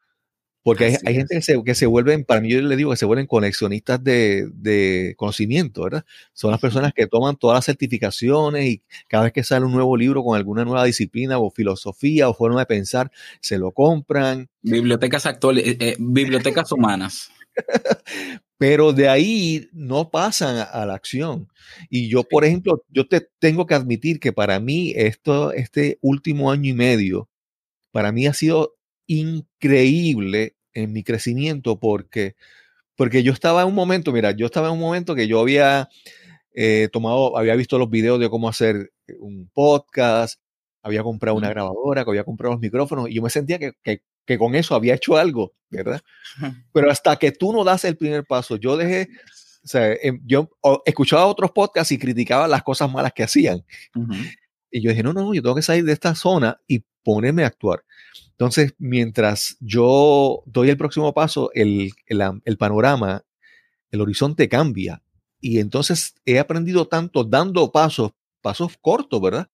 Porque 0.63 0.97
hay, 1.05 1.15
gente 1.15 1.35
que 1.35 1.43
se, 1.43 1.63
que 1.65 1.75
se, 1.75 1.87
vuelven, 1.87 2.25
para 2.25 2.41
mí 2.41 2.49
yo 2.49 2.61
le 2.61 2.77
digo 2.77 2.93
que 2.93 2.97
se 2.97 3.05
vuelven 3.05 3.27
conexionistas 3.27 4.03
de, 4.03 5.15
conocimiento, 5.17 5.83
¿verdad? 5.83 6.05
Son 6.33 6.53
las 6.53 6.61
personas 6.61 6.93
que 6.95 7.09
toman 7.09 7.37
todas 7.37 7.57
las 7.57 7.65
certificaciones 7.65 8.65
y 8.67 8.83
cada 9.09 9.25
vez 9.25 9.33
que 9.33 9.43
sale 9.43 9.67
un 9.67 9.73
nuevo 9.73 9.97
libro 9.97 10.23
con 10.23 10.37
alguna 10.37 10.65
nueva 10.65 10.85
disciplina 10.85 11.39
o 11.39 11.51
filosofía 11.51 12.29
o 12.29 12.35
forma 12.35 12.61
de 12.61 12.67
pensar, 12.67 13.11
se 13.41 13.59
lo 13.59 13.73
compran. 13.73 14.49
Bibliotecas 14.63 15.27
actuales, 15.27 15.67
eh, 15.67 15.77
eh, 15.81 15.97
bibliotecas 15.99 16.71
humanas. 16.71 17.31
Pero 18.57 18.93
de 18.93 19.09
ahí 19.09 19.69
no 19.73 20.11
pasan 20.11 20.65
a, 20.73 20.87
la 20.87 20.95
acción. 20.95 21.49
Y 21.91 22.09
yo, 22.09 22.23
por 22.23 22.45
ejemplo, 22.45 22.85
yo 22.89 23.09
te 23.09 23.29
tengo 23.41 23.67
que 23.67 23.75
admitir 23.75 24.21
que 24.21 24.33
para 24.33 24.61
mí 24.61 24.93
esto, 24.95 25.53
este 25.53 25.99
último 26.01 26.53
año 26.53 26.71
y 26.71 26.75
medio, 26.75 27.29
para 27.91 28.13
mí 28.13 28.29
ha 28.29 28.33
sido 28.33 28.77
increíble 29.21 30.57
en 30.73 30.93
mi 30.93 31.03
crecimiento 31.03 31.79
porque, 31.79 32.37
porque 32.97 33.23
yo 33.23 33.33
estaba 33.33 33.63
en 33.63 33.69
un 33.69 33.75
momento, 33.75 34.13
mira, 34.13 34.33
yo 34.33 34.47
estaba 34.47 34.69
en 34.69 34.75
un 34.75 34.81
momento 34.81 35.15
que 35.15 35.29
yo 35.29 35.41
había 35.41 35.89
eh, 36.55 36.89
tomado, 36.93 37.37
había 37.37 37.55
visto 37.55 37.79
los 37.79 37.91
videos 37.91 38.21
de 38.21 38.29
cómo 38.29 38.49
hacer 38.49 38.93
un 39.19 39.51
podcast, 39.53 40.41
había 40.83 41.03
comprado 41.03 41.37
una 41.37 41.49
grabadora, 41.49 42.05
que 42.05 42.11
había 42.11 42.25
comprado 42.25 42.55
los 42.55 42.61
micrófonos 42.61 43.09
y 43.09 43.15
yo 43.15 43.23
me 43.23 43.31
sentía 43.31 43.59
que, 43.59 43.73
que, 43.83 44.39
con 44.39 44.55
eso 44.55 44.75
había 44.75 44.95
hecho 44.95 45.17
algo, 45.17 45.53
¿verdad? 45.71 46.01
Pero 46.73 46.91
hasta 46.91 47.17
que 47.17 47.33
tú 47.33 47.53
no 47.53 47.65
das 47.65 47.85
el 47.85 47.97
primer 47.97 48.25
paso, 48.25 48.57
yo 48.57 48.77
dejé, 48.77 49.09
o 49.65 49.69
sea, 49.69 49.93
em, 49.93 50.21
yo 50.25 50.51
escuchaba 50.87 51.27
otros 51.27 51.51
podcasts 51.53 51.93
y 51.93 51.99
criticaba 51.99 52.49
las 52.49 52.63
cosas 52.63 52.91
malas 52.91 53.13
que 53.13 53.23
hacían. 53.23 53.65
Y 54.71 54.81
yo 54.81 54.91
dije, 54.91 55.03
no, 55.03 55.13
no, 55.13 55.35
yo 55.35 55.43
tengo 55.43 55.55
que 55.55 55.63
salir 55.63 55.85
de 55.85 55.93
esta 55.93 56.15
zona 56.15 56.59
y 56.67 56.83
ponerme 57.05 57.45
a 57.45 57.49
actuar. 57.49 57.85
Entonces, 58.31 58.75
mientras 58.79 59.57
yo 59.61 60.43
doy 60.47 60.71
el 60.71 60.77
próximo 60.77 61.13
paso, 61.15 61.51
el, 61.55 61.93
panorama, 62.59 63.25
el 63.91 64.01
horizonte 64.01 64.49
cambia. 64.49 65.03
Y 65.41 65.59
entonces 65.59 66.15
he 66.25 66.39
aprendido 66.39 66.87
tanto 66.89 67.25
dando 67.25 67.73
pasos, 67.73 68.13
pasos 68.41 68.77
cortos, 68.81 69.21
¿verdad? 69.21 69.49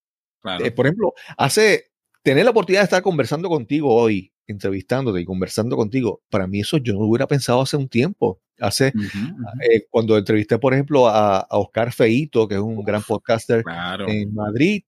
Eh, 0.63 0.71
por 0.71 0.87
ejemplo, 0.87 1.13
hace 1.37 1.91
tener 2.23 2.45
la 2.45 2.51
oportunidad 2.51 2.83
de 2.83 2.85
estar 2.85 3.03
conversando 3.03 3.49
contigo 3.49 3.95
hoy, 3.95 4.33
entrevistándote 4.47 5.21
y 5.21 5.25
conversando 5.25 5.77
contigo, 5.77 6.23
para 6.31 6.47
mí 6.47 6.61
eso 6.61 6.79
yo 6.79 6.93
no 6.95 7.01
lo 7.01 7.07
hubiera 7.07 7.27
pensado 7.27 7.61
hace 7.61 7.77
un 7.77 7.89
tiempo. 7.89 8.41
Hace, 8.61 8.89
eh, 8.89 9.87
cuando 9.89 10.19
entrevisté, 10.19 10.59
por 10.59 10.75
ejemplo, 10.75 11.07
a, 11.07 11.47
Oscar 11.51 11.93
Feito, 11.93 12.49
que 12.49 12.57
es 12.57 12.61
un 12.61 12.83
gran 12.83 13.03
podcaster 13.03 13.63
en 14.09 14.35
Madrid, 14.35 14.83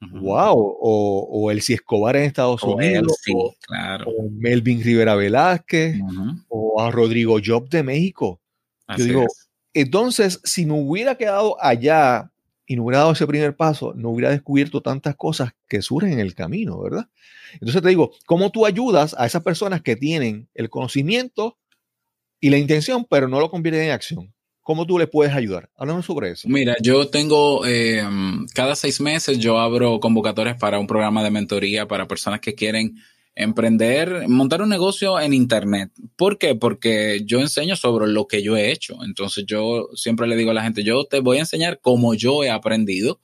wow, 0.00 0.56
o, 0.56 1.28
o 1.30 1.50
Elsie 1.50 1.74
Escobar 1.74 2.16
en 2.16 2.24
Estados 2.24 2.62
Unidos, 2.62 3.18
o, 3.34 3.54
Melvin 4.30 4.82
Rivera 4.82 5.14
Velázquez, 5.14 5.96
o 6.48 6.80
a 6.80 6.90
Rodrigo 6.90 7.38
Job 7.44 7.68
de 7.68 7.82
México. 7.82 8.40
Yo 8.96 9.04
digo, 9.04 9.26
entonces, 9.74 10.40
si 10.44 10.66
me 10.66 10.72
hubiera 10.72 11.14
quedado 11.16 11.62
allá 11.62 12.32
y 12.66 12.76
no 12.76 12.84
hubiera 12.84 13.00
dado 13.00 13.12
ese 13.12 13.26
primer 13.26 13.56
paso, 13.56 13.94
no 13.94 14.10
hubiera 14.10 14.30
descubierto 14.30 14.80
tantas 14.80 15.16
cosas 15.16 15.52
que 15.68 15.82
surgen 15.82 16.12
en 16.14 16.20
el 16.20 16.34
camino, 16.34 16.80
¿verdad? 16.80 17.08
Entonces 17.54 17.82
te 17.82 17.88
digo, 17.88 18.12
¿cómo 18.26 18.50
tú 18.50 18.64
ayudas 18.66 19.14
a 19.18 19.26
esas 19.26 19.42
personas 19.42 19.82
que 19.82 19.96
tienen 19.96 20.48
el 20.54 20.70
conocimiento 20.70 21.58
y 22.40 22.50
la 22.50 22.58
intención, 22.58 23.04
pero 23.04 23.28
no 23.28 23.40
lo 23.40 23.50
convierten 23.50 23.84
en 23.84 23.90
acción? 23.90 24.32
¿Cómo 24.62 24.86
tú 24.86 24.98
le 24.98 25.06
puedes 25.06 25.34
ayudar? 25.34 25.70
Háblanos 25.76 26.06
sobre 26.06 26.30
eso. 26.30 26.48
Mira, 26.48 26.76
yo 26.82 27.08
tengo, 27.08 27.66
eh, 27.66 28.02
cada 28.54 28.76
seis 28.76 29.00
meses 29.00 29.38
yo 29.38 29.58
abro 29.58 30.00
convocatorias 30.00 30.58
para 30.58 30.78
un 30.78 30.86
programa 30.86 31.24
de 31.24 31.30
mentoría 31.30 31.88
para 31.88 32.06
personas 32.06 32.40
que 32.40 32.54
quieren 32.54 32.96
emprender, 33.34 34.28
montar 34.28 34.62
un 34.62 34.68
negocio 34.68 35.18
en 35.18 35.32
Internet. 35.32 35.90
¿Por 36.16 36.38
qué? 36.38 36.54
Porque 36.54 37.22
yo 37.24 37.40
enseño 37.40 37.76
sobre 37.76 38.08
lo 38.08 38.26
que 38.26 38.42
yo 38.42 38.56
he 38.56 38.70
hecho. 38.70 39.02
Entonces 39.04 39.44
yo 39.46 39.88
siempre 39.94 40.26
le 40.26 40.36
digo 40.36 40.50
a 40.50 40.54
la 40.54 40.62
gente, 40.62 40.84
yo 40.84 41.04
te 41.04 41.20
voy 41.20 41.38
a 41.38 41.40
enseñar 41.40 41.80
cómo 41.80 42.14
yo 42.14 42.44
he 42.44 42.50
aprendido, 42.50 43.20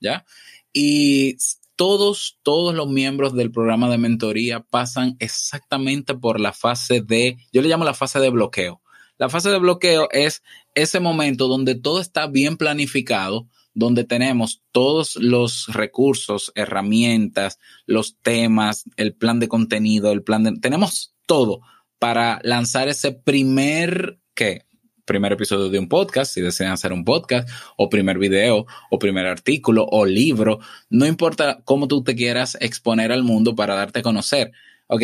¿ya? 0.00 0.24
Y 0.72 1.36
todos, 1.76 2.38
todos 2.42 2.74
los 2.74 2.88
miembros 2.88 3.34
del 3.34 3.50
programa 3.50 3.88
de 3.88 3.98
mentoría 3.98 4.60
pasan 4.60 5.16
exactamente 5.18 6.14
por 6.14 6.40
la 6.40 6.52
fase 6.52 7.00
de, 7.00 7.38
yo 7.52 7.62
le 7.62 7.68
llamo 7.68 7.84
la 7.84 7.94
fase 7.94 8.18
de 8.18 8.30
bloqueo. 8.30 8.82
La 9.20 9.28
fase 9.28 9.50
de 9.50 9.58
bloqueo 9.58 10.08
es 10.12 10.42
ese 10.74 10.98
momento 10.98 11.46
donde 11.46 11.74
todo 11.74 12.00
está 12.00 12.26
bien 12.26 12.56
planificado, 12.56 13.50
donde 13.74 14.04
tenemos 14.04 14.62
todos 14.72 15.16
los 15.16 15.66
recursos, 15.68 16.52
herramientas, 16.54 17.58
los 17.84 18.16
temas, 18.22 18.84
el 18.96 19.12
plan 19.12 19.38
de 19.38 19.46
contenido, 19.46 20.10
el 20.10 20.22
plan 20.22 20.44
de... 20.44 20.58
Tenemos 20.58 21.14
todo 21.26 21.60
para 21.98 22.40
lanzar 22.44 22.88
ese 22.88 23.12
primer, 23.12 24.18
¿qué? 24.32 24.64
Primer 25.04 25.32
episodio 25.32 25.68
de 25.68 25.78
un 25.78 25.90
podcast, 25.90 26.32
si 26.32 26.40
desean 26.40 26.72
hacer 26.72 26.90
un 26.94 27.04
podcast, 27.04 27.46
o 27.76 27.90
primer 27.90 28.18
video, 28.18 28.64
o 28.90 28.98
primer 28.98 29.26
artículo, 29.26 29.86
o 29.90 30.06
libro. 30.06 30.60
No 30.88 31.04
importa 31.04 31.60
cómo 31.66 31.88
tú 31.88 32.02
te 32.02 32.14
quieras 32.14 32.56
exponer 32.58 33.12
al 33.12 33.22
mundo 33.22 33.54
para 33.54 33.74
darte 33.74 33.98
a 34.00 34.02
conocer. 34.02 34.52
Ok, 34.86 35.02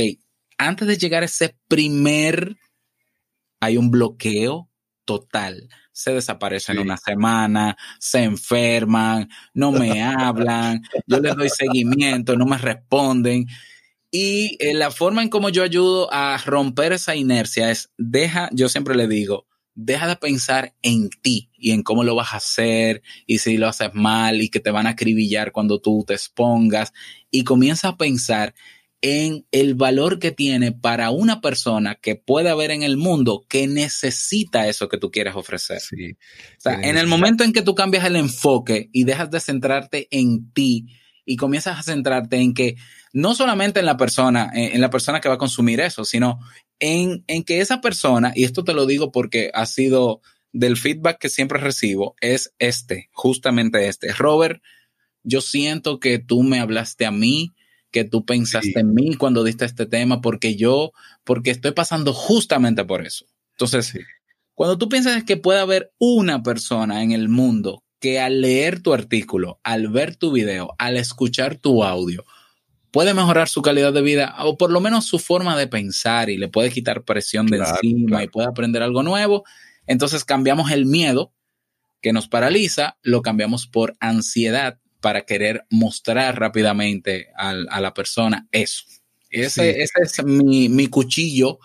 antes 0.56 0.88
de 0.88 0.96
llegar 0.96 1.22
a 1.22 1.26
ese 1.26 1.54
primer 1.68 2.56
hay 3.60 3.76
un 3.76 3.90
bloqueo 3.90 4.70
total. 5.04 5.68
Se 5.92 6.12
desaparecen 6.12 6.78
una 6.78 6.96
semana, 6.98 7.76
se 7.98 8.22
enferman, 8.24 9.28
no 9.54 9.72
me 9.72 10.02
hablan, 10.02 10.82
yo 11.06 11.20
les 11.20 11.34
doy 11.34 11.48
seguimiento, 11.48 12.36
no 12.36 12.44
me 12.44 12.58
responden. 12.58 13.46
Y 14.10 14.56
eh, 14.60 14.74
la 14.74 14.90
forma 14.90 15.22
en 15.22 15.28
cómo 15.28 15.48
yo 15.48 15.62
ayudo 15.62 16.12
a 16.12 16.36
romper 16.38 16.92
esa 16.92 17.16
inercia 17.16 17.70
es, 17.70 17.90
deja, 17.96 18.48
yo 18.52 18.68
siempre 18.68 18.94
le 18.94 19.08
digo, 19.08 19.46
deja 19.74 20.08
de 20.08 20.16
pensar 20.16 20.74
en 20.82 21.10
ti 21.10 21.50
y 21.56 21.72
en 21.72 21.82
cómo 21.82 22.02
lo 22.02 22.14
vas 22.14 22.32
a 22.32 22.38
hacer 22.38 23.02
y 23.26 23.38
si 23.38 23.58
lo 23.58 23.68
haces 23.68 23.90
mal 23.92 24.40
y 24.40 24.48
que 24.48 24.58
te 24.58 24.70
van 24.70 24.86
a 24.86 24.90
acribillar 24.90 25.52
cuando 25.52 25.80
tú 25.80 26.02
te 26.06 26.14
expongas 26.14 26.92
y 27.30 27.44
comienza 27.44 27.88
a 27.88 27.96
pensar 27.96 28.54
en 29.02 29.46
el 29.52 29.74
valor 29.74 30.18
que 30.18 30.32
tiene 30.32 30.72
para 30.72 31.10
una 31.10 31.40
persona 31.40 31.96
que 31.96 32.16
puede 32.16 32.50
haber 32.50 32.70
en 32.70 32.82
el 32.82 32.96
mundo 32.96 33.44
que 33.48 33.66
necesita 33.66 34.66
eso 34.68 34.88
que 34.88 34.98
tú 34.98 35.10
quieres 35.10 35.36
ofrecer. 35.36 35.78
o 35.78 36.60
sea, 36.60 36.80
en 36.82 36.96
el 36.96 37.06
momento 37.06 37.44
en 37.44 37.52
que 37.52 37.62
tú 37.62 37.74
cambias 37.74 38.04
el 38.04 38.16
enfoque 38.16 38.88
y 38.92 39.04
dejas 39.04 39.30
de 39.30 39.40
centrarte 39.40 40.08
en 40.10 40.50
ti 40.52 40.86
y 41.24 41.36
comienzas 41.36 41.78
a 41.78 41.82
centrarte 41.82 42.36
en 42.36 42.54
que 42.54 42.76
no 43.12 43.34
solamente 43.34 43.80
en 43.80 43.86
la 43.86 43.96
persona, 43.96 44.50
en, 44.54 44.80
la 44.80 44.90
persona 44.90 45.20
que 45.20 45.28
va 45.28 45.34
a 45.34 45.38
consumir 45.38 45.80
eso, 45.80 46.04
sino 46.04 46.38
en, 46.78 47.24
en 47.26 47.44
que 47.44 47.60
esa 47.60 47.80
persona, 47.80 48.32
y 48.34 48.44
esto 48.44 48.64
te 48.64 48.74
lo 48.74 48.86
digo 48.86 49.10
porque 49.10 49.50
ha 49.52 49.66
sido 49.66 50.20
del 50.52 50.76
feedback 50.76 51.18
que 51.18 51.28
siempre 51.28 51.58
recibo, 51.58 52.14
es 52.20 52.54
este, 52.58 53.10
justamente 53.12 53.88
este. 53.88 54.12
Robert, 54.12 54.62
yo 55.22 55.40
siento 55.40 55.98
que 55.98 56.18
tú 56.18 56.42
me 56.42 56.60
hablaste 56.60 57.04
a 57.04 57.10
mí, 57.10 57.54
que 57.90 58.04
tú 58.04 58.24
pensaste 58.24 58.80
en 58.80 58.94
mí 58.94 59.14
cuando 59.14 59.44
diste 59.44 59.64
este 59.64 59.86
tema, 59.86 60.20
porque 60.20 60.56
yo, 60.56 60.92
porque 61.24 61.50
estoy 61.50 61.72
pasando 61.72 62.12
justamente 62.12 62.84
por 62.84 63.04
eso. 63.04 63.26
Entonces, 63.52 63.94
cuando 64.54 64.78
tú 64.78 64.88
piensas 64.88 65.24
que 65.24 65.36
puede 65.36 65.60
haber 65.60 65.92
una 65.98 66.42
persona 66.42 67.02
en 67.02 67.12
el 67.12 67.28
mundo 67.28 67.84
que 68.00 68.20
al 68.20 68.40
leer 68.40 68.82
tu 68.82 68.92
artículo, 68.92 69.60
al 69.62 69.88
ver 69.88 70.16
tu 70.16 70.32
video, 70.32 70.74
al 70.78 70.96
escuchar 70.96 71.56
tu 71.56 71.82
audio, 71.82 72.24
puede 72.90 73.14
mejorar 73.14 73.48
su 73.48 73.62
calidad 73.62 73.92
de 73.92 74.02
vida 74.02 74.34
o 74.40 74.56
por 74.56 74.70
lo 74.70 74.80
menos 74.80 75.06
su 75.06 75.18
forma 75.18 75.56
de 75.56 75.66
pensar 75.66 76.30
y 76.30 76.38
le 76.38 76.48
puede 76.48 76.70
quitar 76.70 77.04
presión 77.04 77.46
de 77.46 77.58
encima 77.58 78.22
y 78.22 78.28
puede 78.28 78.48
aprender 78.48 78.82
algo 78.82 79.02
nuevo, 79.02 79.44
entonces 79.86 80.24
cambiamos 80.24 80.70
el 80.70 80.86
miedo 80.86 81.32
que 82.00 82.12
nos 82.12 82.28
paraliza, 82.28 82.96
lo 83.02 83.22
cambiamos 83.22 83.66
por 83.66 83.96
ansiedad 84.00 84.78
para 85.00 85.22
querer 85.22 85.66
mostrar 85.70 86.38
rápidamente 86.38 87.28
a, 87.36 87.54
la 87.54 87.94
persona 87.94 88.46
eso. 88.52 88.84
Ese, 89.30 89.82
ese 89.82 89.98
es 90.02 90.24
mi, 90.24 90.68
mi 90.68 90.86
cuchillo 90.88 91.58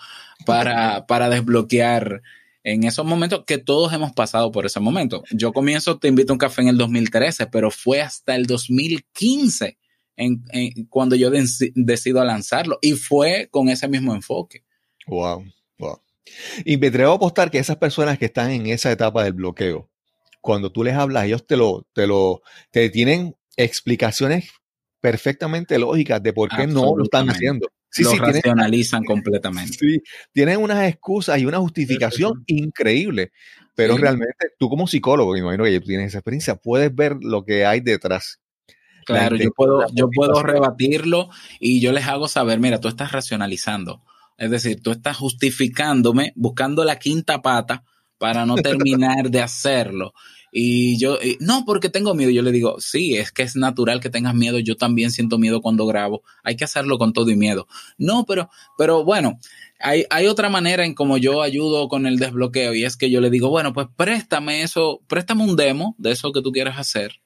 para, 0.45 1.05
para 1.05 1.29
desbloquear 1.29 2.21
en 2.63 2.83
esos 2.83 3.05
momentos 3.05 3.43
que 3.45 3.57
todos 3.57 3.91
hemos 3.93 4.11
pasado 4.13 4.51
por 4.51 4.65
ese 4.65 4.79
momento. 4.79 5.23
Yo 5.31 5.51
comienzo, 5.51 5.97
te 5.97 6.07
invito 6.07 6.31
a 6.31 6.35
un 6.35 6.39
café 6.39 6.61
en 6.61 6.67
el 6.69 6.77
2013, 6.77 7.47
pero 7.47 7.71
fue 7.71 8.01
hasta 8.01 8.35
el 8.35 8.45
2015 8.45 9.77
en, 10.17 10.43
cuando 10.89 11.15
yo 11.15 11.31
decido 11.31 12.23
lanzarlo 12.23 12.77
y 12.81 12.93
fue 12.93 13.47
con 13.49 13.69
ese 13.69 13.87
mismo 13.87 14.13
enfoque. 14.13 14.63
Wow, 15.07 15.45
wow. 15.79 16.01
Y 16.63 16.77
me 16.77 16.87
atrevo 16.87 17.13
a 17.13 17.15
apostar 17.15 17.49
que 17.49 17.57
esas 17.57 17.77
personas 17.77 18.17
que 18.19 18.25
están 18.25 18.51
en 18.51 18.67
esa 18.67 18.91
etapa 18.91 19.23
del 19.23 19.33
bloqueo, 19.33 19.89
cuando 20.41 20.71
tú 20.71 20.83
les 20.83 20.95
hablas, 20.95 21.25
ellos 21.25 21.45
te 21.45 21.55
lo, 21.55 21.87
te 21.93 22.07
lo, 22.07 22.41
te 22.71 22.89
tienen 22.89 23.35
explicaciones 23.55 24.49
perfectamente 24.99 25.79
lógicas 25.79 26.21
de 26.21 26.33
por 26.33 26.49
qué 26.49 26.67
no 26.67 26.95
lo 26.95 27.03
están 27.03 27.29
haciendo. 27.29 27.67
Sí, 27.89 28.03
lo 28.03 28.13
racionalizan 28.15 29.03
completamente. 29.05 29.73
Sí, 29.73 30.01
tienen 30.31 30.57
unas 30.57 30.87
excusas 30.87 31.39
y 31.39 31.45
una 31.45 31.59
justificación 31.59 32.43
increíble, 32.47 33.31
pero 33.75 33.97
realmente 33.97 34.47
tú 34.57 34.69
como 34.69 34.87
psicólogo, 34.87 35.33
me 35.33 35.39
imagino 35.39 35.65
que 35.65 35.79
tú 35.79 35.87
tienes 35.87 36.07
esa 36.07 36.19
experiencia, 36.19 36.55
puedes 36.55 36.93
ver 36.93 37.17
lo 37.21 37.43
que 37.43 37.65
hay 37.65 37.81
detrás. 37.81 38.39
Claro, 39.05 39.35
yo 39.35 39.51
puedo, 39.51 39.85
yo 39.93 40.09
puedo 40.13 40.43
rebatirlo 40.43 41.29
y 41.59 41.81
yo 41.81 41.91
les 41.91 42.05
hago 42.07 42.27
saber, 42.27 42.59
mira, 42.59 42.79
tú 42.79 42.87
estás 42.87 43.11
racionalizando. 43.11 44.03
Es 44.37 44.49
decir, 44.49 44.81
tú 44.81 44.91
estás 44.91 45.17
justificándome, 45.17 46.33
buscando 46.35 46.85
la 46.85 46.97
quinta 46.97 47.41
pata 47.41 47.83
para 48.21 48.45
no 48.45 48.53
terminar 48.53 49.31
de 49.31 49.41
hacerlo. 49.41 50.13
Y 50.51 50.99
yo, 50.99 51.17
no, 51.39 51.65
porque 51.65 51.89
tengo 51.89 52.13
miedo. 52.13 52.29
Yo 52.29 52.43
le 52.43 52.51
digo, 52.51 52.75
sí, 52.79 53.17
es 53.17 53.31
que 53.31 53.41
es 53.41 53.55
natural 53.55 53.99
que 53.99 54.11
tengas 54.11 54.35
miedo. 54.35 54.59
Yo 54.59 54.77
también 54.77 55.09
siento 55.09 55.39
miedo 55.39 55.59
cuando 55.59 55.87
grabo. 55.87 56.21
Hay 56.43 56.55
que 56.55 56.65
hacerlo 56.65 56.99
con 56.99 57.13
todo 57.13 57.31
y 57.31 57.35
miedo. 57.35 57.67
No, 57.97 58.23
pero, 58.25 58.51
pero 58.77 59.03
bueno, 59.03 59.39
hay, 59.79 60.05
hay 60.11 60.27
otra 60.27 60.49
manera 60.49 60.85
en 60.85 60.93
cómo 60.93 61.17
yo 61.17 61.41
ayudo 61.41 61.87
con 61.87 62.05
el 62.05 62.19
desbloqueo 62.19 62.75
y 62.75 62.85
es 62.85 62.95
que 62.95 63.09
yo 63.09 63.21
le 63.21 63.31
digo, 63.31 63.49
bueno, 63.49 63.73
pues 63.73 63.87
préstame 63.95 64.61
eso, 64.61 65.01
préstame 65.07 65.43
un 65.43 65.55
demo 65.55 65.95
de 65.97 66.11
eso 66.11 66.31
que 66.31 66.43
tú 66.43 66.51
quieres 66.51 66.77
hacer 66.77 67.21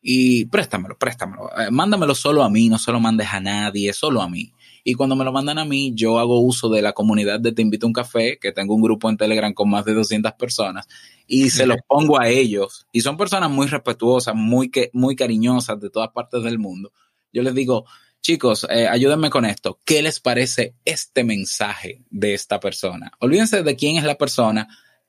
y 0.00 0.44
préstamelo, 0.44 0.96
préstamelo. 0.96 1.50
Eh, 1.58 1.72
mándamelo 1.72 2.14
solo 2.14 2.44
a 2.44 2.50
mí, 2.50 2.68
no 2.68 2.78
solo 2.78 3.00
mandes 3.00 3.26
a 3.32 3.40
nadie, 3.40 3.92
solo 3.92 4.22
a 4.22 4.28
mí. 4.28 4.52
Y 4.88 4.94
cuando 4.94 5.16
me 5.16 5.24
lo 5.24 5.32
mandan 5.32 5.58
a 5.58 5.64
mí, 5.64 5.90
yo 5.96 6.20
hago 6.20 6.38
uso 6.38 6.68
de 6.68 6.80
la 6.80 6.92
comunidad 6.92 7.40
de 7.40 7.50
Te 7.50 7.60
Invito 7.60 7.86
a 7.86 7.88
un 7.88 7.92
Café, 7.92 8.38
que 8.40 8.52
tengo 8.52 8.72
un 8.72 8.82
grupo 8.82 9.10
en 9.10 9.16
Telegram 9.16 9.52
con 9.52 9.68
más 9.68 9.84
de 9.84 9.94
200 9.94 10.34
personas, 10.34 10.86
y 11.26 11.50
se 11.50 11.66
los 11.66 11.78
pongo 11.88 12.20
a 12.20 12.28
ellos. 12.28 12.86
Y 12.92 13.00
son 13.00 13.16
personas 13.16 13.50
muy 13.50 13.66
respetuosas, 13.66 14.36
muy, 14.36 14.70
que, 14.70 14.90
muy 14.92 15.16
cariñosas 15.16 15.80
de 15.80 15.90
todas 15.90 16.10
partes 16.10 16.40
del 16.44 16.60
mundo. 16.60 16.92
Yo 17.32 17.42
les 17.42 17.52
digo, 17.52 17.84
chicos, 18.20 18.64
eh, 18.70 18.86
ayúdenme 18.86 19.28
con 19.28 19.44
esto. 19.44 19.80
¿Qué 19.84 20.02
les 20.02 20.20
parece 20.20 20.76
este 20.84 21.24
mensaje 21.24 22.04
de 22.08 22.34
esta 22.34 22.60
persona? 22.60 23.10
Olvídense 23.18 23.64
de 23.64 23.74
quién 23.74 23.96
es 23.96 24.04
la 24.04 24.14
persona, 24.14 24.68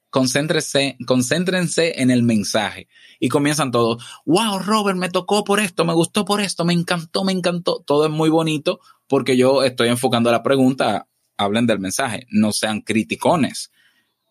concéntrense, 0.09 0.97
concéntrense 1.05 2.01
en 2.01 2.09
el 2.09 2.23
mensaje. 2.23 2.87
Y 3.19 3.29
comienzan 3.29 3.69
todos, 3.69 4.03
wow, 4.25 4.57
Robert, 4.57 4.97
me 4.97 5.09
tocó 5.09 5.43
por 5.43 5.59
esto, 5.59 5.85
me 5.85 5.93
gustó 5.93 6.25
por 6.25 6.41
esto, 6.41 6.65
me 6.65 6.73
encantó, 6.73 7.23
me 7.23 7.31
encantó. 7.31 7.83
Todo 7.85 8.07
es 8.07 8.11
muy 8.11 8.29
bonito 8.29 8.79
porque 9.07 9.37
yo 9.37 9.63
estoy 9.63 9.89
enfocando 9.89 10.31
la 10.31 10.43
pregunta, 10.43 11.07
hablen 11.37 11.65
del 11.65 11.79
mensaje, 11.79 12.27
no 12.29 12.51
sean 12.51 12.81
criticones, 12.81 13.71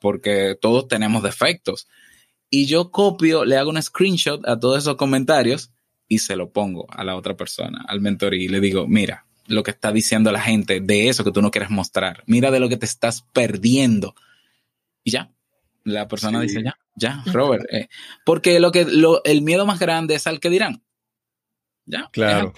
porque 0.01 0.57
todos 0.61 0.89
tenemos 0.89 1.23
defectos. 1.23 1.89
Y 2.51 2.67
yo 2.67 2.91
copio, 2.91 3.45
le 3.45 3.57
hago 3.57 3.71
un 3.71 3.83
screenshot 3.83 4.47
a 4.47 4.59
todos 4.59 4.79
esos 4.79 4.97
comentarios 4.97 5.73
y 6.09 6.19
se 6.19 6.37
lo 6.37 6.53
pongo 6.53 6.87
a 6.91 7.05
la 7.05 7.17
otra 7.17 7.37
persona, 7.37 7.85
al 7.89 8.01
mentor, 8.01 8.35
y 8.35 8.49
le 8.49 8.61
digo, 8.61 8.87
mira, 8.87 9.27
lo 9.47 9.63
que 9.63 9.71
está 9.71 9.93
diciendo 9.93 10.31
la 10.33 10.41
gente 10.41 10.81
de 10.81 11.09
eso 11.09 11.25
que 11.25 11.33
tú 11.33 11.43
no 11.43 11.51
quieres 11.51 11.71
mostrar, 11.71 12.23
mira 12.27 12.51
de 12.51 12.61
lo 12.61 12.69
que 12.69 12.77
te 12.77 12.87
estás 12.87 13.23
perdiendo. 13.33 14.15
Y 15.03 15.13
ya, 15.13 15.33
la 15.85 16.09
persona 16.09 16.41
dice, 16.41 16.63
ya, 16.63 16.79
ya, 16.95 17.23
Robert. 17.27 17.65
Eh, 17.73 17.89
porque 18.25 18.59
lo 18.61 18.73
que, 18.73 18.85
lo, 18.85 19.23
el 19.25 19.43
miedo 19.43 19.67
más 19.67 19.79
grande 19.79 20.15
es 20.17 20.27
al 20.27 20.41
que 20.41 20.51
dirán. 20.51 20.83
Ya, 21.87 22.09
claro, 22.11 22.53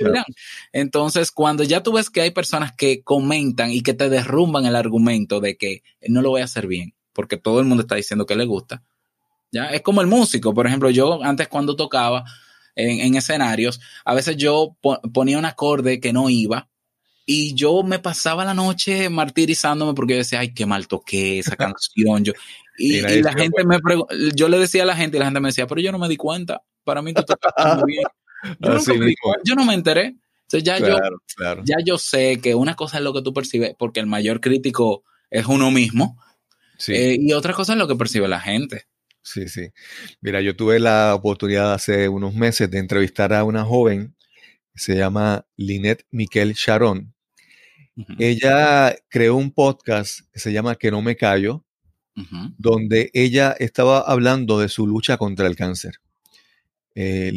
Entonces, 0.72 1.30
cuando 1.30 1.62
ya 1.62 1.82
tú 1.82 1.92
ves 1.92 2.08
que 2.08 2.22
hay 2.22 2.30
personas 2.30 2.72
que 2.74 3.02
comentan 3.02 3.70
y 3.70 3.82
que 3.82 3.92
te 3.92 4.08
derrumban 4.08 4.64
el 4.64 4.74
argumento 4.74 5.40
de 5.40 5.58
que 5.58 5.82
no 6.08 6.22
lo 6.22 6.30
voy 6.30 6.40
a 6.40 6.44
hacer 6.44 6.66
bien, 6.66 6.94
porque 7.12 7.36
todo 7.36 7.60
el 7.60 7.66
mundo 7.66 7.82
está 7.82 7.94
diciendo 7.94 8.24
que 8.24 8.36
le 8.36 8.46
gusta, 8.46 8.82
ya 9.52 9.66
es 9.66 9.82
como 9.82 10.00
el 10.00 10.06
músico. 10.06 10.54
Por 10.54 10.66
ejemplo, 10.66 10.88
yo 10.88 11.22
antes 11.22 11.46
cuando 11.48 11.76
tocaba 11.76 12.24
en, 12.74 13.14
escenarios, 13.16 13.80
a 14.04 14.14
veces 14.14 14.36
yo 14.36 14.76
ponía 15.12 15.38
un 15.38 15.44
acorde 15.44 16.00
que 16.00 16.12
no 16.12 16.30
iba 16.30 16.68
y 17.26 17.54
yo 17.54 17.82
me 17.82 17.98
pasaba 17.98 18.44
la 18.44 18.54
noche 18.54 19.10
martirizándome 19.10 19.92
porque 19.92 20.14
yo 20.14 20.18
decía, 20.18 20.40
ay, 20.40 20.54
qué 20.54 20.64
mal 20.64 20.88
toqué 20.88 21.40
esa 21.40 21.56
canción. 21.74 22.24
Yo, 22.24 22.32
y, 22.78 23.02
la 23.20 23.32
gente 23.32 23.64
me 23.64 23.78
yo 24.34 24.48
le 24.48 24.58
decía 24.58 24.84
a 24.84 24.86
la 24.86 24.96
gente 24.96 25.16
y 25.16 25.20
la 25.20 25.26
gente 25.26 25.40
me 25.40 25.48
decía, 25.48 25.66
pero 25.66 25.80
yo 25.80 25.92
no 25.92 25.98
me 25.98 26.08
di 26.08 26.16
cuenta. 26.16 26.62
Para 26.84 27.02
mí 27.02 27.12
tú 27.12 27.22
muy 27.76 27.92
bien. 27.92 28.04
Yo, 29.44 29.54
no 29.54 29.64
me 29.64 29.74
enteré. 29.74 30.16
ya, 30.50 30.78
yo, 30.78 30.96
ya 31.64 31.76
yo 31.84 31.98
sé 31.98 32.40
que 32.40 32.54
una 32.54 32.74
cosa 32.74 32.98
es 32.98 33.04
lo 33.04 33.12
que 33.12 33.22
tú 33.22 33.32
percibes, 33.32 33.74
porque 33.78 34.00
el 34.00 34.06
mayor 34.06 34.40
crítico 34.40 35.04
es 35.30 35.46
uno 35.46 35.70
mismo. 35.70 36.18
Eh, 36.86 37.16
y 37.18 37.32
otra 37.32 37.52
cosa 37.52 37.72
es 37.72 37.78
lo 37.78 37.88
que 37.88 37.96
percibe 37.96 38.28
la 38.28 38.40
gente. 38.40 38.86
Sí, 39.22 39.48
sí. 39.48 39.68
Mira, 40.20 40.40
yo 40.40 40.56
tuve 40.56 40.78
la 40.78 41.14
oportunidad 41.14 41.74
hace 41.74 42.08
unos 42.08 42.34
meses 42.34 42.70
de 42.70 42.78
entrevistar 42.78 43.32
a 43.32 43.44
una 43.44 43.64
joven 43.64 44.14
que 44.72 44.80
se 44.80 44.96
llama 44.96 45.44
Lynette 45.56 46.06
Miquel 46.10 46.54
Sharon. 46.54 47.14
Ella 48.18 48.94
creó 49.08 49.34
un 49.34 49.50
podcast 49.50 50.20
que 50.32 50.38
se 50.38 50.52
llama 50.52 50.76
Que 50.76 50.92
no 50.92 51.02
me 51.02 51.16
callo, 51.16 51.64
donde 52.56 53.10
ella 53.12 53.56
estaba 53.58 54.00
hablando 54.00 54.60
de 54.60 54.68
su 54.68 54.86
lucha 54.86 55.16
contra 55.16 55.48
el 55.48 55.56
cáncer. 55.56 55.94
Eh, 56.94 57.32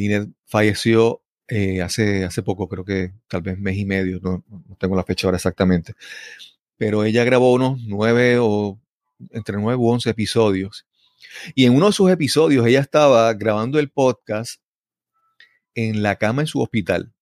falleció 0.51 1.23
eh, 1.47 1.81
hace, 1.81 2.25
hace 2.25 2.43
poco, 2.43 2.67
creo 2.67 2.83
que 2.83 3.13
tal 3.27 3.41
vez 3.41 3.57
mes 3.57 3.77
y 3.77 3.85
medio, 3.85 4.19
no, 4.21 4.43
tengo 4.77 4.95
la 4.97 5.03
fecha 5.03 5.27
ahora 5.27 5.37
exactamente, 5.37 5.93
pero 6.77 7.05
ella 7.05 7.23
grabó 7.23 7.53
unos 7.53 7.81
nueve 7.83 8.37
o 8.39 8.79
entre 9.31 9.57
nueve 9.57 9.77
u 9.81 9.87
once 9.87 10.09
episodios. 10.09 10.85
Y 11.55 11.65
en 11.65 11.75
uno 11.75 11.87
de 11.87 11.93
sus 11.93 12.11
episodios 12.11 12.67
ella 12.67 12.81
estaba 12.81 13.33
grabando 13.33 13.79
el 13.79 13.89
podcast 13.89 14.61
en 15.73 16.03
la 16.03 16.17
cama 16.17 16.41
en 16.41 16.47
su 16.47 16.61
hospital. 16.61 17.13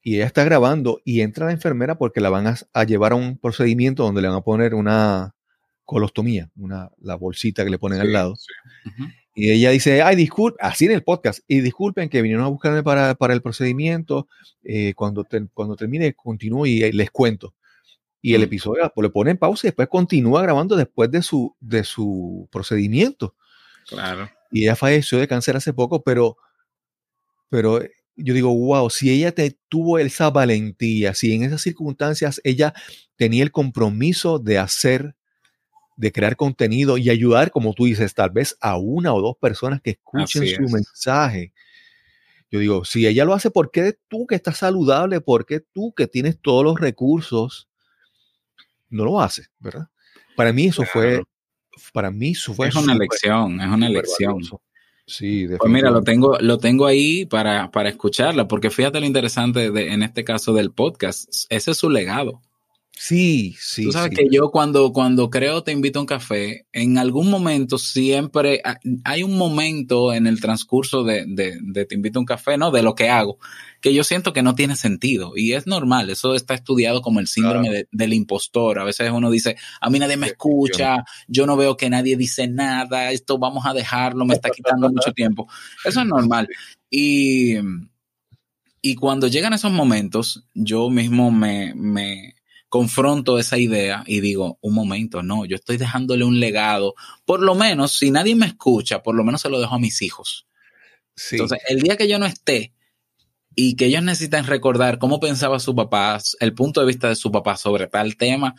Y 0.00 0.16
ella 0.16 0.24
está 0.24 0.44
grabando 0.44 1.02
y 1.04 1.20
entra 1.20 1.46
la 1.46 1.52
enfermera 1.52 1.98
porque 1.98 2.22
la 2.22 2.30
van 2.30 2.46
a, 2.46 2.84
llevar 2.84 3.12
a 3.12 3.16
un 3.16 3.36
procedimiento 3.36 4.04
donde 4.04 4.22
le 4.22 4.28
van 4.28 4.38
a 4.38 4.42
poner 4.42 4.74
una, 4.74 5.34
colostomía, 5.88 6.50
una, 6.54 6.90
la 7.00 7.14
bolsita 7.14 7.64
que 7.64 7.70
le 7.70 7.78
ponen 7.78 8.00
al 8.02 8.12
lado. 8.12 8.34
Y 9.34 9.50
ella 9.50 9.70
dice, 9.70 10.02
ay, 10.02 10.16
disculpen, 10.16 10.58
así 10.60 10.84
en 10.84 10.90
el 10.90 11.02
podcast, 11.02 11.40
y 11.48 11.60
disculpen 11.60 12.10
que 12.10 12.20
vinieron 12.20 12.44
a 12.44 12.48
buscarme 12.48 12.82
para, 12.82 13.16
el 13.32 13.40
procedimiento, 13.40 14.28
eh, 14.62 14.92
cuando, 14.94 15.26
cuando 15.54 15.76
termine 15.76 16.12
continúo 16.12 16.66
y 16.66 16.82
eh, 16.82 16.92
les 16.92 17.10
cuento. 17.10 17.54
Y 18.20 18.34
el 18.34 18.42
mm. 18.42 18.44
episodio 18.44 18.92
pues, 18.94 19.02
le 19.02 19.08
pone 19.08 19.30
en 19.30 19.38
pausa 19.38 19.66
y 19.66 19.68
después 19.68 19.88
continúa 19.88 20.42
grabando 20.42 20.76
después 20.76 21.10
de 21.10 21.22
su, 21.22 21.56
de 21.58 21.82
su 21.84 22.50
procedimiento. 22.52 23.34
Claro. 23.88 24.28
Y 24.50 24.64
ella 24.64 24.76
falleció 24.76 25.18
de 25.18 25.26
cáncer 25.26 25.56
hace 25.56 25.72
poco, 25.72 26.02
pero, 26.02 26.36
pero 27.48 27.80
yo 28.14 28.34
digo, 28.34 28.54
wow, 28.54 28.90
si 28.90 29.10
ella 29.10 29.32
te, 29.32 29.58
tuvo 29.70 29.98
esa 29.98 30.28
valentía, 30.28 31.14
si 31.14 31.32
en 31.32 31.44
esas 31.44 31.62
circunstancias 31.62 32.42
ella 32.44 32.74
tenía 33.16 33.42
el 33.42 33.52
compromiso 33.52 34.38
de 34.38 34.58
hacer 34.58 35.14
de 35.98 36.12
crear 36.12 36.36
contenido 36.36 36.96
y 36.96 37.10
ayudar, 37.10 37.50
como 37.50 37.74
tú 37.74 37.86
dices, 37.86 38.14
tal 38.14 38.30
vez 38.30 38.56
a 38.60 38.76
una 38.78 39.12
o 39.12 39.20
dos 39.20 39.36
personas 39.36 39.82
que 39.82 39.90
escuchen 39.90 40.46
su 40.46 40.62
mensaje. 40.72 41.52
Yo 42.52 42.60
digo, 42.60 42.84
si 42.84 43.04
ella 43.04 43.24
lo 43.24 43.34
hace, 43.34 43.50
¿por 43.50 43.72
qué 43.72 43.98
tú 44.06 44.24
que 44.26 44.36
estás 44.36 44.58
saludable? 44.58 45.20
¿Por 45.20 45.44
qué 45.44 45.58
tú 45.60 45.92
que 45.92 46.06
tienes 46.06 46.38
todos 46.40 46.62
los 46.64 46.78
recursos 46.78 47.68
no 48.88 49.04
lo 49.04 49.20
haces? 49.20 49.50
¿Verdad? 49.58 49.88
Para 50.36 50.52
mí 50.52 50.66
eso 50.66 50.84
fue, 50.84 51.20
para 51.92 52.12
mí 52.12 52.30
eso 52.30 52.54
fue... 52.54 52.68
Es 52.68 52.76
una 52.76 52.94
lección, 52.94 53.60
es 53.60 53.66
una 53.66 53.88
lección. 53.88 54.40
Sí, 55.04 55.48
pues 55.58 55.72
mira, 55.72 55.90
lo 55.90 56.02
tengo, 56.02 56.38
lo 56.38 56.58
tengo 56.58 56.86
ahí 56.86 57.26
para, 57.26 57.72
para 57.72 57.88
escucharla, 57.88 58.46
porque 58.46 58.70
fíjate 58.70 59.00
lo 59.00 59.06
interesante 59.06 59.72
de, 59.72 59.92
en 59.92 60.04
este 60.04 60.22
caso 60.22 60.52
del 60.52 60.70
podcast, 60.70 61.28
ese 61.48 61.72
es 61.72 61.76
su 61.76 61.90
legado. 61.90 62.40
Sí, 63.00 63.54
sí. 63.60 63.84
Tú 63.84 63.92
sabes 63.92 64.10
que 64.10 64.26
yo 64.28 64.50
cuando, 64.50 64.92
cuando 64.92 65.30
creo 65.30 65.62
Te 65.62 65.70
invito 65.70 66.00
a 66.00 66.02
un 66.02 66.06
café, 66.06 66.66
en 66.72 66.98
algún 66.98 67.30
momento 67.30 67.78
siempre 67.78 68.60
hay 69.04 69.22
un 69.22 69.38
momento 69.38 70.12
en 70.12 70.26
el 70.26 70.40
transcurso 70.40 71.04
de, 71.04 71.24
de, 71.28 71.84
Te 71.86 71.94
invito 71.94 72.18
a 72.18 72.22
un 72.22 72.26
café, 72.26 72.58
¿no? 72.58 72.72
De 72.72 72.82
lo 72.82 72.96
que 72.96 73.08
hago, 73.08 73.38
que 73.80 73.94
yo 73.94 74.02
siento 74.02 74.32
que 74.32 74.42
no 74.42 74.56
tiene 74.56 74.74
sentido. 74.74 75.32
Y 75.36 75.52
es 75.52 75.68
normal, 75.68 76.10
eso 76.10 76.34
está 76.34 76.54
estudiado 76.54 77.00
como 77.00 77.20
el 77.20 77.28
síndrome 77.28 77.86
del 77.92 78.12
impostor. 78.12 78.80
A 78.80 78.84
veces 78.84 79.12
uno 79.12 79.30
dice, 79.30 79.56
a 79.80 79.90
mí 79.90 80.00
nadie 80.00 80.16
me 80.16 80.26
escucha, 80.26 81.04
yo 81.28 81.46
no 81.46 81.56
veo 81.56 81.76
que 81.76 81.90
nadie 81.90 82.16
dice 82.16 82.48
nada, 82.48 83.12
esto 83.12 83.38
vamos 83.38 83.64
a 83.64 83.74
dejarlo, 83.74 84.24
me 84.24 84.34
está 84.34 84.50
quitando 84.50 84.90
mucho 84.90 85.12
tiempo. 85.12 85.46
Eso 85.84 86.00
es 86.00 86.06
normal. 86.06 86.48
Y, 86.90 87.54
y 88.82 88.96
cuando 88.96 89.28
llegan 89.28 89.52
esos 89.52 89.70
momentos, 89.70 90.44
yo 90.52 90.90
mismo 90.90 91.30
me, 91.30 91.74
me 91.76 92.37
confronto 92.68 93.38
esa 93.38 93.58
idea 93.58 94.04
y 94.06 94.20
digo, 94.20 94.58
un 94.60 94.74
momento, 94.74 95.22
no, 95.22 95.44
yo 95.44 95.56
estoy 95.56 95.76
dejándole 95.76 96.24
un 96.24 96.40
legado. 96.40 96.94
Por 97.24 97.40
lo 97.40 97.54
menos, 97.54 97.94
si 97.94 98.10
nadie 98.10 98.34
me 98.34 98.46
escucha, 98.46 99.02
por 99.02 99.14
lo 99.14 99.24
menos 99.24 99.40
se 99.40 99.48
lo 99.48 99.60
dejo 99.60 99.74
a 99.74 99.78
mis 99.78 100.02
hijos. 100.02 100.46
Entonces, 101.32 101.58
el 101.68 101.80
día 101.80 101.96
que 101.96 102.08
yo 102.08 102.18
no 102.18 102.26
esté 102.26 102.72
y 103.54 103.74
que 103.74 103.86
ellos 103.86 104.02
necesitan 104.02 104.46
recordar 104.46 104.98
cómo 104.98 105.18
pensaba 105.18 105.58
su 105.58 105.74
papá, 105.74 106.20
el 106.40 106.54
punto 106.54 106.80
de 106.80 106.86
vista 106.86 107.08
de 107.08 107.16
su 107.16 107.32
papá 107.32 107.56
sobre 107.56 107.88
tal 107.88 108.16
tema, 108.16 108.54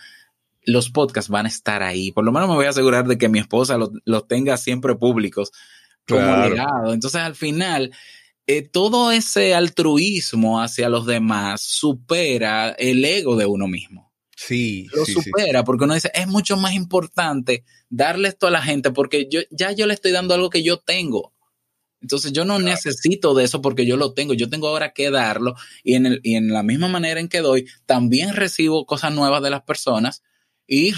los 0.64 0.90
podcasts 0.90 1.30
van 1.30 1.46
a 1.46 1.50
estar 1.50 1.84
ahí. 1.84 2.12
Por 2.12 2.26
lo 2.26 2.32
menos 2.32 2.50
me 2.50 2.56
voy 2.56 2.66
a 2.66 2.70
asegurar 2.70 3.08
de 3.08 3.18
que 3.18 3.30
mi 3.30 3.40
esposa 3.40 3.78
los, 3.78 4.28
tenga 4.28 4.58
siempre 4.58 4.96
públicos 4.96 5.52
como 6.08 6.36
legado. 6.48 6.94
Entonces, 6.94 7.22
al 7.22 7.36
final, 7.36 7.92
eh, 8.52 8.64
todo 8.64 9.12
ese 9.12 9.54
altruismo 9.54 10.60
hacia 10.60 10.90
los 10.90 11.06
demás 11.06 11.62
supera 11.62 12.72
el 12.72 13.06
ego 13.06 13.36
de 13.36 13.46
uno 13.46 13.68
mismo. 13.68 14.12
Sí. 14.36 14.88
Lo 14.92 15.06
supera 15.06 15.64
porque 15.64 15.84
uno 15.84 15.94
dice, 15.94 16.10
es 16.16 16.26
mucho 16.26 16.58
más 16.58 16.74
importante 16.74 17.64
darle 17.92 18.30
esto 18.30 18.48
a 18.48 18.52
la 18.52 18.64
gente 18.64 18.90
porque 18.90 19.28
yo 19.30 19.42
ya 19.52 19.72
yo 19.74 19.86
le 19.86 19.94
estoy 19.94 20.14
dando 20.14 20.34
algo 20.34 20.50
que 20.50 20.64
yo 20.64 20.80
tengo. 20.80 21.32
Entonces 22.02 22.32
yo 22.32 22.44
no 22.44 22.58
necesito 22.58 23.36
de 23.36 23.44
eso 23.44 23.62
porque 23.62 23.86
yo 23.86 23.98
lo 23.98 24.16
tengo, 24.16 24.34
yo 24.34 24.50
tengo 24.50 24.68
ahora 24.68 24.94
que 24.94 25.12
darlo 25.12 25.54
y 25.84 25.94
en, 25.94 26.08
el, 26.08 26.20
y 26.24 26.34
en 26.34 26.52
la 26.52 26.64
misma 26.64 26.88
manera 26.88 27.20
en 27.20 27.28
que 27.28 27.42
doy, 27.42 27.68
también 27.86 28.36
recibo 28.36 28.88
cosas 28.88 29.14
nuevas 29.14 29.44
de 29.44 29.52
las 29.52 29.62
personas 29.62 30.24
y, 30.66 30.92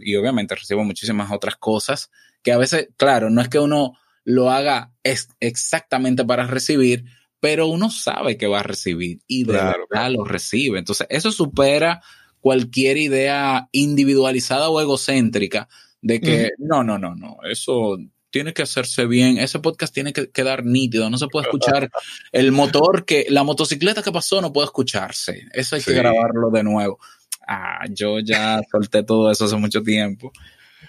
y 0.00 0.16
obviamente 0.16 0.56
recibo 0.56 0.82
muchísimas 0.82 1.30
otras 1.30 1.54
cosas 1.54 2.10
que 2.42 2.50
a 2.50 2.58
veces, 2.58 2.88
claro, 2.96 3.30
no 3.30 3.42
es 3.42 3.48
que 3.48 3.60
uno 3.60 3.92
lo 4.26 4.50
haga 4.50 4.92
exactamente 5.38 6.24
para 6.24 6.48
recibir, 6.48 7.04
pero 7.38 7.68
uno 7.68 7.90
sabe 7.90 8.36
que 8.36 8.48
va 8.48 8.58
a 8.58 8.64
recibir 8.64 9.20
y 9.28 9.44
de 9.44 9.52
verdad 9.52 10.10
lo 10.10 10.24
recibe. 10.24 10.80
Entonces, 10.80 11.06
eso 11.10 11.30
supera 11.30 12.02
cualquier 12.40 12.96
idea 12.96 13.68
individualizada 13.70 14.68
o 14.68 14.80
egocéntrica 14.80 15.68
de 16.02 16.20
que 16.20 16.50
no, 16.58 16.82
no, 16.82 16.98
no, 16.98 17.14
no, 17.14 17.38
eso 17.48 17.98
tiene 18.30 18.52
que 18.52 18.62
hacerse 18.62 19.06
bien, 19.06 19.38
ese 19.38 19.60
podcast 19.60 19.94
tiene 19.94 20.12
que 20.12 20.30
quedar 20.30 20.64
nítido, 20.64 21.08
no 21.08 21.18
se 21.18 21.28
puede 21.28 21.46
escuchar 21.46 21.88
el 22.32 22.50
motor 22.50 23.04
que, 23.04 23.26
la 23.30 23.44
motocicleta 23.44 24.02
que 24.02 24.12
pasó 24.12 24.40
no 24.40 24.52
puede 24.52 24.66
escucharse, 24.66 25.46
eso 25.52 25.76
hay 25.76 25.82
que 25.82 25.94
grabarlo 25.94 26.50
de 26.50 26.64
nuevo. 26.64 26.98
Ah, 27.46 27.84
yo 27.88 28.18
ya 28.18 28.60
solté 28.72 29.04
todo 29.04 29.30
eso 29.30 29.44
hace 29.44 29.56
mucho 29.56 29.82
tiempo. 29.82 30.32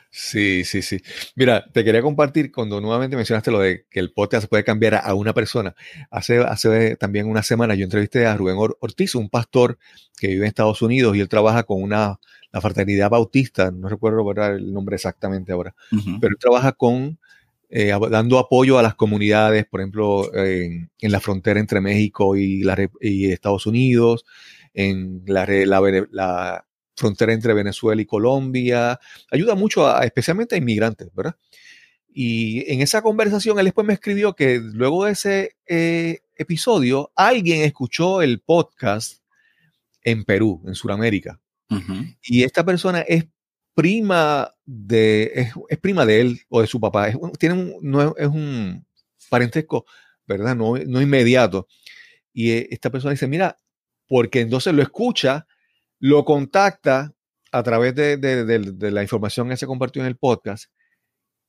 Sí, 0.09 0.63
sí, 0.63 0.81
sí. 0.81 1.01
Mira, 1.35 1.65
te 1.71 1.83
quería 1.83 2.01
compartir 2.01 2.51
cuando 2.51 2.81
nuevamente 2.81 3.15
mencionaste 3.15 3.51
lo 3.51 3.59
de 3.59 3.85
que 3.89 3.99
el 3.99 4.11
podcast 4.13 4.47
puede 4.47 4.63
cambiar 4.63 4.95
a, 4.95 5.13
una 5.13 5.33
persona. 5.33 5.75
Hace, 6.09 6.39
hace 6.39 6.95
también 6.95 7.29
una 7.29 7.43
semana 7.43 7.75
yo 7.75 7.83
entrevisté 7.83 8.25
a 8.25 8.35
Rubén 8.35 8.57
Ortiz, 8.79 9.15
un 9.15 9.29
pastor 9.29 9.77
que 10.17 10.27
vive 10.27 10.41
en 10.41 10.47
Estados 10.47 10.81
Unidos 10.81 11.15
y 11.15 11.19
él 11.19 11.29
trabaja 11.29 11.63
con 11.63 11.81
una 11.81 12.19
la 12.51 12.61
fraternidad 12.61 13.09
bautista, 13.09 13.71
no 13.71 13.89
recuerdo 13.89 14.31
el 14.55 14.73
nombre 14.73 14.95
exactamente 14.95 15.51
ahora, 15.51 15.75
pero 16.21 16.31
él 16.31 16.37
trabaja 16.39 16.71
con 16.71 17.19
eh, 17.69 17.91
dando 18.09 18.39
apoyo 18.39 18.79
a 18.79 18.81
las 18.81 18.95
comunidades, 18.95 19.65
por 19.65 19.81
ejemplo, 19.81 20.33
en, 20.33 20.89
la 21.01 21.19
frontera 21.19 21.59
entre 21.59 21.81
México 21.81 22.37
y, 22.37 22.63
la, 22.63 22.77
y 23.01 23.31
Estados 23.31 23.65
Unidos, 23.65 24.25
en 24.73 25.23
la, 25.25 25.45
la, 25.45 26.65
frontera 26.97 27.31
entre 27.31 27.53
Venezuela 27.53 28.01
y 28.01 28.05
Colombia, 28.05 28.99
ayuda 29.31 29.55
mucho 29.55 29.87
a, 29.87 30.03
especialmente 30.03 30.55
a 30.55 30.57
inmigrantes, 30.57 31.09
¿verdad? 31.13 31.35
Y 32.09 32.69
en 32.71 32.81
esa 32.81 33.03
conversación 33.03 33.59
él 33.59 33.65
después 33.65 33.85
me 33.85 33.93
escribió 33.93 34.33
que 34.33 34.59
luego 34.59 35.05
de 35.05 35.11
ese 35.11 35.55
eh, 35.67 36.21
episodio 36.35 37.11
alguien 37.15 37.61
escuchó 37.61 38.23
el 38.23 38.41
podcast 38.41 39.21
en 40.01 40.25
Perú, 40.25 40.63
en 40.65 40.73
Sudamérica. 40.73 41.39
Y 42.23 42.43
esta 42.43 42.65
persona 42.65 43.01
es 43.01 43.25
prima 43.75 44.55
de, 44.65 45.51
es, 45.69 45.77
prima 45.79 46.05
de 46.05 46.21
él 46.21 46.39
o 46.49 46.61
de 46.61 46.67
su 46.67 46.79
papá. 46.79 47.09
Es, 47.09 47.17
tiene 47.37 47.55
un, 47.55 47.75
no 47.81 48.15
es, 48.17 48.27
un 48.27 48.85
parentesco, 49.29 49.85
¿verdad? 50.25 50.55
No, 50.55 50.77
no 50.77 51.01
inmediato. 51.01 51.67
Y 52.33 52.51
eh, 52.51 52.67
esta 52.71 52.89
persona 52.89 53.11
dice, 53.11 53.27
mira, 53.27 53.57
porque 54.07 54.39
entonces 54.39 54.73
lo 54.73 54.81
escucha 54.81 55.45
lo 55.99 56.25
contacta 56.25 57.13
a 57.51 57.63
través 57.63 57.95
de, 57.95 58.91
la 58.91 59.01
información 59.01 59.49
que 59.49 59.57
se 59.57 59.67
compartió 59.67 60.01
en 60.01 60.07
el 60.07 60.17
podcast 60.17 60.71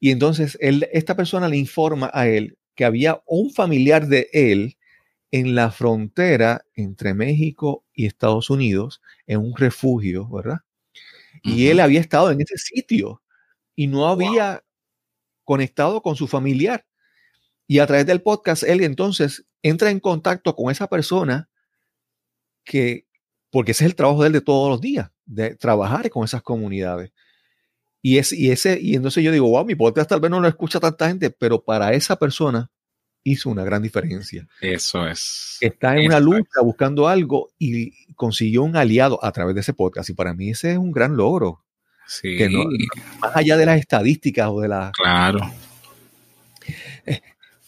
y 0.00 0.10
entonces 0.10 0.56
él, 0.60 0.88
esta 0.92 1.16
persona 1.16 1.48
le 1.48 1.56
informa 1.56 2.10
a 2.12 2.28
él 2.28 2.58
que 2.74 2.84
había 2.84 3.20
un 3.26 3.50
familiar 3.50 4.06
de 4.06 4.28
él 4.32 4.78
en 5.30 5.54
la 5.54 5.70
frontera 5.70 6.64
entre 6.74 7.14
México 7.14 7.84
y 7.92 8.06
Estados 8.06 8.48
Unidos, 8.50 9.02
en 9.26 9.40
un 9.40 9.56
refugio, 9.56 10.28
¿verdad? 10.28 10.60
Y 11.42 11.68
él 11.68 11.80
había 11.80 12.00
estado 12.00 12.30
en 12.30 12.40
ese 12.40 12.56
sitio 12.56 13.22
y 13.74 13.88
no 13.88 14.08
había 14.08 14.64
conectado 15.44 16.02
con 16.02 16.16
su 16.16 16.26
familiar. 16.28 16.86
Y 17.66 17.80
a 17.80 17.86
través 17.86 18.06
del 18.06 18.22
podcast, 18.22 18.62
él 18.62 18.82
entonces 18.82 19.44
entra 19.62 19.90
en 19.90 20.00
contacto 20.00 20.54
con 20.54 20.70
esa 20.70 20.88
persona 20.88 21.50
que 22.64 23.07
porque 23.50 23.72
ese 23.72 23.84
es 23.84 23.90
el 23.90 23.96
trabajo 23.96 24.22
de 24.22 24.28
él 24.28 24.32
de 24.32 24.40
todos 24.40 24.70
los 24.70 24.80
días, 24.80 25.10
de 25.24 25.54
trabajar 25.54 26.08
con 26.10 26.24
esas 26.24 26.42
comunidades. 26.42 27.12
Y, 28.02 28.18
es, 28.18 28.32
y, 28.32 28.50
ese, 28.50 28.78
y 28.80 28.94
entonces 28.94 29.24
yo 29.24 29.32
digo, 29.32 29.48
wow, 29.48 29.64
mi 29.64 29.74
podcast 29.74 30.08
tal 30.08 30.20
vez 30.20 30.30
no 30.30 30.40
lo 30.40 30.48
escucha 30.48 30.78
tanta 30.80 31.08
gente, 31.08 31.30
pero 31.30 31.62
para 31.62 31.92
esa 31.92 32.16
persona 32.16 32.70
hizo 33.24 33.50
una 33.50 33.64
gran 33.64 33.82
diferencia. 33.82 34.46
Eso 34.60 35.06
es. 35.06 35.58
Está 35.60 35.96
en 35.96 36.06
una 36.06 36.20
lucha 36.20 36.60
buscando 36.62 37.08
algo 37.08 37.50
y 37.58 38.06
consiguió 38.14 38.62
un 38.62 38.76
aliado 38.76 39.22
a 39.24 39.32
través 39.32 39.54
de 39.54 39.62
ese 39.62 39.74
podcast. 39.74 40.08
Y 40.10 40.14
para 40.14 40.32
mí 40.34 40.50
ese 40.50 40.72
es 40.72 40.78
un 40.78 40.92
gran 40.92 41.16
logro. 41.16 41.64
Sí. 42.06 42.38
más 43.20 43.36
allá 43.36 43.56
de 43.58 43.66
las 43.66 43.78
estadísticas 43.78 44.48
o 44.50 44.60
de 44.60 44.68
las... 44.68 44.92
Claro. 44.92 45.40
Eh, 47.04 47.20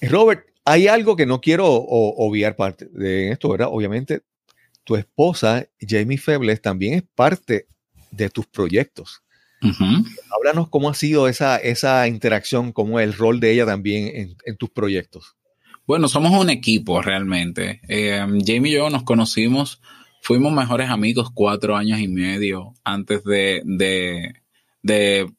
Robert, 0.03 0.47
hay 0.65 0.89
algo 0.89 1.15
que 1.15 1.27
no 1.27 1.41
quiero 1.43 1.67
obviar 1.67 2.57
parte 2.57 2.87
de 2.87 3.33
esto, 3.33 3.51
¿verdad? 3.51 3.69
Obviamente 3.71 4.23
tu 4.91 4.97
esposa, 4.97 5.69
Jamie 5.81 6.19
Febles, 6.19 6.61
también 6.61 6.95
es 6.95 7.05
parte 7.15 7.69
de 8.11 8.29
tus 8.29 8.45
proyectos. 8.49 9.23
Háblanos 9.63 10.69
cómo 10.69 10.91
ha 10.91 10.95
sido 10.95 11.29
esa, 11.29 11.59
esa 11.59 12.09
interacción, 12.09 12.73
cómo 12.73 12.99
el 12.99 13.13
rol 13.13 13.39
de 13.39 13.53
ella 13.53 13.65
también 13.65 14.37
en, 14.45 14.57
tus 14.57 14.69
proyectos. 14.71 15.37
Bueno, 15.87 16.09
somos 16.09 16.33
un 16.33 16.51
equipo 16.51 17.01
realmente. 17.03 17.81
Eh, 17.87 18.19
Jamie 18.45 18.73
y 18.73 18.75
yo 18.75 18.91
nos 18.91 19.05
conocimos, 19.05 19.81
fuimos 20.23 20.53
mejores 20.53 20.91
amigos 20.91 21.31
cuatro 21.33 21.77
años 21.77 22.01
y 22.01 22.09
medio 22.09 22.75
antes 22.83 23.23
de, 23.23 23.63
de, 24.83 25.31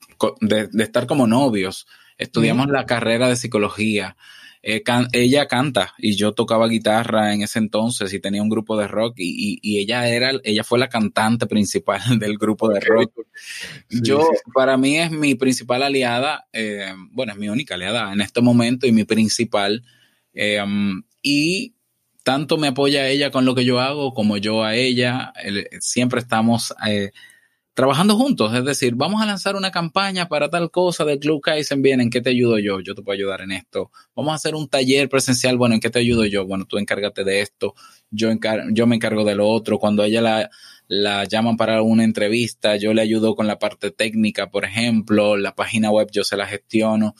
estar 0.79 1.07
como 1.07 1.27
novios. 1.27 1.87
Estudiamos 2.17 2.67
la 2.69 2.85
carrera 2.85 3.27
de 3.27 3.35
psicología. 3.35 4.15
Eh, 4.63 4.83
ella 5.13 5.47
canta 5.47 5.95
y 5.97 6.15
yo 6.15 6.33
tocaba 6.33 6.67
guitarra 6.67 7.33
en 7.33 7.41
ese 7.41 7.57
entonces 7.57 8.13
y 8.13 8.19
tenía 8.19 8.43
un 8.43 8.49
grupo 8.49 8.77
de 8.77 8.87
rock 8.87 9.15
y, 9.17 9.79
ella 9.79 10.07
era, 10.07 10.33
ella 10.43 10.63
fue 10.63 10.77
la 10.77 10.87
cantante 10.87 11.47
principal 11.47 11.99
del 12.19 12.37
grupo 12.37 12.69
de 12.69 12.79
rock. 12.79 13.11
yo, 13.89 14.27
para 14.53 14.77
mí 14.77 14.99
es 14.99 15.09
mi 15.09 15.33
principal 15.33 15.81
aliada, 15.81 16.47
eh, 16.53 16.93
bueno, 17.11 17.33
es 17.33 17.39
mi 17.39 17.49
única 17.49 17.73
aliada 17.73 18.13
en 18.13 18.21
este 18.21 18.41
momento 18.41 18.85
y 18.85 18.91
mi 18.91 19.03
principal. 19.03 19.83
Eh, 20.33 20.63
y 21.23 21.75
tanto 22.23 22.57
me 22.57 22.67
apoya 22.67 23.07
ella 23.07 23.31
con 23.31 23.45
lo 23.45 23.55
que 23.55 23.65
yo 23.65 23.79
hago 23.79 24.13
como 24.13 24.37
yo 24.37 24.63
a 24.63 24.75
ella. 24.75 25.33
siempre 25.79 26.19
estamos 26.19 26.73
trabajando 27.81 28.15
juntos, 28.15 28.53
es 28.53 28.63
decir, 28.63 28.93
vamos 28.93 29.23
a 29.23 29.25
lanzar 29.25 29.55
una 29.55 29.71
campaña 29.71 30.27
para 30.27 30.51
tal 30.51 30.69
cosa 30.69 31.03
del 31.03 31.17
Club 31.17 31.41
Kaizen, 31.41 31.81
bien, 31.81 31.99
¿en 31.99 32.11
qué 32.11 32.21
te 32.21 32.29
ayudo 32.29 32.59
yo? 32.59 32.79
Yo 32.79 32.93
te 32.93 33.01
puedo 33.01 33.15
ayudar 33.15 33.41
en 33.41 33.53
esto. 33.53 33.89
Vamos 34.15 34.33
a 34.33 34.35
hacer 34.35 34.53
un 34.53 34.69
taller 34.69 35.09
presencial, 35.09 35.57
bueno, 35.57 35.73
¿en 35.73 35.81
qué 35.81 35.89
te 35.89 35.97
ayudo 35.97 36.23
yo? 36.25 36.45
Bueno, 36.45 36.65
tú 36.65 36.77
encárgate 36.77 37.23
de 37.23 37.41
esto, 37.41 37.73
yo, 38.11 38.29
yo 38.71 38.85
me 38.85 38.97
encargo 38.97 39.23
de 39.23 39.33
lo 39.33 39.49
otro. 39.49 39.79
Cuando 39.79 40.03
ella 40.03 40.21
la, 40.21 40.51
la 40.89 41.25
llaman 41.25 41.57
para 41.57 41.81
una 41.81 42.03
entrevista, 42.03 42.75
yo 42.75 42.93
le 42.93 43.01
ayudo 43.01 43.35
con 43.35 43.47
la 43.47 43.57
parte 43.57 43.89
técnica, 43.89 44.51
por 44.51 44.63
ejemplo, 44.63 45.35
la 45.35 45.55
página 45.55 45.89
web 45.89 46.07
yo 46.11 46.23
se 46.23 46.37
la 46.37 46.45
gestiono. 46.45 47.15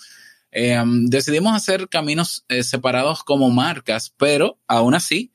Eh, 0.52 0.80
decidimos 1.08 1.56
hacer 1.56 1.90
caminos 1.90 2.46
eh, 2.50 2.62
separados 2.62 3.24
como 3.24 3.50
marcas, 3.50 4.14
pero 4.16 4.60
aún 4.68 4.94
así 4.94 5.32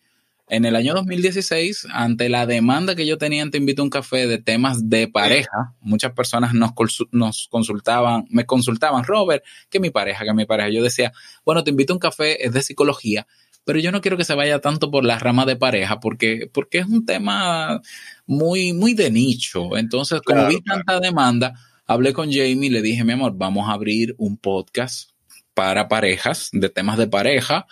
en 0.48 0.64
el 0.64 0.76
año 0.76 0.94
2016, 0.94 1.88
ante 1.90 2.28
la 2.28 2.46
demanda 2.46 2.94
que 2.94 3.06
yo 3.06 3.18
tenía 3.18 3.42
en 3.42 3.50
Te 3.50 3.58
Invito 3.58 3.82
a 3.82 3.84
un 3.84 3.90
Café 3.90 4.26
de 4.26 4.38
temas 4.38 4.88
de 4.88 5.08
pareja, 5.08 5.74
muchas 5.80 6.12
personas 6.12 6.54
nos, 6.54 6.72
nos 7.10 7.48
consultaban, 7.48 8.26
me 8.30 8.46
consultaban, 8.46 9.04
Robert, 9.04 9.44
que 9.68 9.80
mi 9.80 9.90
pareja, 9.90 10.24
que 10.24 10.32
mi 10.34 10.46
pareja. 10.46 10.68
Yo 10.68 10.82
decía, 10.82 11.12
bueno, 11.44 11.64
Te 11.64 11.70
Invito 11.70 11.92
a 11.92 11.96
un 11.96 12.00
Café 12.00 12.46
es 12.46 12.52
de 12.52 12.62
psicología, 12.62 13.26
pero 13.64 13.80
yo 13.80 13.90
no 13.90 14.00
quiero 14.00 14.16
que 14.16 14.24
se 14.24 14.34
vaya 14.34 14.60
tanto 14.60 14.90
por 14.92 15.04
la 15.04 15.18
rama 15.18 15.44
de 15.46 15.56
pareja, 15.56 15.98
porque, 15.98 16.48
porque 16.52 16.78
es 16.78 16.86
un 16.86 17.04
tema 17.04 17.80
muy, 18.24 18.72
muy 18.72 18.94
de 18.94 19.10
nicho. 19.10 19.76
Entonces, 19.76 20.20
como 20.22 20.46
vi 20.46 20.60
tanta 20.62 21.00
demanda, 21.00 21.54
hablé 21.86 22.12
con 22.12 22.30
Jamie 22.30 22.66
y 22.66 22.70
le 22.70 22.82
dije, 22.82 23.02
mi 23.02 23.14
amor, 23.14 23.32
vamos 23.34 23.68
a 23.68 23.72
abrir 23.72 24.14
un 24.18 24.36
podcast 24.36 25.10
para 25.54 25.88
parejas, 25.88 26.50
de 26.52 26.68
temas 26.68 26.98
de 26.98 27.08
pareja. 27.08 27.66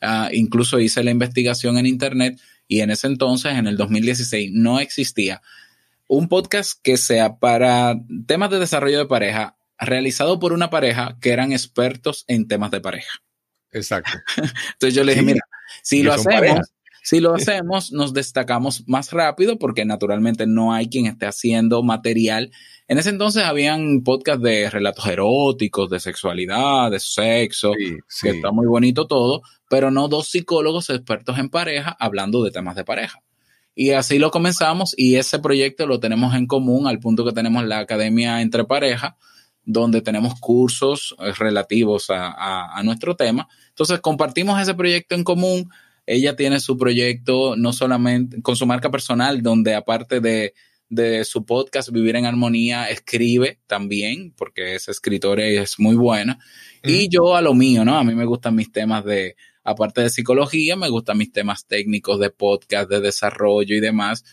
Uh, 0.00 0.32
incluso 0.32 0.78
hice 0.78 1.02
la 1.02 1.10
investigación 1.10 1.76
en 1.76 1.86
internet 1.86 2.40
y 2.68 2.80
en 2.80 2.90
ese 2.90 3.06
entonces, 3.06 3.54
en 3.54 3.66
el 3.66 3.76
2016, 3.76 4.50
no 4.52 4.78
existía 4.78 5.42
un 6.06 6.28
podcast 6.28 6.80
que 6.82 6.96
sea 6.96 7.36
para 7.38 7.96
temas 8.26 8.50
de 8.50 8.58
desarrollo 8.58 8.98
de 8.98 9.06
pareja, 9.06 9.56
realizado 9.78 10.38
por 10.38 10.52
una 10.52 10.70
pareja 10.70 11.16
que 11.20 11.30
eran 11.30 11.52
expertos 11.52 12.24
en 12.28 12.46
temas 12.46 12.70
de 12.70 12.80
pareja. 12.80 13.10
Exacto. 13.72 14.12
Entonces 14.72 14.94
yo 14.94 15.04
le 15.04 15.12
dije, 15.12 15.24
mira, 15.24 15.40
si 15.82 16.02
lo 16.02 16.12
hacemos, 16.12 16.72
si 17.02 17.20
lo 17.20 17.34
hacemos, 17.34 17.92
nos 17.92 18.12
destacamos 18.12 18.86
más 18.86 19.12
rápido 19.12 19.58
porque 19.58 19.84
naturalmente 19.84 20.46
no 20.46 20.72
hay 20.74 20.88
quien 20.88 21.06
esté 21.06 21.26
haciendo 21.26 21.82
material. 21.82 22.50
En 22.86 22.98
ese 22.98 23.10
entonces 23.10 23.44
habían 23.44 24.02
podcasts 24.02 24.42
de 24.42 24.68
relatos 24.68 25.06
eróticos, 25.06 25.88
de 25.90 26.00
sexualidad, 26.00 26.90
de 26.90 27.00
sexo, 27.00 27.72
que 27.72 28.30
está 28.30 28.50
muy 28.50 28.66
bonito 28.66 29.06
todo, 29.06 29.42
pero 29.68 29.90
no 29.90 30.08
dos 30.08 30.28
psicólogos 30.28 30.90
expertos 30.90 31.38
en 31.38 31.50
pareja 31.50 31.96
hablando 32.00 32.42
de 32.42 32.50
temas 32.50 32.76
de 32.76 32.84
pareja. 32.84 33.22
Y 33.74 33.90
así 33.90 34.18
lo 34.18 34.32
comenzamos 34.32 34.92
y 34.96 35.16
ese 35.16 35.38
proyecto 35.38 35.86
lo 35.86 36.00
tenemos 36.00 36.34
en 36.34 36.48
común 36.48 36.88
al 36.88 36.98
punto 36.98 37.24
que 37.24 37.32
tenemos 37.32 37.64
la 37.64 37.78
Academia 37.78 38.40
Entre 38.40 38.64
Pareja, 38.64 39.16
donde 39.64 40.00
tenemos 40.00 40.40
cursos 40.40 41.14
eh, 41.20 41.32
relativos 41.38 42.06
a, 42.08 42.82
nuestro 42.82 43.14
tema. 43.14 43.46
Entonces, 43.68 44.00
compartimos 44.00 44.60
ese 44.60 44.74
proyecto 44.74 45.14
en 45.14 45.22
común. 45.22 45.70
Ella 46.06 46.34
tiene 46.34 46.58
su 46.58 46.76
proyecto 46.76 47.54
no 47.54 47.72
solamente 47.72 48.42
con 48.42 48.56
su 48.56 48.66
marca 48.66 48.90
personal, 48.90 49.42
donde 49.42 49.76
aparte 49.76 50.20
de, 50.20 50.54
su 51.24 51.44
podcast 51.44 51.90
Vivir 51.92 52.16
en 52.16 52.26
Armonía, 52.26 52.88
escribe 52.88 53.60
también, 53.68 54.32
porque 54.36 54.74
es 54.74 54.88
escritora 54.88 55.48
y 55.48 55.56
es 55.56 55.78
muy 55.78 55.94
buena. 55.94 56.40
Y 56.82 57.08
yo 57.08 57.36
a 57.36 57.42
lo 57.42 57.54
mío, 57.54 57.84
¿no? 57.84 57.96
A 57.96 58.02
mí 58.02 58.14
me 58.14 58.24
gustan 58.24 58.56
mis 58.56 58.72
temas 58.72 59.04
de, 59.04 59.36
aparte 59.68 60.00
de 60.00 60.10
psicología, 60.10 60.76
me 60.76 60.88
gustan 60.88 61.18
mis 61.18 61.30
temas 61.30 61.66
técnicos 61.66 62.18
de 62.18 62.30
podcast, 62.30 62.88
de 62.88 63.00
desarrollo 63.00 63.76
y 63.76 63.80
demás. 63.80 64.24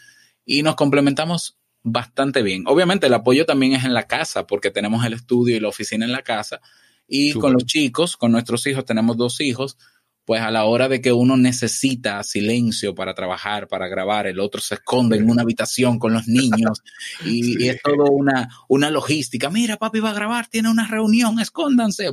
Y 0.46 0.64
nos 0.64 0.76
complementamos 0.76 1.58
bastante 1.84 2.42
bien. 2.42 2.64
Obviamente 2.68 3.08
el 3.08 3.14
apoyo 3.14 3.46
también 3.46 3.74
es 3.74 3.84
en 3.84 3.94
la 3.94 4.08
casa, 4.08 4.48
porque 4.48 4.72
tenemos 4.72 5.06
el 5.06 5.14
estudio 5.14 5.56
y 5.56 5.60
la 5.60 5.68
oficina 5.68 6.06
en 6.06 6.12
la 6.12 6.24
casa. 6.24 6.62
Y 7.08 7.34
con 7.34 7.54
los 7.54 7.66
chicos, 7.66 8.18
con 8.18 8.32
nuestros 8.32 8.66
hijos, 8.66 8.86
tenemos 8.86 9.18
dos 9.18 9.42
hijos, 9.42 9.78
pues 10.26 10.42
a 10.42 10.52
la 10.52 10.66
hora 10.66 10.90
de 10.90 11.02
que 11.02 11.14
uno 11.14 11.38
necesita 11.38 12.22
silencio 12.24 12.96
para 12.96 13.14
trabajar, 13.14 13.68
para 13.68 13.88
grabar, 13.88 14.26
el 14.26 14.40
otro 14.40 14.60
se 14.60 14.76
esconde 14.76 15.18
en 15.18 15.30
una 15.30 15.44
habitación 15.44 16.00
con 16.00 16.14
los 16.14 16.28
niños 16.28 16.82
y, 17.26 17.68
es 17.68 17.82
todo 17.82 18.06
una, 18.06 18.50
una 18.68 18.90
logística. 18.90 19.50
Mira, 19.50 19.78
papi 19.78 20.00
va 20.00 20.10
a 20.10 20.16
grabar, 20.16 20.48
tiene 20.48 20.70
una 20.70 20.88
reunión, 20.88 21.40
escóndanse. 21.40 22.12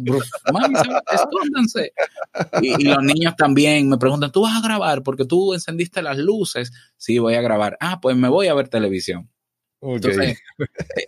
Mami, 0.53 0.75
escóndanse. 1.13 1.93
Y, 2.61 2.83
y, 2.83 2.85
los 2.85 3.03
niños 3.03 3.35
también 3.37 3.89
me 3.89 3.97
preguntan, 3.97 4.31
¿tú 4.31 4.43
vas 4.43 4.57
a 4.57 4.67
grabar 4.67 5.03
porque 5.03 5.25
tú 5.25 5.55
encendiste 5.55 6.03
las 6.03 6.19
luces? 6.19 6.71
Sí, 6.97 7.19
voy 7.19 7.35
a 7.35 7.41
grabar. 7.41 7.79
Ah, 7.81 8.01
pues 8.01 8.15
me 8.15 8.29
voy 8.29 8.49
a 8.49 8.55
ver 8.55 8.69
televisión. 8.69 9.31
Entonces, 9.83 10.39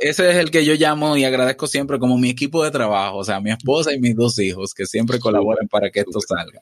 ese 0.00 0.30
es 0.30 0.36
el 0.36 0.50
que 0.50 0.64
yo 0.64 0.74
llamo 0.74 1.16
y 1.16 1.24
agradezco 1.24 1.68
siempre 1.68 2.00
como 2.00 2.18
mi 2.18 2.30
equipo 2.30 2.64
de 2.64 2.72
trabajo, 2.72 3.18
o 3.18 3.24
sea, 3.24 3.40
mi 3.40 3.52
esposa 3.52 3.92
y 3.92 4.00
mis 4.00 4.16
dos 4.16 4.36
hijos 4.40 4.74
que 4.74 4.84
siempre 4.84 5.20
colaboran 5.20 5.68
para 5.68 5.90
que 5.90 6.00
esto 6.00 6.18
salga. 6.20 6.60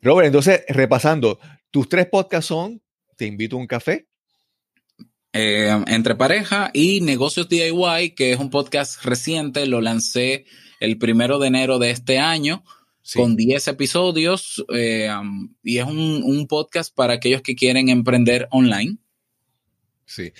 Robert, 0.00 0.26
entonces, 0.26 0.62
repasando, 0.68 1.38
tus 1.70 1.88
tres 1.88 2.06
podcasts 2.06 2.48
son 2.48 2.80
Te 3.16 3.26
invito 3.26 3.56
a 3.56 3.60
un 3.60 3.66
café. 3.66 4.06
Eh, 5.32 5.70
entre 5.86 6.16
pareja 6.16 6.70
y 6.72 7.00
Negocios 7.02 7.48
DIY, 7.48 8.14
que 8.16 8.32
es 8.32 8.40
un 8.40 8.50
podcast 8.50 9.04
reciente, 9.04 9.66
lo 9.66 9.80
lancé 9.80 10.44
el 10.80 10.98
primero 10.98 11.38
de 11.38 11.48
enero 11.48 11.78
de 11.78 11.90
este 11.90 12.18
año. 12.18 12.64
con 13.14 13.34
10 13.34 13.68
episodios 13.68 14.64
eh, 14.72 15.10
y 15.64 15.78
es 15.78 15.84
un, 15.84 16.22
un, 16.22 16.46
podcast 16.46 16.94
para 16.94 17.14
aquellos 17.14 17.42
que 17.42 17.56
quieren 17.56 17.88
emprender 17.88 18.46
online. 18.50 18.98
Sí. 20.04 20.32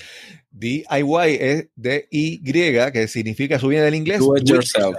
DIY 0.50 1.36
es 1.38 1.68
de 1.76 2.08
Y, 2.10 2.40
que 2.42 3.08
significa, 3.08 3.56
eso 3.56 3.68
viene 3.68 3.84
del 3.84 3.94
inglés. 3.94 4.18
Do 4.18 4.36
it 4.36 4.48
yourself. 4.48 4.96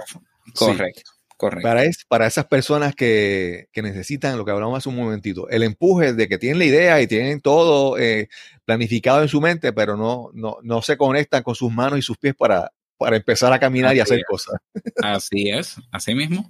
Correcto. 0.54 1.11
Correcto. 1.42 1.66
Para, 1.66 1.82
es, 1.82 2.04
para 2.06 2.28
esas 2.28 2.46
personas 2.46 2.94
que, 2.94 3.66
necesitan 3.74 4.38
lo 4.38 4.44
que 4.44 4.52
hablamos 4.52 4.78
hace 4.78 4.88
un 4.88 4.94
momentito, 4.94 5.48
el 5.48 5.64
empuje 5.64 6.12
de 6.12 6.28
que 6.28 6.38
tienen 6.38 6.60
la 6.60 6.66
idea 6.66 7.02
y 7.02 7.08
tienen 7.08 7.40
todo 7.40 7.98
eh, 7.98 8.28
planificado 8.64 9.22
en 9.22 9.28
su 9.28 9.40
mente, 9.40 9.72
pero 9.72 9.96
no, 9.96 10.30
no, 10.34 10.58
no 10.62 10.82
se 10.82 10.96
conectan 10.96 11.42
con 11.42 11.56
sus 11.56 11.72
manos 11.72 11.98
y 11.98 12.02
sus 12.02 12.16
pies 12.16 12.36
para, 12.36 12.70
para 12.96 13.16
empezar 13.16 13.52
a 13.52 13.58
caminar 13.58 13.96
y 13.96 13.98
hacer 13.98 14.22
cosas. 14.24 14.60
Así 15.02 15.50
es, 15.50 15.78
así 15.90 16.14
mismo. 16.14 16.48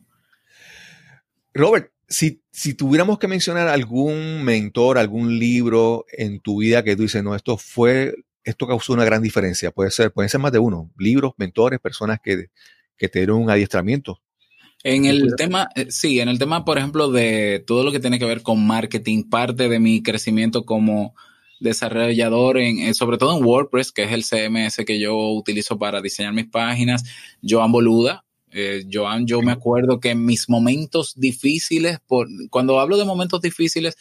Robert, 1.55 1.91
si, 2.07 2.43
si, 2.51 2.75
tuviéramos 2.75 3.19
que 3.19 3.29
mencionar 3.29 3.69
algún 3.69 4.45
mentor, 4.45 4.99
algún 4.99 5.39
libro 5.39 6.05
en 6.13 6.39
tu 6.41 6.61
vida 6.61 6.85
que 6.85 6.97
tú 6.97 7.05
dices, 7.05 7.25
no, 7.25 7.35
esto 7.35 7.57
fue, 7.57 8.15
esto 8.45 8.67
causó 8.67 8.93
una 8.93 9.07
gran 9.07 9.23
diferencia, 9.23 9.71
puede 9.71 9.91
ser, 9.91 10.13
pueden 10.13 10.29
ser 10.29 10.41
más 10.43 10.53
de 10.53 10.59
uno, 10.59 10.91
libros, 10.99 11.33
mentores, 11.39 11.81
personas 11.81 12.21
que, 12.23 12.51
que 12.99 13.09
te 13.09 13.21
dieron 13.21 13.41
un 13.41 13.49
adiestramiento. 13.49 14.21
En 14.85 15.05
el 15.05 15.35
tema, 15.37 15.69
eh, 15.77 15.87
sí, 15.91 16.19
en 16.19 16.29
el 16.29 16.39
tema, 16.39 16.65
por 16.65 16.77
ejemplo, 16.77 17.11
de 17.11 17.63
todo 17.67 17.85
lo 17.85 17.93
que 17.93 18.01
tiene 18.01 18.19
que 18.19 18.25
ver 18.25 18.43
con 18.43 18.67
marketing, 18.67 19.25
parte 19.25 19.69
de 19.69 19.79
mi 19.79 20.03
crecimiento 20.03 20.65
como 20.65 21.15
desarrollador, 21.61 22.59
en, 22.59 22.81
eh, 22.81 22.95
sobre 22.95 23.17
todo 23.17 23.39
en 23.39 23.45
WordPress, 23.45 23.93
que 23.93 24.03
es 24.03 24.13
el 24.13 24.25
CMS 24.25 24.85
que 24.85 24.99
yo 24.99 25.17
utilizo 25.17 25.79
para 25.79 26.01
diseñar 26.01 26.33
mis 26.33 26.49
páginas, 26.49 27.05
Joan 27.49 27.71
Boluda, 27.71 28.25
eh, 28.51 28.85
Joan, 28.93 29.27
yo 29.27 29.41
me 29.41 29.53
acuerdo 29.53 30.01
que 30.01 30.11
en 30.11 30.25
mis 30.25 30.49
momentos 30.49 31.15
difíciles, 31.17 32.01
por, 32.07 32.29
cuando 32.51 32.81
hablo 32.81 32.99
de 32.99 33.05
momentos 33.05 33.41
difíciles, 33.41 33.97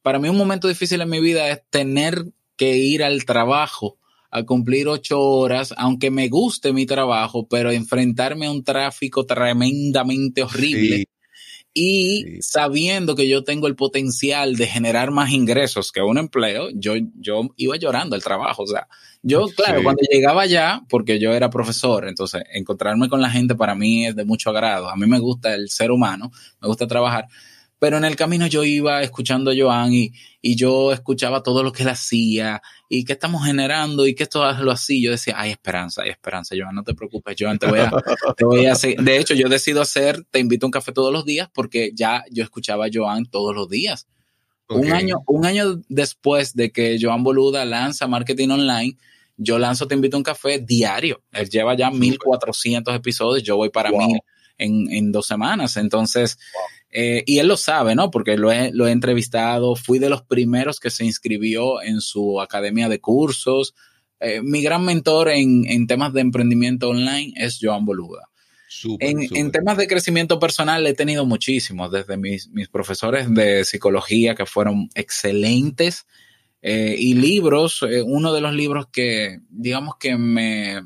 para 0.00 0.18
mí 0.18 0.28
un 0.28 0.36
momento 0.36 0.66
difícil 0.66 1.00
en 1.02 1.10
mi 1.10 1.20
vida 1.20 1.48
es 1.50 1.60
tener 1.70 2.24
que 2.56 2.76
ir 2.78 3.04
al 3.04 3.24
trabajo 3.24 3.98
a 4.32 4.42
cumplir 4.44 4.88
ocho 4.88 5.20
horas, 5.20 5.72
aunque 5.76 6.10
me 6.10 6.28
guste 6.28 6.72
mi 6.72 6.86
trabajo, 6.86 7.46
pero 7.46 7.70
enfrentarme 7.70 8.46
a 8.46 8.50
un 8.50 8.64
tráfico 8.64 9.24
tremendamente 9.26 10.42
horrible 10.42 11.04
y 11.74 12.42
sabiendo 12.42 13.14
que 13.14 13.28
yo 13.28 13.44
tengo 13.44 13.66
el 13.66 13.76
potencial 13.76 14.56
de 14.56 14.66
generar 14.66 15.10
más 15.10 15.30
ingresos 15.30 15.90
que 15.90 16.02
un 16.02 16.18
empleo, 16.18 16.68
yo, 16.74 16.94
yo 17.18 17.48
iba 17.56 17.76
llorando 17.76 18.14
el 18.14 18.22
trabajo. 18.22 18.64
O 18.64 18.66
sea, 18.66 18.88
yo, 19.22 19.46
claro, 19.56 19.82
cuando 19.82 20.02
llegaba 20.10 20.42
allá, 20.42 20.82
porque 20.88 21.18
yo 21.18 21.32
era 21.32 21.48
profesor, 21.48 22.08
entonces 22.08 22.42
encontrarme 22.52 23.08
con 23.08 23.22
la 23.22 23.30
gente 23.30 23.54
para 23.54 23.74
mí 23.74 24.06
es 24.06 24.16
de 24.16 24.24
mucho 24.24 24.50
agrado. 24.50 24.88
A 24.88 24.96
mí 24.96 25.06
me 25.06 25.18
gusta 25.18 25.54
el 25.54 25.70
ser 25.70 25.90
humano, 25.90 26.30
me 26.60 26.68
gusta 26.68 26.86
trabajar. 26.86 27.28
Pero 27.82 27.96
en 27.96 28.04
el 28.04 28.14
camino 28.14 28.46
yo 28.46 28.62
iba 28.62 29.02
escuchando 29.02 29.50
a 29.50 29.54
Joan 29.58 29.92
y, 29.92 30.12
y 30.40 30.54
yo 30.54 30.92
escuchaba 30.92 31.42
todo 31.42 31.64
lo 31.64 31.72
que 31.72 31.82
él 31.82 31.88
hacía 31.88 32.62
y 32.88 33.04
qué 33.04 33.14
estamos 33.14 33.44
generando 33.44 34.06
y 34.06 34.14
que 34.14 34.22
esto 34.22 34.52
lo 34.52 34.70
así. 34.70 35.02
Yo 35.02 35.10
decía, 35.10 35.34
hay 35.36 35.50
esperanza, 35.50 36.02
hay 36.02 36.10
esperanza, 36.10 36.54
Joan, 36.56 36.76
no 36.76 36.84
te 36.84 36.94
preocupes, 36.94 37.34
Joan, 37.36 37.58
te 37.58 37.66
voy 37.66 37.80
a, 37.80 37.90
te 38.36 38.44
voy 38.44 38.66
a 38.66 38.74
hacer. 38.74 38.98
De 38.98 39.18
hecho, 39.18 39.34
yo 39.34 39.48
decido 39.48 39.82
hacer, 39.82 40.24
te 40.30 40.38
invito 40.38 40.64
a 40.64 40.68
un 40.68 40.70
café 40.70 40.92
todos 40.92 41.12
los 41.12 41.24
días 41.24 41.50
porque 41.52 41.90
ya 41.92 42.22
yo 42.30 42.44
escuchaba 42.44 42.86
a 42.86 42.88
Joan 42.94 43.26
todos 43.26 43.52
los 43.52 43.68
días. 43.68 44.06
Un, 44.68 44.92
año, 44.92 45.16
un 45.26 45.44
año 45.44 45.82
después 45.88 46.54
de 46.54 46.70
que 46.70 46.98
Joan 47.00 47.24
Boluda 47.24 47.64
lanza 47.64 48.06
Marketing 48.06 48.50
Online, 48.50 48.96
yo 49.36 49.58
lanzo 49.58 49.88
Te 49.88 49.96
invito 49.96 50.16
a 50.16 50.18
un 50.18 50.22
café 50.22 50.60
diario. 50.60 51.20
Él 51.32 51.50
lleva 51.50 51.76
ya 51.76 51.90
1400 51.90 52.94
episodios, 52.94 53.42
yo 53.42 53.56
voy 53.56 53.70
para 53.70 53.90
mil 53.90 54.20
en, 54.56 54.88
en, 54.92 55.10
dos 55.10 55.26
semanas. 55.26 55.76
Entonces, 55.76 56.38
eh, 56.94 57.24
y 57.26 57.38
él 57.38 57.48
lo 57.48 57.56
sabe, 57.56 57.94
¿no? 57.94 58.10
Porque 58.10 58.36
lo 58.36 58.52
he, 58.52 58.70
lo 58.70 58.86
he 58.86 58.92
entrevistado, 58.92 59.74
fui 59.76 59.98
de 59.98 60.10
los 60.10 60.22
primeros 60.22 60.78
que 60.78 60.90
se 60.90 61.06
inscribió 61.06 61.82
en 61.82 62.02
su 62.02 62.38
academia 62.38 62.90
de 62.90 63.00
cursos. 63.00 63.74
Eh, 64.20 64.42
mi 64.42 64.62
gran 64.62 64.84
mentor 64.84 65.30
en, 65.30 65.64
en, 65.66 65.86
temas 65.86 66.12
de 66.12 66.20
emprendimiento 66.20 66.90
online 66.90 67.32
es 67.36 67.58
Joan 67.60 67.86
Boluda. 67.86 68.28
en, 69.00 69.26
en, 69.34 69.50
temas 69.50 69.78
de 69.78 69.88
crecimiento 69.88 70.38
personal 70.38 70.86
he 70.86 70.92
tenido 70.92 71.24
muchísimos, 71.24 71.90
desde 71.90 72.18
mis, 72.18 72.50
mis 72.50 72.68
profesores 72.68 73.32
de 73.32 73.64
psicología 73.64 74.34
que 74.34 74.44
fueron 74.44 74.90
excelentes 74.94 76.06
eh, 76.60 76.94
y 76.98 77.14
libros, 77.14 77.82
uno 78.04 78.34
de 78.34 78.40
los 78.42 78.54
libros 78.54 78.86
que 78.92 79.40
digamos 79.48 79.96
que 79.98 80.16
me, 80.16 80.82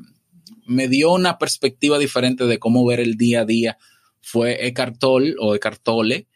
me 0.65 0.87
dio 0.87 1.11
una 1.11 1.37
perspectiva 1.37 1.99
diferente 1.99 2.45
de 2.45 2.59
cómo 2.59 2.85
ver 2.85 3.01
el 3.01 3.15
día 3.17 3.41
a 3.41 3.45
día 3.45 3.77
fue 4.27 4.67
Eckhart 4.67 4.99
Tolle 4.99 5.35
o 5.39 5.55
Eckhart 5.55 5.81
Tolle, 5.81 6.27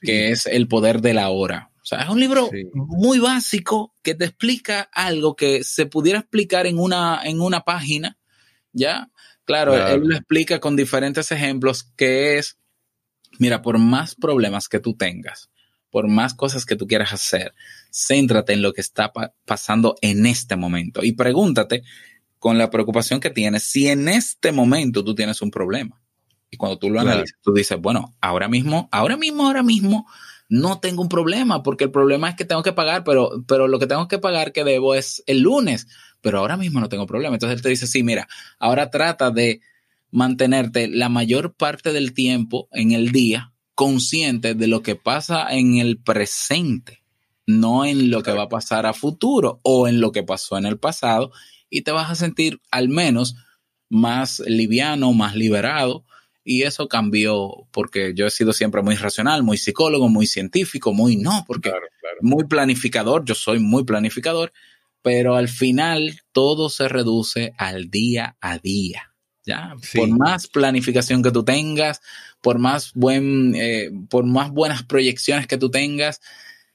que 0.00 0.30
es 0.30 0.46
el 0.46 0.66
poder 0.66 1.02
de 1.02 1.12
la 1.12 1.28
hora. 1.28 1.70
O 1.82 1.84
sea, 1.84 2.00
es 2.00 2.08
un 2.08 2.18
libro 2.18 2.50
muy 2.72 3.18
básico 3.18 3.94
que 4.02 4.14
te 4.14 4.24
explica 4.24 4.88
algo 4.92 5.36
que 5.36 5.62
se 5.62 5.84
pudiera 5.84 6.20
explicar 6.20 6.66
en 6.66 6.78
una, 6.78 7.20
en 7.22 7.42
una 7.42 7.60
página, 7.60 8.16
¿ya? 8.72 9.10
Claro, 9.44 9.74
él 9.74 10.00
lo 10.04 10.16
explica 10.16 10.58
con 10.58 10.74
diferentes 10.74 11.30
ejemplos, 11.30 11.82
que 11.96 12.38
es, 12.38 12.56
mira, 13.38 13.60
por 13.60 13.76
más 13.76 14.14
problemas 14.14 14.66
que 14.66 14.80
tú 14.80 14.96
tengas, 14.96 15.50
por 15.90 16.08
más 16.08 16.32
cosas 16.32 16.64
que 16.64 16.76
tú 16.76 16.86
quieras 16.86 17.12
hacer, 17.12 17.52
céntrate 17.92 18.54
en 18.54 18.62
lo 18.62 18.72
que 18.72 18.80
está 18.80 19.12
pasando 19.44 19.96
en 20.00 20.24
este 20.24 20.56
momento 20.56 21.04
y 21.04 21.12
pregúntate 21.12 21.82
con 22.38 22.56
la 22.56 22.70
preocupación 22.70 23.20
que 23.20 23.28
tienes 23.28 23.64
si 23.64 23.88
en 23.88 24.08
este 24.08 24.52
momento 24.52 25.04
tú 25.04 25.14
tienes 25.14 25.42
un 25.42 25.50
problema. 25.50 26.00
Y 26.54 26.56
cuando 26.56 26.78
tú 26.78 26.88
lo 26.88 27.00
analizas, 27.00 27.36
tú 27.42 27.52
dices, 27.52 27.80
bueno, 27.80 28.14
ahora 28.20 28.46
mismo, 28.46 28.88
ahora 28.92 29.16
mismo, 29.16 29.44
ahora 29.44 29.64
mismo, 29.64 30.06
no 30.48 30.78
tengo 30.78 31.02
un 31.02 31.08
problema, 31.08 31.64
porque 31.64 31.82
el 31.82 31.90
problema 31.90 32.28
es 32.28 32.36
que 32.36 32.44
tengo 32.44 32.62
que 32.62 32.72
pagar, 32.72 33.02
pero, 33.02 33.42
pero 33.48 33.66
lo 33.66 33.80
que 33.80 33.88
tengo 33.88 34.06
que 34.06 34.20
pagar 34.20 34.52
que 34.52 34.62
debo 34.62 34.94
es 34.94 35.24
el 35.26 35.40
lunes, 35.40 35.88
pero 36.20 36.38
ahora 36.38 36.56
mismo 36.56 36.78
no 36.78 36.88
tengo 36.88 37.08
problema. 37.08 37.34
Entonces 37.34 37.56
él 37.56 37.62
te 37.62 37.70
dice, 37.70 37.88
sí, 37.88 38.04
mira, 38.04 38.28
ahora 38.60 38.88
trata 38.88 39.32
de 39.32 39.62
mantenerte 40.12 40.86
la 40.86 41.08
mayor 41.08 41.54
parte 41.54 41.92
del 41.92 42.14
tiempo 42.14 42.68
en 42.70 42.92
el 42.92 43.10
día 43.10 43.52
consciente 43.74 44.54
de 44.54 44.68
lo 44.68 44.80
que 44.80 44.94
pasa 44.94 45.52
en 45.52 45.78
el 45.78 45.98
presente, 45.98 47.02
no 47.48 47.84
en 47.84 48.12
lo 48.12 48.22
que 48.22 48.30
va 48.30 48.44
a 48.44 48.48
pasar 48.48 48.86
a 48.86 48.92
futuro 48.92 49.58
o 49.64 49.88
en 49.88 50.00
lo 50.00 50.12
que 50.12 50.22
pasó 50.22 50.56
en 50.56 50.66
el 50.66 50.78
pasado, 50.78 51.32
y 51.68 51.82
te 51.82 51.90
vas 51.90 52.12
a 52.12 52.14
sentir 52.14 52.60
al 52.70 52.88
menos 52.88 53.34
más 53.88 54.40
liviano, 54.46 55.12
más 55.12 55.34
liberado, 55.34 56.04
y 56.44 56.62
eso 56.62 56.88
cambió 56.88 57.66
porque 57.72 58.12
yo 58.14 58.26
he 58.26 58.30
sido 58.30 58.52
siempre 58.52 58.82
muy 58.82 58.94
racional, 58.96 59.42
muy 59.42 59.56
psicólogo, 59.56 60.08
muy 60.08 60.26
científico, 60.26 60.92
muy 60.92 61.16
no, 61.16 61.44
porque 61.46 61.72
muy 62.20 62.44
planificador, 62.44 63.24
yo 63.24 63.34
soy 63.34 63.58
muy 63.58 63.84
planificador, 63.84 64.52
pero 65.02 65.36
al 65.36 65.48
final 65.48 66.20
todo 66.32 66.68
se 66.68 66.88
reduce 66.88 67.54
al 67.56 67.90
día 67.90 68.36
a 68.40 68.58
día. 68.58 69.14
¿ya? 69.44 69.74
Por 69.94 70.08
más 70.08 70.46
planificación 70.46 71.22
que 71.22 71.30
tú 71.30 71.44
tengas, 71.44 72.00
por 72.40 72.58
más, 72.58 72.92
buen, 72.94 73.54
eh, 73.56 73.90
por 74.08 74.24
más 74.24 74.50
buenas 74.50 74.82
proyecciones 74.82 75.46
que 75.46 75.58
tú 75.58 75.70
tengas, 75.70 76.20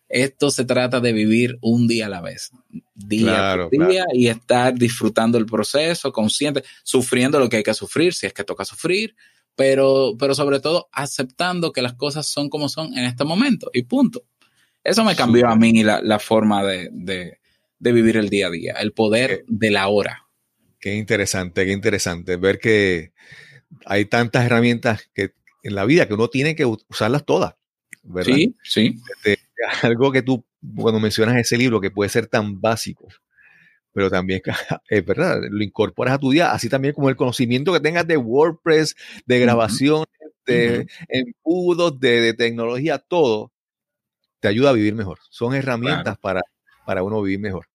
esto 0.07 0.49
se 0.49 0.65
trata 0.65 0.99
de 0.99 1.13
vivir 1.13 1.59
un 1.61 1.87
día 1.87 2.07
a 2.07 2.09
la 2.09 2.21
vez, 2.21 2.51
día 2.95 3.53
a 3.53 3.69
día, 3.69 4.05
y 4.11 4.27
estar 4.27 4.73
disfrutando 4.73 5.37
el 5.37 5.45
proceso, 5.45 6.11
consciente, 6.11 6.63
sufriendo 6.83 7.39
lo 7.39 7.47
que 7.47 7.57
hay 7.57 7.63
que 7.63 7.75
sufrir, 7.75 8.15
si 8.15 8.25
es 8.25 8.33
que 8.33 8.43
toca 8.43 8.65
sufrir, 8.65 9.15
pero, 9.55 10.15
pero 10.17 10.35
sobre 10.35 10.59
todo 10.59 10.89
aceptando 10.91 11.71
que 11.71 11.81
las 11.81 11.93
cosas 11.93 12.27
son 12.27 12.49
como 12.49 12.69
son 12.69 12.97
en 12.97 13.05
este 13.05 13.23
momento 13.23 13.69
y 13.73 13.83
punto. 13.83 14.23
Eso 14.83 15.03
me 15.03 15.15
cambió 15.15 15.47
a 15.47 15.55
mí 15.55 15.83
la, 15.83 16.19
forma 16.19 16.63
de, 16.63 17.39
vivir 17.79 18.17
el 18.17 18.29
día 18.29 18.47
a 18.47 18.49
día, 18.49 18.73
el 18.79 18.93
poder 18.93 19.43
de 19.47 19.71
la 19.71 19.87
hora. 19.87 20.25
Qué 20.79 20.95
interesante, 20.95 21.65
qué 21.65 21.73
interesante 21.73 22.37
ver 22.37 22.59
que 22.59 23.11
hay 23.85 24.05
tantas 24.05 24.45
herramientas 24.45 25.09
que 25.13 25.33
en 25.63 25.75
la 25.75 25.85
vida 25.85 26.07
que 26.07 26.13
uno 26.13 26.29
tiene 26.29 26.55
que 26.55 26.65
usarlas 26.65 27.25
todas. 27.25 27.55
¿verdad? 28.03 28.33
Sí, 28.33 28.55
sí. 28.63 28.95
Este, 29.23 29.39
algo 29.83 30.11
que 30.11 30.21
tú, 30.21 30.45
cuando 30.75 30.99
mencionas 30.99 31.37
ese 31.37 31.57
libro, 31.57 31.81
que 31.81 31.91
puede 31.91 32.09
ser 32.09 32.27
tan 32.27 32.61
básico, 32.61 33.07
pero 33.93 34.09
también 34.09 34.41
es 34.89 35.05
verdad, 35.05 35.39
lo 35.49 35.63
incorporas 35.63 36.15
a 36.15 36.19
tu 36.19 36.31
día, 36.31 36.51
así 36.51 36.69
también 36.69 36.93
como 36.93 37.09
el 37.09 37.15
conocimiento 37.15 37.73
que 37.73 37.79
tengas 37.79 38.07
de 38.07 38.17
WordPress, 38.17 38.95
de 39.25 39.39
grabación, 39.39 40.05
de 40.45 40.87
embudos, 41.07 41.99
de, 41.99 42.33
tecnología, 42.33 42.97
todo, 42.97 43.51
te 44.39 44.47
ayuda 44.47 44.69
a 44.69 44.73
vivir 44.73 44.95
mejor. 44.95 45.19
Son 45.29 45.53
herramientas 45.53 46.17
para, 46.17 46.41
para 46.85 47.03
uno 47.03 47.21
vivir 47.21 47.39
mejor. 47.39 47.67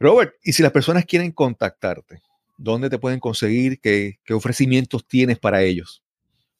Robert, 0.00 0.34
y 0.42 0.52
si 0.52 0.62
las 0.62 0.72
personas 0.72 1.04
quieren 1.04 1.32
contactarte, 1.32 2.22
¿dónde 2.56 2.88
te 2.88 2.98
pueden 2.98 3.20
conseguir? 3.20 3.80
¿Qué, 3.80 4.18
qué 4.24 4.32
ofrecimientos 4.32 5.06
tienes 5.06 5.38
para 5.38 5.62
ellos? 5.62 6.02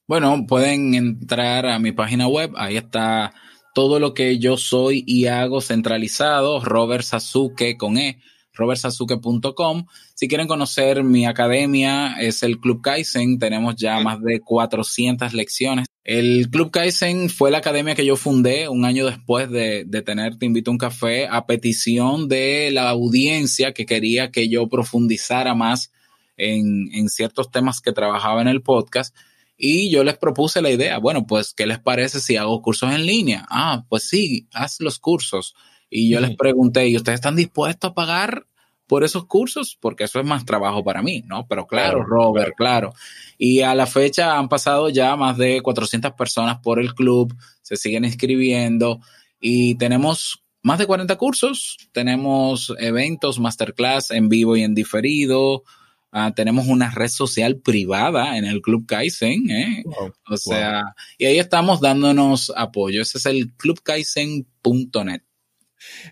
Bueno, 0.06 0.44
pueden 0.46 0.94
entrar 0.94 1.66
a 1.66 1.78
mi 1.78 1.92
página 1.92 2.26
web, 2.26 2.52
ahí 2.56 2.76
está 2.76 3.32
todo 3.74 4.00
lo 4.00 4.14
que 4.14 4.38
yo 4.38 4.56
soy 4.56 5.04
y 5.06 5.26
hago 5.26 5.60
centralizado, 5.60 6.64
Robert 6.64 7.04
Sasuke 7.04 7.76
con 7.76 7.96
E 7.98 8.20
robertsazuke.com. 8.58 9.86
Si 10.14 10.28
quieren 10.28 10.48
conocer 10.48 11.02
mi 11.04 11.24
academia, 11.24 12.16
es 12.20 12.42
el 12.42 12.60
Club 12.60 12.82
Kaizen. 12.82 13.38
Tenemos 13.38 13.76
ya 13.76 14.00
más 14.00 14.20
de 14.20 14.40
400 14.40 15.32
lecciones. 15.32 15.86
El 16.04 16.50
Club 16.50 16.70
Kaizen 16.70 17.30
fue 17.30 17.50
la 17.50 17.58
academia 17.58 17.94
que 17.94 18.04
yo 18.04 18.16
fundé 18.16 18.68
un 18.68 18.84
año 18.84 19.06
después 19.06 19.50
de, 19.50 19.86
tener 20.04 20.36
Te 20.36 20.46
invito 20.46 20.70
a 20.70 20.72
un 20.72 20.78
café 20.78 21.26
a 21.26 21.46
petición 21.46 22.28
de 22.28 22.70
la 22.72 22.90
audiencia 22.90 23.72
que 23.72 23.86
quería 23.86 24.30
que 24.30 24.48
yo 24.48 24.68
profundizara 24.68 25.54
más 25.54 25.92
en, 26.36 26.90
en 26.92 27.08
ciertos 27.08 27.50
temas 27.50 27.80
que 27.80 27.92
trabajaba 27.92 28.42
en 28.42 28.48
el 28.48 28.62
podcast. 28.62 29.14
Y 29.60 29.90
yo 29.90 30.04
les 30.04 30.16
propuse 30.16 30.62
la 30.62 30.70
idea, 30.70 30.98
bueno, 30.98 31.26
pues, 31.26 31.52
¿qué 31.52 31.66
les 31.66 31.80
parece 31.80 32.20
si 32.20 32.36
hago 32.36 32.62
cursos 32.62 32.92
en 32.92 33.04
línea? 33.04 33.44
Ah, 33.50 33.84
pues 33.88 34.08
sí, 34.08 34.46
haz 34.52 34.80
los 34.80 35.00
cursos. 35.00 35.56
Y 35.90 36.10
yo 36.10 36.20
les 36.20 36.36
pregunté, 36.36 36.88
¿y 36.88 36.96
ustedes 36.96 37.16
están 37.16 37.34
dispuestos 37.34 37.90
a 37.90 37.94
pagar 37.94 38.46
por 38.88 39.04
esos 39.04 39.26
cursos? 39.26 39.78
Porque 39.80 40.04
eso 40.04 40.18
es 40.18 40.26
más 40.26 40.44
trabajo 40.44 40.82
para 40.82 41.02
mí, 41.02 41.22
¿no? 41.26 41.46
Pero 41.46 41.66
claro, 41.66 42.02
Robert, 42.02 42.54
claro. 42.56 42.92
Y 43.36 43.60
a 43.60 43.74
la 43.74 43.86
fecha 43.86 44.36
han 44.36 44.48
pasado 44.48 44.88
ya 44.88 45.14
más 45.14 45.36
de 45.36 45.60
400 45.60 46.12
personas 46.14 46.58
por 46.58 46.80
el 46.80 46.94
club, 46.94 47.36
se 47.62 47.76
siguen 47.76 48.04
inscribiendo 48.04 49.00
y 49.38 49.76
tenemos 49.76 50.42
más 50.62 50.78
de 50.78 50.86
40 50.86 51.16
cursos, 51.16 51.76
tenemos 51.92 52.74
eventos, 52.78 53.38
masterclass 53.38 54.10
en 54.10 54.28
vivo 54.28 54.56
y 54.56 54.62
en 54.62 54.74
diferido, 54.74 55.62
ah, 56.10 56.32
tenemos 56.34 56.66
una 56.66 56.90
red 56.90 57.08
social 57.08 57.58
privada 57.58 58.36
en 58.36 58.44
el 58.44 58.60
Club 58.60 58.86
Kaizen, 58.86 59.50
¿eh? 59.50 59.84
o 60.28 60.36
sea, 60.36 60.94
y 61.16 61.26
ahí 61.26 61.38
estamos 61.38 61.80
dándonos 61.80 62.52
apoyo. 62.56 63.02
Ese 63.02 63.18
es 63.18 63.26
el 63.26 63.52
clubkaizen.net. 63.56 65.22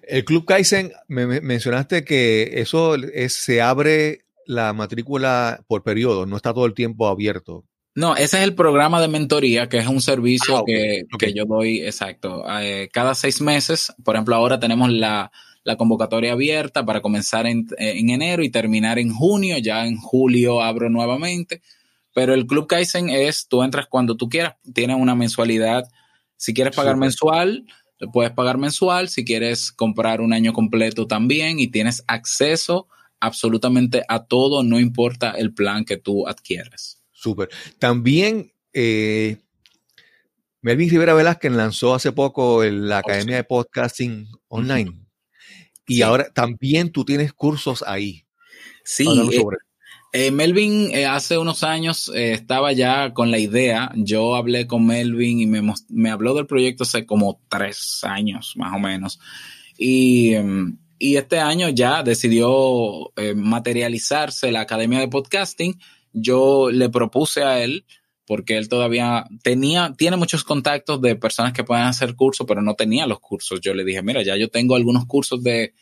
El 0.03 0.25
Club 0.25 0.45
Kaizen, 0.45 0.93
me, 1.09 1.27
mencionaste 1.41 2.05
que 2.05 2.61
eso 2.61 2.95
es, 2.95 3.35
se 3.35 3.61
abre 3.61 4.27
la 4.47 4.73
matrícula 4.73 5.65
por 5.67 5.83
periodo, 5.83 6.27
no 6.27 6.37
está 6.37 6.55
todo 6.55 6.67
el 6.67 6.75
tiempo 6.75 7.09
abierto. 7.09 7.65
No, 7.97 8.15
ese 8.15 8.37
es 8.37 8.45
el 8.45 8.55
programa 8.55 9.01
de 9.01 9.09
mentoría, 9.09 9.71
que 9.71 9.79
es 9.79 9.87
un 9.87 10.03
servicio 10.03 10.59
ah, 10.59 10.63
que, 10.67 11.33
yo 11.33 11.47
doy, 11.47 11.81
exacto, 11.81 12.45
eh, 12.61 12.91
cada 12.93 13.15
seis 13.15 13.41
meses. 13.41 13.91
Por 14.05 14.15
ejemplo, 14.15 14.37
ahora 14.37 14.61
tenemos 14.61 14.93
la, 14.93 15.33
convocatoria 15.79 16.33
abierta 16.33 16.85
para 16.85 17.01
comenzar 17.01 17.47
en, 17.47 17.67
en, 17.79 18.11
enero 18.11 18.45
y 18.45 18.51
terminar 18.51 18.99
en 18.99 19.15
junio. 19.15 19.57
Ya 19.59 19.87
en 19.87 19.97
julio 19.97 20.61
abro 20.61 20.91
nuevamente. 20.91 21.63
Pero 22.15 22.35
el 22.35 22.47
Club 22.47 22.67
Kaizen 22.67 23.09
es, 23.09 23.49
tú 23.49 23.63
entras 23.63 23.87
cuando 23.87 24.15
tú 24.15 24.29
quieras, 24.29 24.57
tienes 24.75 24.97
una 24.99 25.15
mensualidad. 25.15 25.89
Si 26.37 26.53
quieres 26.53 26.77
pagar 26.77 26.99
mensual, 26.99 27.65
puedes 28.13 28.33
pagar 28.33 28.59
mensual, 28.59 29.09
si 29.09 29.25
quieres 29.25 29.73
comprar 29.73 30.21
un 30.21 30.33
año 30.33 30.53
completo 30.53 31.07
también 31.07 31.59
y 31.59 31.69
tienes 31.69 32.05
acceso 32.07 32.89
absolutamente 33.21 34.05
a 34.09 34.25
todo, 34.25 34.63
no 34.63 34.79
importa 34.79 35.31
el 35.31 35.55
plan 35.55 35.85
que 35.85 35.97
tú 35.97 36.29
adquieras. 36.29 37.03
Súper. 37.13 37.49
También 37.79 38.53
eh, 38.73 39.39
Melvin 40.61 40.91
Rivera 40.91 41.15
Velázquez 41.15 41.53
lanzó 41.53 41.95
hace 41.95 42.13
poco 42.13 42.65
la 42.65 42.97
oh, 42.97 42.99
Academia 42.99 43.37
de 43.37 43.45
Podcasting 43.45 44.29
Online. 44.49 44.93
Y 45.87 46.03
ahora 46.03 46.29
también 46.33 46.91
tú 46.91 47.05
tienes 47.05 47.33
cursos 47.33 47.85
ahí. 47.87 48.27
Sí, 48.85 49.07
eh, 50.13 50.31
Melvin 50.31 50.91
eh, 50.95 51.07
hace 51.07 51.39
unos 51.39 51.63
años 51.63 52.11
eh, 52.15 52.33
estaba 52.33 52.73
ya 52.73 53.13
con 53.13 53.31
la 53.31 53.39
idea, 53.39 53.91
yo 53.95 54.35
hablé 54.35 54.67
con 54.67 54.87
Melvin 54.87 55.41
y 55.41 55.47
me, 55.47 56.11
habló 56.11 56.35
del 56.35 56.47
proyecto 56.47 56.85
hace 56.85 57.05
como 57.07 57.41
tres 57.49 58.01
años 58.03 58.55
más 58.57 58.75
o 58.75 58.79
menos. 58.79 59.19
Y, 59.77 60.35
em, 60.35 60.79
este 60.99 61.39
año 61.39 61.69
ya 61.69 62.03
decidió 62.03 63.13
materializarse 63.35 64.51
la 64.51 64.63
Academia 64.63 64.99
de 64.99 65.09
Podcasting. 65.09 65.79
Yo 66.15 66.71
le 66.71 66.89
propuse 66.89 67.43
a 67.43 67.63
él, 67.63 67.85
porque 68.27 68.57
él 68.57 68.71
todavía 68.71 69.27
tenía, 69.43 69.93
tiene 69.99 70.17
muchos 70.17 70.43
contactos 70.43 71.03
de 71.03 71.15
personas 71.17 71.53
que 71.53 71.65
pueden 71.65 71.85
hacer 71.85 72.17
cursos, 72.17 72.47
pero 72.49 72.63
no 72.63 72.75
tenía 72.77 73.07
los 73.07 73.21
cursos. 73.21 73.61
Yo 73.61 73.75
le 73.75 73.85
dije, 73.85 74.03
mira, 74.03 74.23
ya 74.23 74.39
yo 74.39 74.49
tengo 74.49 74.75
algunos 74.75 75.05
cursos 75.05 75.43
de, 75.43 75.75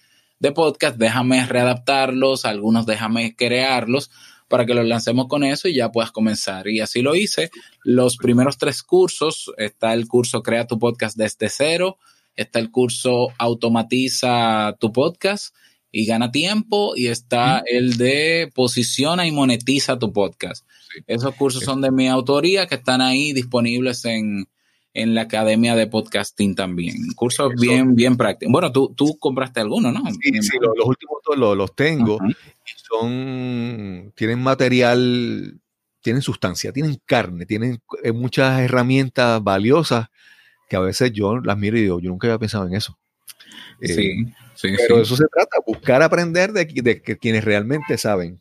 de 0.44 0.52
podcast, 0.52 0.98
déjame 0.98 1.46
readaptarlos, 1.46 2.44
algunos 2.44 2.84
déjame 2.84 3.34
crearlos 3.34 4.10
para 4.46 4.66
que 4.66 4.74
los 4.74 4.86
lancemos 4.86 5.26
con 5.26 5.42
eso 5.42 5.68
y 5.68 5.76
ya 5.76 5.90
puedas 5.90 6.12
comenzar. 6.12 6.68
Y 6.68 6.80
así 6.80 7.00
lo 7.00 7.14
hice. 7.14 7.50
Los 7.82 8.18
primeros 8.18 8.58
tres 8.58 8.82
cursos, 8.82 9.50
está 9.56 9.94
el 9.94 10.06
curso 10.06 10.42
Crea 10.42 10.66
tu 10.66 10.78
podcast 10.78 11.16
desde 11.16 11.48
cero, 11.48 11.96
está 12.36 12.58
el 12.58 12.70
curso 12.70 13.28
Automatiza 13.38 14.76
tu 14.78 14.92
podcast 14.92 15.54
y 15.90 16.04
gana 16.04 16.30
tiempo 16.30 16.92
y 16.94 17.06
está 17.06 17.62
el 17.64 17.96
de 17.96 18.50
Posiciona 18.54 19.26
y 19.26 19.32
monetiza 19.32 19.98
tu 19.98 20.12
podcast. 20.12 20.66
Esos 21.06 21.34
cursos 21.36 21.64
son 21.64 21.80
de 21.80 21.90
mi 21.90 22.08
autoría 22.08 22.66
que 22.66 22.74
están 22.74 23.00
ahí 23.00 23.32
disponibles 23.32 24.04
en, 24.04 24.44
en 24.94 25.14
la 25.14 25.22
Academia 25.22 25.74
de 25.74 25.88
Podcasting 25.88 26.54
también. 26.54 26.96
Cursos 27.16 27.52
bien, 27.60 27.96
bien 27.96 28.16
prácticos. 28.16 28.52
Bueno, 28.52 28.70
tú, 28.70 28.94
tú 28.96 29.18
compraste 29.18 29.60
alguno, 29.60 29.90
¿no? 29.90 30.02
Sí, 30.22 30.30
sí 30.40 30.56
los, 30.60 30.86
últimos 30.86 31.18
dos 31.26 31.36
los, 31.56 31.74
tengo. 31.74 32.18
son, 32.88 34.12
tienen 34.14 34.40
material, 34.40 35.60
tienen 36.00 36.22
sustancia, 36.22 36.72
tienen 36.72 37.00
carne, 37.04 37.44
tienen 37.44 37.80
eh, 38.04 38.12
muchas 38.12 38.60
herramientas 38.60 39.42
valiosas 39.42 40.10
que 40.68 40.76
a 40.76 40.80
veces 40.80 41.12
yo 41.12 41.38
las 41.38 41.58
miro 41.58 41.76
y 41.76 41.82
digo, 41.82 42.00
yo 42.00 42.10
nunca 42.10 42.28
había 42.28 42.38
pensado 42.38 42.66
en 42.68 42.74
eso. 42.74 42.96
Sí, 43.82 43.92
eh, 43.92 44.34
sí, 44.54 44.68
pero 44.76 45.00
eso 45.00 45.16
se 45.16 45.26
trata, 45.26 45.56
buscar 45.66 46.02
aprender 46.02 46.52
de, 46.52 46.66
de, 46.66 47.02
quienes 47.02 47.44
realmente 47.44 47.98
saben. 47.98 48.40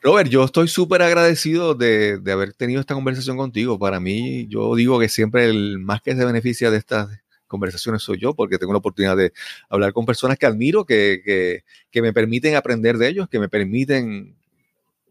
Robert, 0.00 0.30
yo 0.30 0.44
estoy 0.44 0.68
súper 0.68 1.02
agradecido 1.02 1.74
de, 1.74 2.20
haber 2.30 2.54
tenido 2.54 2.80
esta 2.80 2.94
conversación 2.94 3.36
contigo. 3.36 3.78
Para 3.80 3.98
mí, 3.98 4.46
yo 4.48 4.76
digo 4.76 4.98
que 5.00 5.08
siempre 5.08 5.46
el 5.46 5.80
más 5.80 6.00
que 6.02 6.14
se 6.14 6.24
beneficia 6.24 6.70
de 6.70 6.78
estas 6.78 7.08
conversaciones 7.48 8.02
soy 8.02 8.18
yo, 8.20 8.34
porque 8.34 8.58
tengo 8.58 8.72
la 8.72 8.78
oportunidad 8.78 9.16
de 9.16 9.32
hablar 9.68 9.92
con 9.92 10.06
personas 10.06 10.38
que 10.38 10.46
admiro, 10.46 10.84
que, 10.84 11.64
me 11.94 12.12
permiten 12.12 12.54
aprender 12.54 12.96
de 12.96 13.08
ellos, 13.08 13.28
que 13.28 13.40
me 13.40 13.48
permiten 13.48 14.36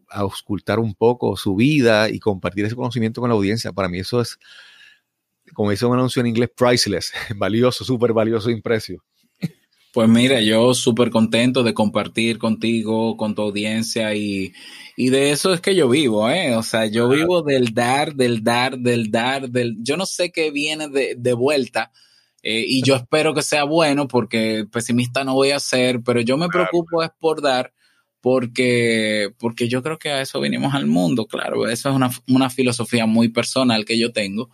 auscultar 0.08 0.78
un 0.78 0.94
poco 0.94 1.36
su 1.36 1.54
vida 1.54 2.08
y 2.08 2.18
compartir 2.18 2.64
ese 2.64 2.74
conocimiento 2.74 3.20
con 3.20 3.28
la 3.28 3.36
audiencia. 3.36 3.72
Para 3.72 3.90
mí 3.90 3.98
eso 3.98 4.22
es, 4.22 4.38
como 5.52 5.70
dice 5.70 5.84
un 5.84 5.94
anuncio 5.94 6.20
en 6.20 6.28
inglés, 6.28 6.50
priceless, 6.56 7.12
valioso, 7.36 7.84
súper 7.84 8.14
valioso 8.14 8.48
sin 8.48 8.62
precio. 8.62 9.04
Pues 9.98 10.08
mira, 10.08 10.40
yo 10.40 10.74
súper 10.74 11.10
contento 11.10 11.64
de 11.64 11.74
compartir 11.74 12.38
contigo, 12.38 13.16
con 13.16 13.34
tu 13.34 13.42
audiencia 13.42 14.14
y, 14.14 14.52
de 14.96 15.32
eso 15.32 15.52
es 15.52 15.60
que 15.60 15.74
yo 15.74 15.88
vivo, 15.88 16.30
¿eh? 16.30 16.54
O 16.54 16.62
sea, 16.62 16.86
yo 16.86 17.08
vivo 17.08 17.42
del 17.42 17.74
dar, 17.74 18.14
del 18.14 18.44
dar, 18.44 18.78
del 18.78 19.10
dar, 19.10 19.50
del... 19.50 19.74
Yo 19.80 19.96
no 19.96 20.06
sé 20.06 20.30
qué 20.30 20.52
viene 20.52 20.86
de, 20.86 21.32
vuelta 21.32 21.90
eh, 22.44 22.62
y 22.64 22.82
yo 22.82 22.94
espero 22.94 23.34
que 23.34 23.42
sea 23.42 23.64
bueno 23.64 24.06
porque 24.06 24.66
pesimista 24.70 25.24
no 25.24 25.34
voy 25.34 25.50
a 25.50 25.58
ser, 25.58 26.00
pero 26.00 26.20
yo 26.20 26.36
me 26.36 26.46
preocupo 26.46 27.02
es 27.02 27.10
por 27.18 27.42
dar 27.42 27.72
porque, 28.20 29.30
porque 29.36 29.66
yo 29.66 29.82
creo 29.82 29.98
que 29.98 30.10
a 30.10 30.20
eso 30.20 30.38
venimos 30.38 30.74
al 30.74 30.86
mundo, 30.86 31.26
claro, 31.26 31.68
eso 31.68 31.88
es 31.88 31.96
una, 31.96 32.10
una 32.28 32.50
filosofía 32.50 33.06
muy 33.06 33.30
personal 33.30 33.84
que 33.84 33.98
yo 33.98 34.12
tengo 34.12 34.48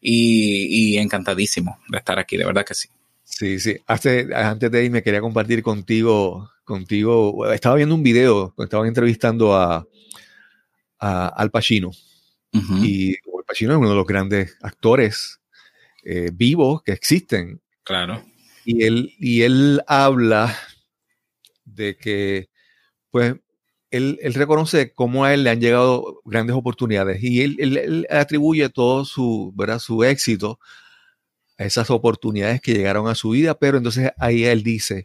y, 0.00 0.92
y 0.94 0.98
encantadísimo 0.98 1.80
de 1.88 1.98
estar 1.98 2.20
aquí, 2.20 2.36
de 2.36 2.44
verdad 2.44 2.64
que 2.64 2.74
sí. 2.74 2.88
Sí, 3.28 3.58
sí. 3.58 3.76
antes 3.86 4.70
de 4.70 4.84
irme 4.84 5.02
quería 5.02 5.20
compartir 5.20 5.60
contigo, 5.62 6.48
contigo. 6.64 7.50
Estaba 7.50 7.74
viendo 7.74 7.96
un 7.96 8.04
video, 8.04 8.54
estaban 8.56 8.86
entrevistando 8.86 9.54
a, 9.54 9.84
Al 10.98 11.50
Pacino. 11.50 11.90
Y 12.52 13.14
Al 13.16 13.44
Pacino 13.46 13.72
es 13.72 13.78
uno 13.78 13.90
de 13.90 13.96
los 13.96 14.06
grandes 14.06 14.56
actores 14.62 15.40
eh, 16.04 16.30
vivos 16.32 16.82
que 16.84 16.92
existen. 16.92 17.60
Claro. 17.82 18.24
Y 18.64 18.84
él, 18.84 19.12
y 19.18 19.42
él 19.42 19.82
habla 19.88 20.56
de 21.64 21.96
que, 21.96 22.48
pues, 23.10 23.34
él, 23.90 24.18
reconoce 24.34 24.94
cómo 24.94 25.24
a 25.24 25.34
él 25.34 25.42
le 25.42 25.50
han 25.50 25.60
llegado 25.60 26.20
grandes 26.24 26.54
oportunidades 26.54 27.22
y 27.22 27.42
él, 27.42 27.56
él 27.58 28.06
atribuye 28.08 28.68
todo 28.68 29.04
su, 29.04 29.52
¿verdad? 29.56 29.80
su 29.80 30.04
éxito 30.04 30.60
esas 31.58 31.90
oportunidades 31.90 32.60
que 32.60 32.74
llegaron 32.74 33.08
a 33.08 33.14
su 33.14 33.30
vida, 33.30 33.58
pero 33.58 33.78
entonces 33.78 34.10
ahí 34.18 34.44
él 34.44 34.62
dice, 34.62 35.02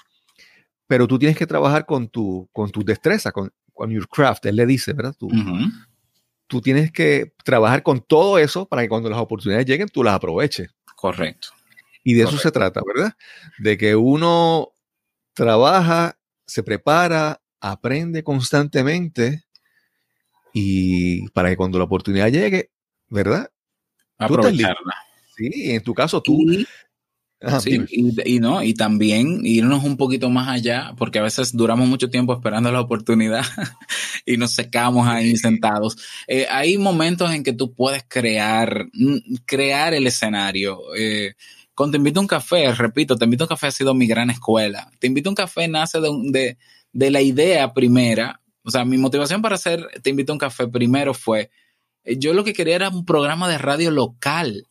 pero 0.88 1.08
tú 1.08 1.18
tienes 1.18 1.38
que 1.38 1.48
trabajar 1.48 1.86
con 1.86 2.10
tu, 2.10 2.50
con 2.52 2.70
tu 2.70 2.84
destreza, 2.84 3.32
con, 3.32 3.52
con 3.74 3.92
your 3.92 4.08
craft, 4.08 4.46
él 4.46 4.58
le 4.58 4.66
dice, 4.66 4.94
¿verdad? 4.94 5.16
Tú, 5.18 5.30
tú 6.48 6.62
tienes 6.62 6.92
que 6.92 7.34
trabajar 7.44 7.84
con 7.84 8.02
todo 8.02 8.38
eso 8.38 8.66
para 8.66 8.82
que 8.82 8.90
cuando 8.90 9.10
las 9.10 9.20
oportunidades 9.20 9.66
lleguen 9.66 9.88
tú 9.88 10.04
las 10.04 10.16
aproveches. 10.16 10.70
Correcto. 10.96 11.50
Y 12.04 12.16
de 12.16 12.24
eso 12.24 12.38
se 12.38 12.52
trata, 12.52 12.82
¿verdad? 12.86 13.14
De 13.60 13.78
que 13.78 13.96
uno 13.96 14.74
trabaja, 15.34 16.18
se 16.46 16.64
prepara, 16.64 17.42
aprende 17.62 18.24
constantemente 18.24 19.44
y 20.54 21.30
para 21.30 21.50
que 21.50 21.58
cuando 21.58 21.78
la 21.78 21.86
oportunidad 21.86 22.30
llegue, 22.30 22.72
¿verdad? 23.08 23.50
Aprovecharla. 24.18 24.96
Sí, 25.42 25.72
en 25.72 25.84
tu 25.84 25.94
caso 25.94 26.22
tú. 26.22 26.38
sí, 27.62 27.80
y, 28.26 28.40
no, 28.40 28.62
y 28.62 28.76
también 28.76 29.44
irnos 29.44 29.84
un 29.84 29.98
poquito 29.98 30.30
más 30.30 30.48
allá, 30.48 30.94
porque 30.98 31.18
a 31.18 31.24
veces 31.24 31.54
duramos 31.54 31.88
mucho 31.88 32.10
tiempo 32.10 32.34
esperando 32.34 32.72
la 32.72 32.82
oportunidad 32.82 33.44
y 34.26 34.38
nos 34.38 34.54
secamos 34.54 35.08
ahí 35.08 35.36
sentados. 35.38 35.98
Eh, 36.28 36.46
hay 36.50 36.78
momentos 36.78 37.32
en 37.32 37.44
que 37.44 37.54
tú 37.54 37.74
puedes 37.74 38.04
crear, 38.08 38.86
mm, 38.94 39.36
crear 39.46 39.96
el 39.96 40.06
escenario. 40.06 40.80
Eh, 40.96 41.34
con 41.74 41.90
Te 41.90 41.98
invito 41.98 42.20
a 42.20 42.22
un 42.22 42.28
café, 42.28 42.72
repito, 42.74 43.18
Te 43.18 43.26
invito 43.26 43.44
a 43.44 43.46
un 43.46 43.50
café 43.50 43.68
ha 43.68 43.72
sido 43.72 43.96
mi 43.96 44.06
gran 44.06 44.30
escuela. 44.30 44.92
Te 45.00 45.08
invito 45.08 45.30
a 45.30 45.32
un 45.32 45.36
café 45.36 45.68
nace 45.68 46.00
de, 46.00 46.10
de, 46.26 46.58
de 46.94 47.10
la 47.10 47.22
idea 47.22 47.74
primera. 47.74 48.40
O 48.64 48.70
sea, 48.70 48.86
mi 48.86 49.00
motivación 49.00 49.42
para 49.42 49.56
hacer 49.56 49.88
Te 50.04 50.12
invito 50.12 50.32
a 50.32 50.36
un 50.36 50.40
café 50.40 50.68
primero 50.68 51.16
fue, 51.16 51.50
eh, 52.04 52.18
yo 52.20 52.34
lo 52.34 52.44
que 52.44 52.54
quería 52.54 52.76
era 52.76 52.90
un 52.90 53.06
programa 53.06 53.50
de 53.50 53.58
radio 53.58 53.92
local 53.92 54.68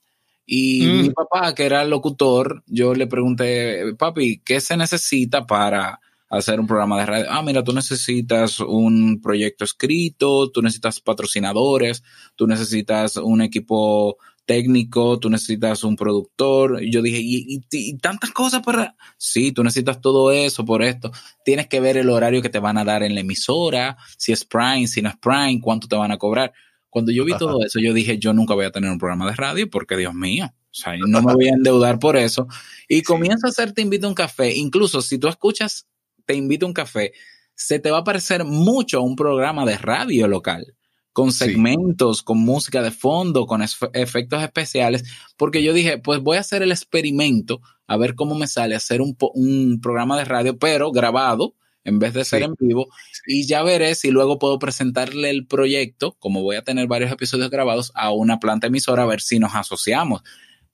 y 0.53 0.81
mi 0.85 1.11
mm. 1.11 1.13
papá, 1.13 1.55
que 1.55 1.65
era 1.65 1.83
el 1.83 1.91
locutor, 1.91 2.65
yo 2.67 2.93
le 2.93 3.07
pregunté, 3.07 3.95
papi, 3.97 4.43
¿qué 4.45 4.61
se 4.61 4.77
necesita 4.77 5.47
para 5.47 6.01
hacer 6.29 6.59
un 6.59 6.67
programa 6.67 6.99
de 6.99 7.07
radio? 7.07 7.27
Ah, 7.31 7.41
mira, 7.41 7.63
tú 7.63 7.73
necesitas 7.73 8.59
un 8.59 9.21
proyecto 9.23 9.63
escrito, 9.63 10.51
tú 10.51 10.61
necesitas 10.61 10.99
patrocinadores, 10.99 12.03
tú 12.35 12.49
necesitas 12.49 13.17
un 13.17 13.43
equipo 13.43 14.17
técnico, 14.45 15.21
tú 15.21 15.31
necesitas 15.31 15.85
un 15.85 15.95
productor. 15.95 16.83
Y 16.83 16.91
yo 16.91 17.01
dije, 17.01 17.21
¿y, 17.23 17.61
y, 17.71 17.99
tantas 17.99 18.33
cosas 18.33 18.61
para...? 18.63 18.97
Sí, 19.19 19.53
tú 19.53 19.63
necesitas 19.63 20.01
todo 20.01 20.33
eso 20.33 20.65
por 20.65 20.83
esto. 20.83 21.13
Tienes 21.45 21.69
que 21.69 21.79
ver 21.79 21.97
el 21.97 22.11
horario 22.11 22.43
que 22.43 22.49
te 22.49 22.59
van 22.59 22.77
a 22.77 22.85
dar 22.85 23.05
en 23.05 23.15
la 23.15 23.21
emisora, 23.21 23.99
si 24.19 24.33
es 24.33 24.45
Prime, 24.45 24.89
si 24.89 25.01
no 25.01 25.11
es 25.11 25.17
Prime, 25.17 25.61
cuánto 25.63 25.87
te 25.87 25.95
van 25.95 26.11
a 26.11 26.19
cobrar. 26.19 26.53
Cuando 26.91 27.13
yo 27.13 27.25
vi 27.25 27.33
todo 27.39 27.65
eso, 27.65 27.79
yo 27.81 27.95
dije, 27.95 28.19
yo 28.19 28.33
nunca 28.35 28.55
voy 28.55 28.67
a 28.67 28.73
tener 28.73 28.91
un 28.91 28.99
programa 28.99 29.31
de 29.31 29.37
radio 29.37 29.71
porque, 29.71 29.97
Dios 29.97 30.13
mío, 30.13 30.47
o 30.53 30.75
sea, 30.75 30.95
no 31.07 31.23
me 31.23 31.35
voy 31.35 31.49
a 31.49 31.53
endeudar 31.53 31.99
por 31.99 32.17
eso. 32.17 32.47
Y 32.89 33.03
comienza 33.03 33.47
a 33.47 33.51
hacer 33.51 33.73
Te 33.73 33.83
invito 33.83 34.07
a 34.07 34.11
un 34.11 34.15
café. 34.15 34.55
Incluso 34.55 35.01
si 35.01 35.19
tú 35.19 35.29
escuchas 35.29 35.87
Te 36.27 36.35
invito 36.35 36.67
a 36.67 36.69
un 36.69 36.75
café, 36.75 37.13
se 37.55 37.79
te 37.79 37.91
va 37.91 37.99
a 37.99 38.05
parecer 38.05 38.45
mucho 38.45 38.99
a 38.99 39.03
un 39.03 39.17
programa 39.17 39.67
de 39.67 39.77
radio 39.77 40.27
local, 40.27 40.75
con 41.13 41.31
segmentos, 41.31 42.23
con 42.23 42.39
música 42.39 42.81
de 42.81 42.91
fondo, 42.91 43.47
con 43.47 43.63
efectos 43.63 44.43
especiales, 44.43 45.05
porque 45.37 45.63
yo 45.63 45.75
dije, 45.75 45.99
pues 45.99 46.21
voy 46.21 46.39
a 46.39 46.41
hacer 46.41 46.63
el 46.63 46.73
experimento, 46.73 47.61
a 47.87 47.99
ver 47.99 48.15
cómo 48.15 48.35
me 48.35 48.47
sale 48.47 48.75
hacer 48.75 49.03
un, 49.03 49.15
un 49.35 49.79
programa 49.83 50.17
de 50.17 50.25
radio, 50.25 50.59
pero 50.59 50.91
grabado, 50.91 51.55
en 51.85 51.99
vez 51.99 52.15
de 52.15 52.25
ser 52.25 52.43
en 52.43 52.55
vivo. 52.59 52.89
Y 53.27 53.47
ya 53.47 53.63
veré 53.63 53.95
si 53.95 54.11
luego 54.11 54.39
puedo 54.39 54.59
presentarle 54.59 55.31
el 55.31 55.47
proyecto, 55.47 56.17
como 56.19 56.43
voy 56.43 56.57
a 56.57 56.63
tener 56.63 56.87
varios 56.87 57.13
episodios 57.13 57.51
grabados, 57.51 57.93
a 57.95 58.11
una 58.11 58.39
planta 58.39 58.67
emisora 58.67 59.03
a 59.05 59.07
ver 59.07 59.21
si 59.21 59.39
nos 59.39 59.55
asociamos. 59.55 60.23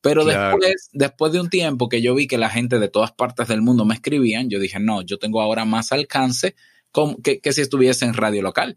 Pero 0.00 0.24
después, 0.24 0.90
después 0.92 1.32
de 1.32 1.40
un 1.40 1.50
tiempo 1.50 1.88
que 1.88 2.00
yo 2.00 2.14
vi 2.14 2.26
que 2.26 2.38
la 2.38 2.50
gente 2.50 2.78
de 2.78 2.88
todas 2.88 3.12
partes 3.12 3.48
del 3.48 3.62
mundo 3.62 3.84
me 3.84 3.94
escribían, 3.94 4.48
yo 4.48 4.60
dije, 4.60 4.78
no, 4.78 5.02
yo 5.02 5.18
tengo 5.18 5.40
ahora 5.40 5.64
más 5.64 5.90
alcance 5.90 6.54
que, 7.22 7.40
que 7.40 7.52
si 7.52 7.60
estuviese 7.60 8.04
en 8.04 8.14
radio 8.14 8.42
local. 8.42 8.76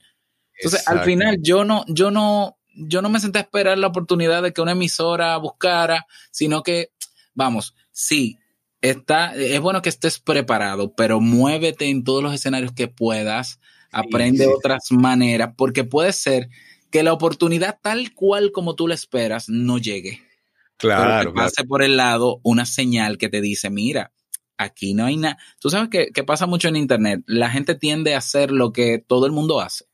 Entonces, 0.56 0.88
al 0.88 1.02
final, 1.02 1.38
yo 1.42 1.64
no, 1.64 1.86
yo 1.88 2.12
no, 2.12 2.58
yo 2.74 3.02
no 3.02 3.10
me 3.10 3.20
senté 3.20 3.40
a 3.40 3.44
esperar 3.44 3.78
la 3.78 3.88
oportunidad 3.88 4.44
de 4.44 4.54
que 4.54 4.62
una 4.62 4.74
emisora 4.74 5.38
buscara, 5.38 6.06
sino 6.32 6.64
que, 6.64 6.92
vamos, 7.34 7.76
sí, 7.92 8.38
está, 8.82 9.36
es 9.36 9.60
bueno 9.60 9.82
que 9.82 9.90
estés 9.90 10.20
preparado, 10.20 10.94
pero 10.94 11.20
muévete 11.20 11.90
en 11.90 12.04
todos 12.04 12.24
los 12.24 12.34
escenarios 12.34 12.72
que 12.72 12.88
puedas, 12.88 13.60
aprende 13.92 14.48
otras 14.48 14.92
maneras, 14.92 15.54
porque 15.58 15.84
puede 15.84 16.14
ser 16.14 16.50
que 16.90 17.04
la 17.04 17.14
oportunidad 17.14 17.80
tal 17.82 18.14
cual 18.14 18.52
como 18.52 18.76
tú 18.76 18.88
la 18.88 18.96
esperas 18.96 19.50
no 19.50 19.78
llegue. 19.78 20.22
Claro. 20.78 21.20
Pero 21.20 21.34
que 21.34 21.36
pase 21.36 21.64
por 21.66 21.84
el 21.84 21.98
lado 21.98 22.40
una 22.44 22.66
señal 22.66 23.18
que 23.18 23.30
te 23.30 23.42
dice, 23.42 23.70
mira, 23.70 24.14
aquí 24.58 24.94
no 24.94 25.06
hay 25.06 25.18
nada. 25.18 25.38
Tú 25.60 25.70
sabes 25.70 25.90
que, 25.90 26.24
pasa 26.24 26.46
mucho 26.46 26.68
en 26.68 26.76
Internet. 26.76 27.22
La 27.26 27.50
gente 27.50 27.76
tiende 27.76 28.14
a 28.14 28.20
hacer 28.20 28.52
lo 28.52 28.72
que 28.72 29.04
todo 29.06 29.26
el 29.26 29.32
mundo 29.32 29.60
hace. 29.62 29.86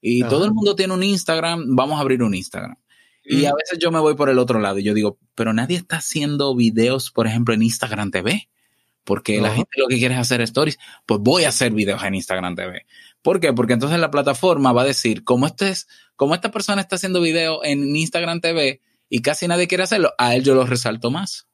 Y 0.00 0.22
todo 0.24 0.46
el 0.46 0.52
mundo 0.52 0.74
tiene 0.74 0.94
un 0.94 1.02
Instagram, 1.02 1.76
vamos 1.76 1.98
a 1.98 2.00
abrir 2.00 2.22
un 2.22 2.34
Instagram. 2.34 2.76
Y 3.30 3.46
a 3.46 3.54
veces 3.54 3.78
yo 3.78 3.90
me 3.92 4.00
voy 4.00 4.14
por 4.14 4.28
el 4.28 4.38
otro 4.38 4.58
lado 4.58 4.78
y 4.78 4.82
yo 4.82 4.92
digo, 4.92 5.18
pero 5.34 5.52
nadie 5.52 5.76
está 5.76 5.98
haciendo 5.98 6.54
videos, 6.54 7.10
por 7.10 7.26
ejemplo, 7.26 7.54
en 7.54 7.62
Instagram 7.62 8.10
TV. 8.10 8.48
Porque 9.04 9.40
la 9.40 9.54
gente 9.54 9.70
lo 9.76 9.88
que 9.88 9.98
quiere 9.98 10.14
es 10.14 10.20
hacer 10.20 10.40
stories. 10.42 10.78
Pues 11.06 11.20
voy 11.20 11.44
a 11.44 11.48
hacer 11.48 11.72
videos 11.72 12.02
en 12.04 12.14
Instagram 12.14 12.54
TV. 12.54 12.86
¿Por 13.22 13.40
qué? 13.40 13.52
Porque 13.52 13.72
entonces 13.72 13.98
la 13.98 14.10
plataforma 14.10 14.72
va 14.72 14.82
a 14.82 14.86
decir, 14.86 15.24
como, 15.24 15.46
este 15.46 15.70
es, 15.70 15.88
como 16.16 16.34
esta 16.34 16.50
persona 16.50 16.82
está 16.82 16.96
haciendo 16.96 17.20
video 17.20 17.64
en 17.64 17.96
Instagram 17.96 18.40
TV 18.40 18.80
y 19.08 19.22
casi 19.22 19.48
nadie 19.48 19.68
quiere 19.68 19.84
hacerlo, 19.84 20.12
a 20.18 20.34
él 20.34 20.44
yo 20.44 20.54
lo 20.54 20.66
resalto 20.66 21.10
más. 21.10 21.46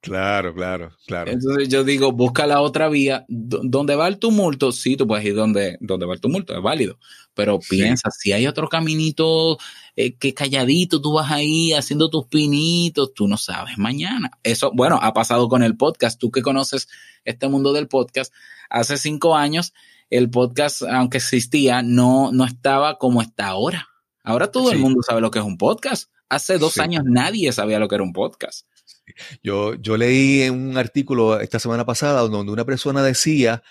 Claro, 0.00 0.52
claro, 0.52 0.90
claro. 1.06 1.30
Entonces 1.30 1.68
yo 1.68 1.84
digo, 1.84 2.10
busca 2.10 2.44
la 2.46 2.60
otra 2.60 2.88
vía. 2.88 3.24
¿Dónde 3.28 3.94
va 3.94 4.08
el 4.08 4.18
tumulto? 4.18 4.72
Sí, 4.72 4.96
tú 4.96 5.06
puedes 5.06 5.24
ir 5.24 5.36
donde, 5.36 5.78
donde 5.80 6.06
va 6.06 6.14
el 6.14 6.20
tumulto, 6.20 6.56
es 6.56 6.62
válido. 6.62 6.98
Pero 7.34 7.60
piensa, 7.60 8.10
si 8.10 8.32
hay 8.32 8.48
otro 8.48 8.68
caminito 8.68 9.58
eh, 9.96 10.16
que 10.16 10.32
calladito 10.32 11.00
tú 11.02 11.12
vas 11.12 11.30
ahí 11.30 11.72
haciendo 11.72 12.08
tus 12.08 12.26
pinitos, 12.26 13.12
tú 13.14 13.28
no 13.28 13.36
sabes 13.36 13.76
mañana. 13.78 14.30
Eso, 14.42 14.70
bueno, 14.74 14.98
ha 15.02 15.12
pasado 15.12 15.48
con 15.48 15.62
el 15.62 15.76
podcast. 15.76 16.18
Tú 16.18 16.30
que 16.30 16.42
conoces 16.42 16.88
este 17.24 17.48
mundo 17.48 17.72
del 17.72 17.88
podcast, 17.88 18.32
hace 18.70 18.96
cinco 18.96 19.36
años 19.36 19.72
el 20.10 20.28
podcast, 20.28 20.82
aunque 20.82 21.18
existía, 21.18 21.82
no, 21.82 22.32
no 22.32 22.44
estaba 22.44 22.98
como 22.98 23.22
está 23.22 23.46
ahora. 23.46 23.88
Ahora 24.22 24.50
todo 24.50 24.70
el 24.70 24.78
mundo 24.78 25.00
sabe 25.02 25.20
lo 25.20 25.30
que 25.30 25.38
es 25.38 25.44
un 25.44 25.56
podcast. 25.56 26.10
Hace 26.28 26.58
dos 26.58 26.78
años 26.78 27.02
nadie 27.04 27.50
sabía 27.52 27.78
lo 27.78 27.88
que 27.88 27.94
era 27.94 28.04
un 28.04 28.12
podcast. 28.12 28.66
Yo, 29.42 29.74
yo 29.74 29.96
leí 29.96 30.42
en 30.42 30.54
un 30.54 30.78
artículo 30.78 31.40
esta 31.40 31.58
semana 31.58 31.84
pasada 31.84 32.20
donde 32.20 32.52
una 32.52 32.64
persona 32.64 33.02
decía 33.02 33.62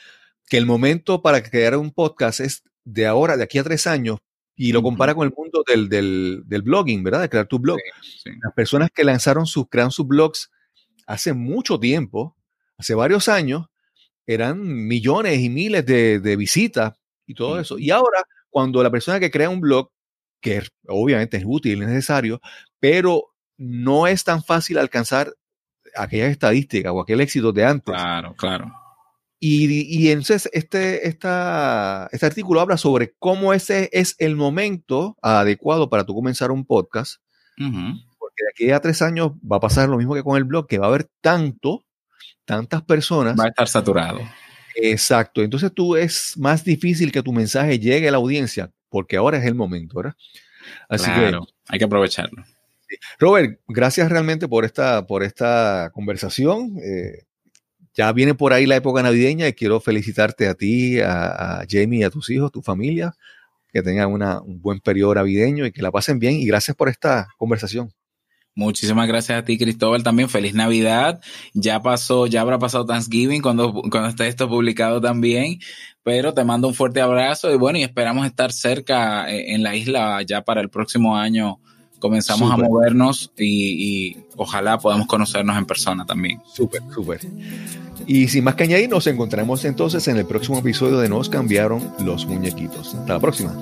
que 0.48 0.58
el 0.58 0.66
momento 0.66 1.22
para 1.22 1.42
crear 1.42 1.78
un 1.78 1.92
podcast 1.92 2.40
es 2.42 2.64
de 2.84 3.08
ahora, 3.08 3.38
de 3.38 3.44
aquí 3.44 3.58
a 3.58 3.64
tres 3.64 3.88
años, 3.88 4.20
y 4.62 4.72
lo 4.74 4.84
compara 4.84 5.16
con 5.16 5.26
el 5.26 5.34
mundo 5.36 5.64
del, 5.66 5.90
del, 5.90 6.44
del, 6.46 6.62
blogging, 6.62 7.04
¿verdad? 7.04 7.22
De 7.22 7.30
crear 7.30 7.48
tu 7.48 7.58
blog. 7.58 7.80
Las 8.44 8.54
personas 8.54 8.92
que 8.94 9.04
lanzaron 9.04 9.48
sus, 9.48 9.68
crearon 9.68 9.90
sus 9.90 10.06
blogs 10.08 10.52
hace 11.08 11.34
mucho 11.34 11.80
tiempo, 11.80 12.38
hace 12.78 12.94
varios 12.94 13.28
años, 13.28 13.66
eran 14.28 14.62
millones 14.62 15.40
y 15.40 15.50
miles 15.50 15.84
de, 15.88 16.20
de 16.20 16.36
visitas 16.36 16.94
y 17.26 17.34
todo 17.34 17.60
eso. 17.60 17.80
Y 17.80 17.90
ahora, 17.90 18.24
cuando 18.52 18.84
la 18.84 18.92
persona 18.92 19.20
que 19.20 19.32
crea 19.32 19.50
un 19.50 19.62
blog, 19.62 19.90
que 20.40 20.62
obviamente 20.88 21.38
es 21.38 21.44
útil, 21.44 21.82
es 21.82 21.88
necesario, 21.88 22.40
pero 22.80 23.34
no 23.58 24.06
es 24.06 24.24
tan 24.24 24.44
fácil 24.44 24.78
alcanzar 24.78 25.34
aquellas 25.96 26.30
estadísticas 26.30 26.94
o 26.94 27.02
aquel 27.02 27.22
éxito 27.22 27.52
de 27.52 27.66
antes. 27.66 27.96
Claro, 27.96 28.36
claro. 28.36 28.72
Y, 29.44 30.12
entonces 30.12 30.48
este, 30.54 31.08
esta, 31.08 32.08
este 32.12 32.28
artículo 32.28 32.62
habla 32.62 32.78
sobre 32.78 33.16
cómo 33.18 33.54
ese 33.54 33.90
es 33.92 34.16
el 34.20 34.36
momento 34.36 35.18
adecuado 35.20 35.90
para 35.90 36.06
tú 36.06 36.14
comenzar 36.14 36.52
un 36.52 36.64
podcast. 36.64 37.16
Porque 37.58 38.44
de 38.44 38.50
aquí 38.52 38.72
a 38.72 38.80
tres 38.80 39.02
años 39.02 39.32
va 39.40 39.58
a 39.58 39.60
pasar 39.60 39.90
lo 39.90 39.98
mismo 39.98 40.14
que 40.14 40.22
con 40.22 40.38
el 40.38 40.44
blog, 40.44 40.68
que 40.68 40.78
va 40.78 40.86
a 40.86 40.90
haber 40.90 41.10
tanto, 41.22 41.84
tantas 42.46 42.84
personas. 42.84 43.36
Va 43.36 43.46
a 43.46 43.48
estar 43.48 43.68
saturado. 43.68 44.20
Exacto. 44.76 45.42
Entonces 45.42 45.74
tú 45.74 45.96
es 45.96 46.38
más 46.38 46.64
difícil 46.64 47.12
que 47.12 47.24
tu 47.24 47.34
mensaje 47.34 47.80
llegue 47.80 48.10
a 48.10 48.12
la 48.12 48.18
audiencia, 48.18 48.72
porque 48.90 49.18
ahora 49.18 49.40
es 49.40 49.46
el 49.46 49.56
momento, 49.56 49.98
¿verdad? 49.98 50.16
Así 50.88 51.06
claro, 51.06 51.48
que 51.48 51.54
hay 51.68 51.80
que 51.80 51.86
aprovecharlo. 51.86 52.44
Robert, 53.18 53.60
gracias 53.68 54.08
realmente 54.12 54.48
por 54.48 54.66
esta, 54.66 55.08
por 55.08 55.24
esta 55.24 55.90
conversación. 55.96 56.78
Eh, 56.78 57.24
ya 57.94 58.12
viene 58.14 58.36
por 58.36 58.54
ahí 58.54 58.66
la 58.66 58.76
época 58.76 59.04
navideña 59.04 59.48
y 59.48 59.54
quiero 59.54 59.80
felicitarte 59.80 60.48
a 60.48 60.54
ti, 60.54 61.00
a, 61.02 61.66
Jamie 61.70 62.06
a 62.06 62.10
tus 62.10 62.30
hijos, 62.30 62.52
tu 62.52 62.62
familia, 62.62 63.14
que 63.72 63.82
tengan 63.82 64.12
un 64.12 64.62
buen 64.62 64.80
periodo 64.80 65.16
navideño 65.16 65.66
y 65.66 65.72
que 65.72 65.82
la 65.82 65.92
pasen 65.92 66.20
bien. 66.20 66.36
Y 66.36 66.46
gracias 66.46 66.76
por 66.76 66.90
esta 66.90 67.28
conversación. 67.38 67.92
Muchísimas 68.54 69.08
gracias 69.08 69.40
a 69.40 69.46
ti, 69.46 69.58
Cristóbal. 69.58 70.04
También 70.04 70.28
feliz 70.28 70.54
Navidad. 70.54 71.22
Ya 71.54 71.82
pasó, 71.82 72.28
ya 72.28 72.42
habrá 72.42 72.60
pasado 72.60 72.86
Thanksgiving 72.86 73.42
cuando, 73.42 73.74
cuando 73.74 74.10
esté 74.10 74.28
esto 74.28 74.50
publicado 74.50 75.00
también. 75.00 75.60
Pero 76.04 76.34
te 76.34 76.44
mando 76.44 76.68
un 76.68 76.74
fuerte 76.74 77.00
abrazo 77.00 77.54
y 77.54 77.58
bueno, 77.58 77.80
y 77.80 77.84
esperamos 77.84 78.26
estar 78.26 78.52
cerca 78.52 79.32
eh, 79.32 79.54
en 79.54 79.64
la 79.64 79.76
isla 79.76 80.22
ya 80.24 80.42
para 80.42 80.60
el 80.60 80.70
próximo 80.70 81.16
año 81.16 81.60
comenzamos 82.02 82.52
a 82.52 82.58
movernos 82.58 83.32
y, 83.38 84.18
ojalá 84.36 84.78
podamos 84.80 85.08
conocernos 85.08 85.58
en 85.58 85.66
persona 85.66 86.06
también. 86.06 86.42
Súper, 86.52 86.82
súper. 86.94 87.22
Y 88.08 88.28
sin 88.28 88.44
más 88.44 88.56
que 88.56 88.64
añadir, 88.64 88.90
nos 88.90 89.08
encontraremos 89.08 89.64
entonces 89.64 90.06
en 90.10 90.18
el 90.18 90.26
próximo 90.26 90.60
episodio 90.60 90.98
de 90.98 91.08
Nos 91.08 91.30
cambiaron 91.30 91.94
los 92.04 92.26
muñequitos. 92.26 92.96
Hasta 92.96 93.14
la 93.14 93.20
próxima. 93.20 93.56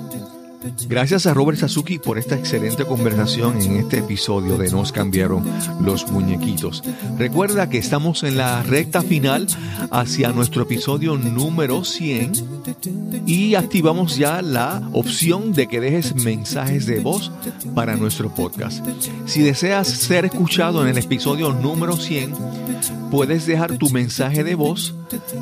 Gracias 0.88 1.26
a 1.26 1.32
Robert 1.32 1.58
Sasuki 1.58 1.98
por 1.98 2.18
esta 2.18 2.34
excelente 2.34 2.84
conversación 2.84 3.60
en 3.62 3.76
este 3.76 3.98
episodio 3.98 4.58
de 4.58 4.70
Nos 4.70 4.92
cambiaron 4.92 5.44
los 5.80 6.10
muñequitos. 6.10 6.82
Recuerda 7.16 7.70
que 7.70 7.78
estamos 7.78 8.22
en 8.24 8.36
la 8.36 8.62
recta 8.62 9.00
final 9.00 9.46
hacia 9.90 10.32
nuestro 10.32 10.62
episodio 10.62 11.16
número 11.16 11.84
100 11.84 12.32
y 13.26 13.54
activamos 13.54 14.16
ya 14.16 14.42
la 14.42 14.86
opción 14.92 15.52
de 15.52 15.66
que 15.66 15.80
dejes 15.80 16.14
mensajes 16.14 16.84
de 16.84 17.00
voz 17.00 17.32
para 17.74 17.96
nuestro 17.96 18.34
podcast. 18.34 18.84
Si 19.26 19.40
deseas 19.40 19.88
ser 19.88 20.26
escuchado 20.26 20.82
en 20.82 20.88
el 20.88 20.98
episodio 20.98 21.52
número 21.52 21.96
100, 21.96 22.34
puedes 23.10 23.46
dejar 23.46 23.78
tu 23.78 23.88
mensaje 23.90 24.44
de 24.44 24.54
voz 24.54 24.94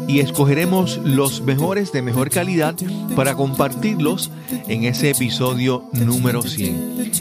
y 0.06 0.20
escogeremos 0.20 0.98
los 1.04 1.42
mejores 1.42 1.92
de 1.92 2.02
mejor 2.02 2.30
calidad 2.30 2.74
para 3.14 3.34
compartirlos 3.34 4.30
en 4.68 4.84
ese 4.84 5.07
episodio 5.10 5.84
número 5.92 6.42
100. 6.42 7.12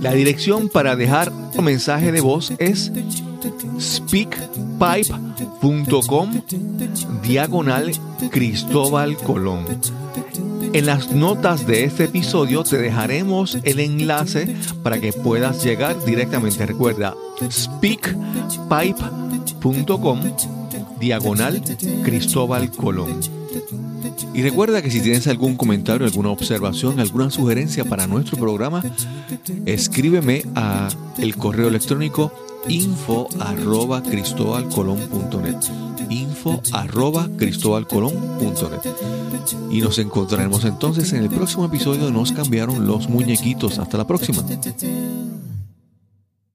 La 0.00 0.12
dirección 0.12 0.68
para 0.68 0.94
dejar 0.96 1.32
un 1.56 1.64
mensaje 1.64 2.12
de 2.12 2.20
voz 2.20 2.52
es 2.58 2.92
speakpipe.com 3.80 6.42
diagonal 7.22 7.92
Cristóbal 8.30 9.16
Colón. 9.16 9.64
En 10.72 10.86
las 10.86 11.12
notas 11.12 11.66
de 11.66 11.84
este 11.84 12.04
episodio 12.04 12.64
te 12.64 12.78
dejaremos 12.78 13.58
el 13.62 13.78
enlace 13.80 14.56
para 14.82 14.98
que 15.00 15.12
puedas 15.12 15.62
llegar 15.64 16.02
directamente. 16.04 16.64
Recuerda, 16.66 17.14
speakpipe.com 17.50 20.20
diagonal 21.00 21.62
Cristóbal 22.02 22.70
Colón. 22.70 23.45
Y 24.34 24.42
recuerda 24.42 24.82
que 24.82 24.90
si 24.90 25.00
tienes 25.00 25.26
algún 25.26 25.56
comentario, 25.56 26.06
alguna 26.06 26.30
observación, 26.30 27.00
alguna 27.00 27.30
sugerencia 27.30 27.84
para 27.84 28.06
nuestro 28.06 28.36
programa, 28.38 28.82
escríbeme 29.64 30.44
a 30.54 30.88
el 31.18 31.36
correo 31.36 31.68
electrónico 31.68 32.32
info 32.68 33.28
arroba 33.38 34.02
cristobalcolón.net 34.02 35.56
info 36.10 36.60
arroba 36.72 37.28
y 39.70 39.80
nos 39.80 39.98
encontraremos 39.98 40.64
entonces 40.64 41.12
en 41.12 41.22
el 41.22 41.30
próximo 41.30 41.66
episodio 41.66 42.06
de 42.06 42.12
Nos 42.12 42.32
cambiaron 42.32 42.86
los 42.86 43.08
muñequitos. 43.08 43.78
Hasta 43.78 43.98
la 43.98 44.06
próxima. 44.06 44.44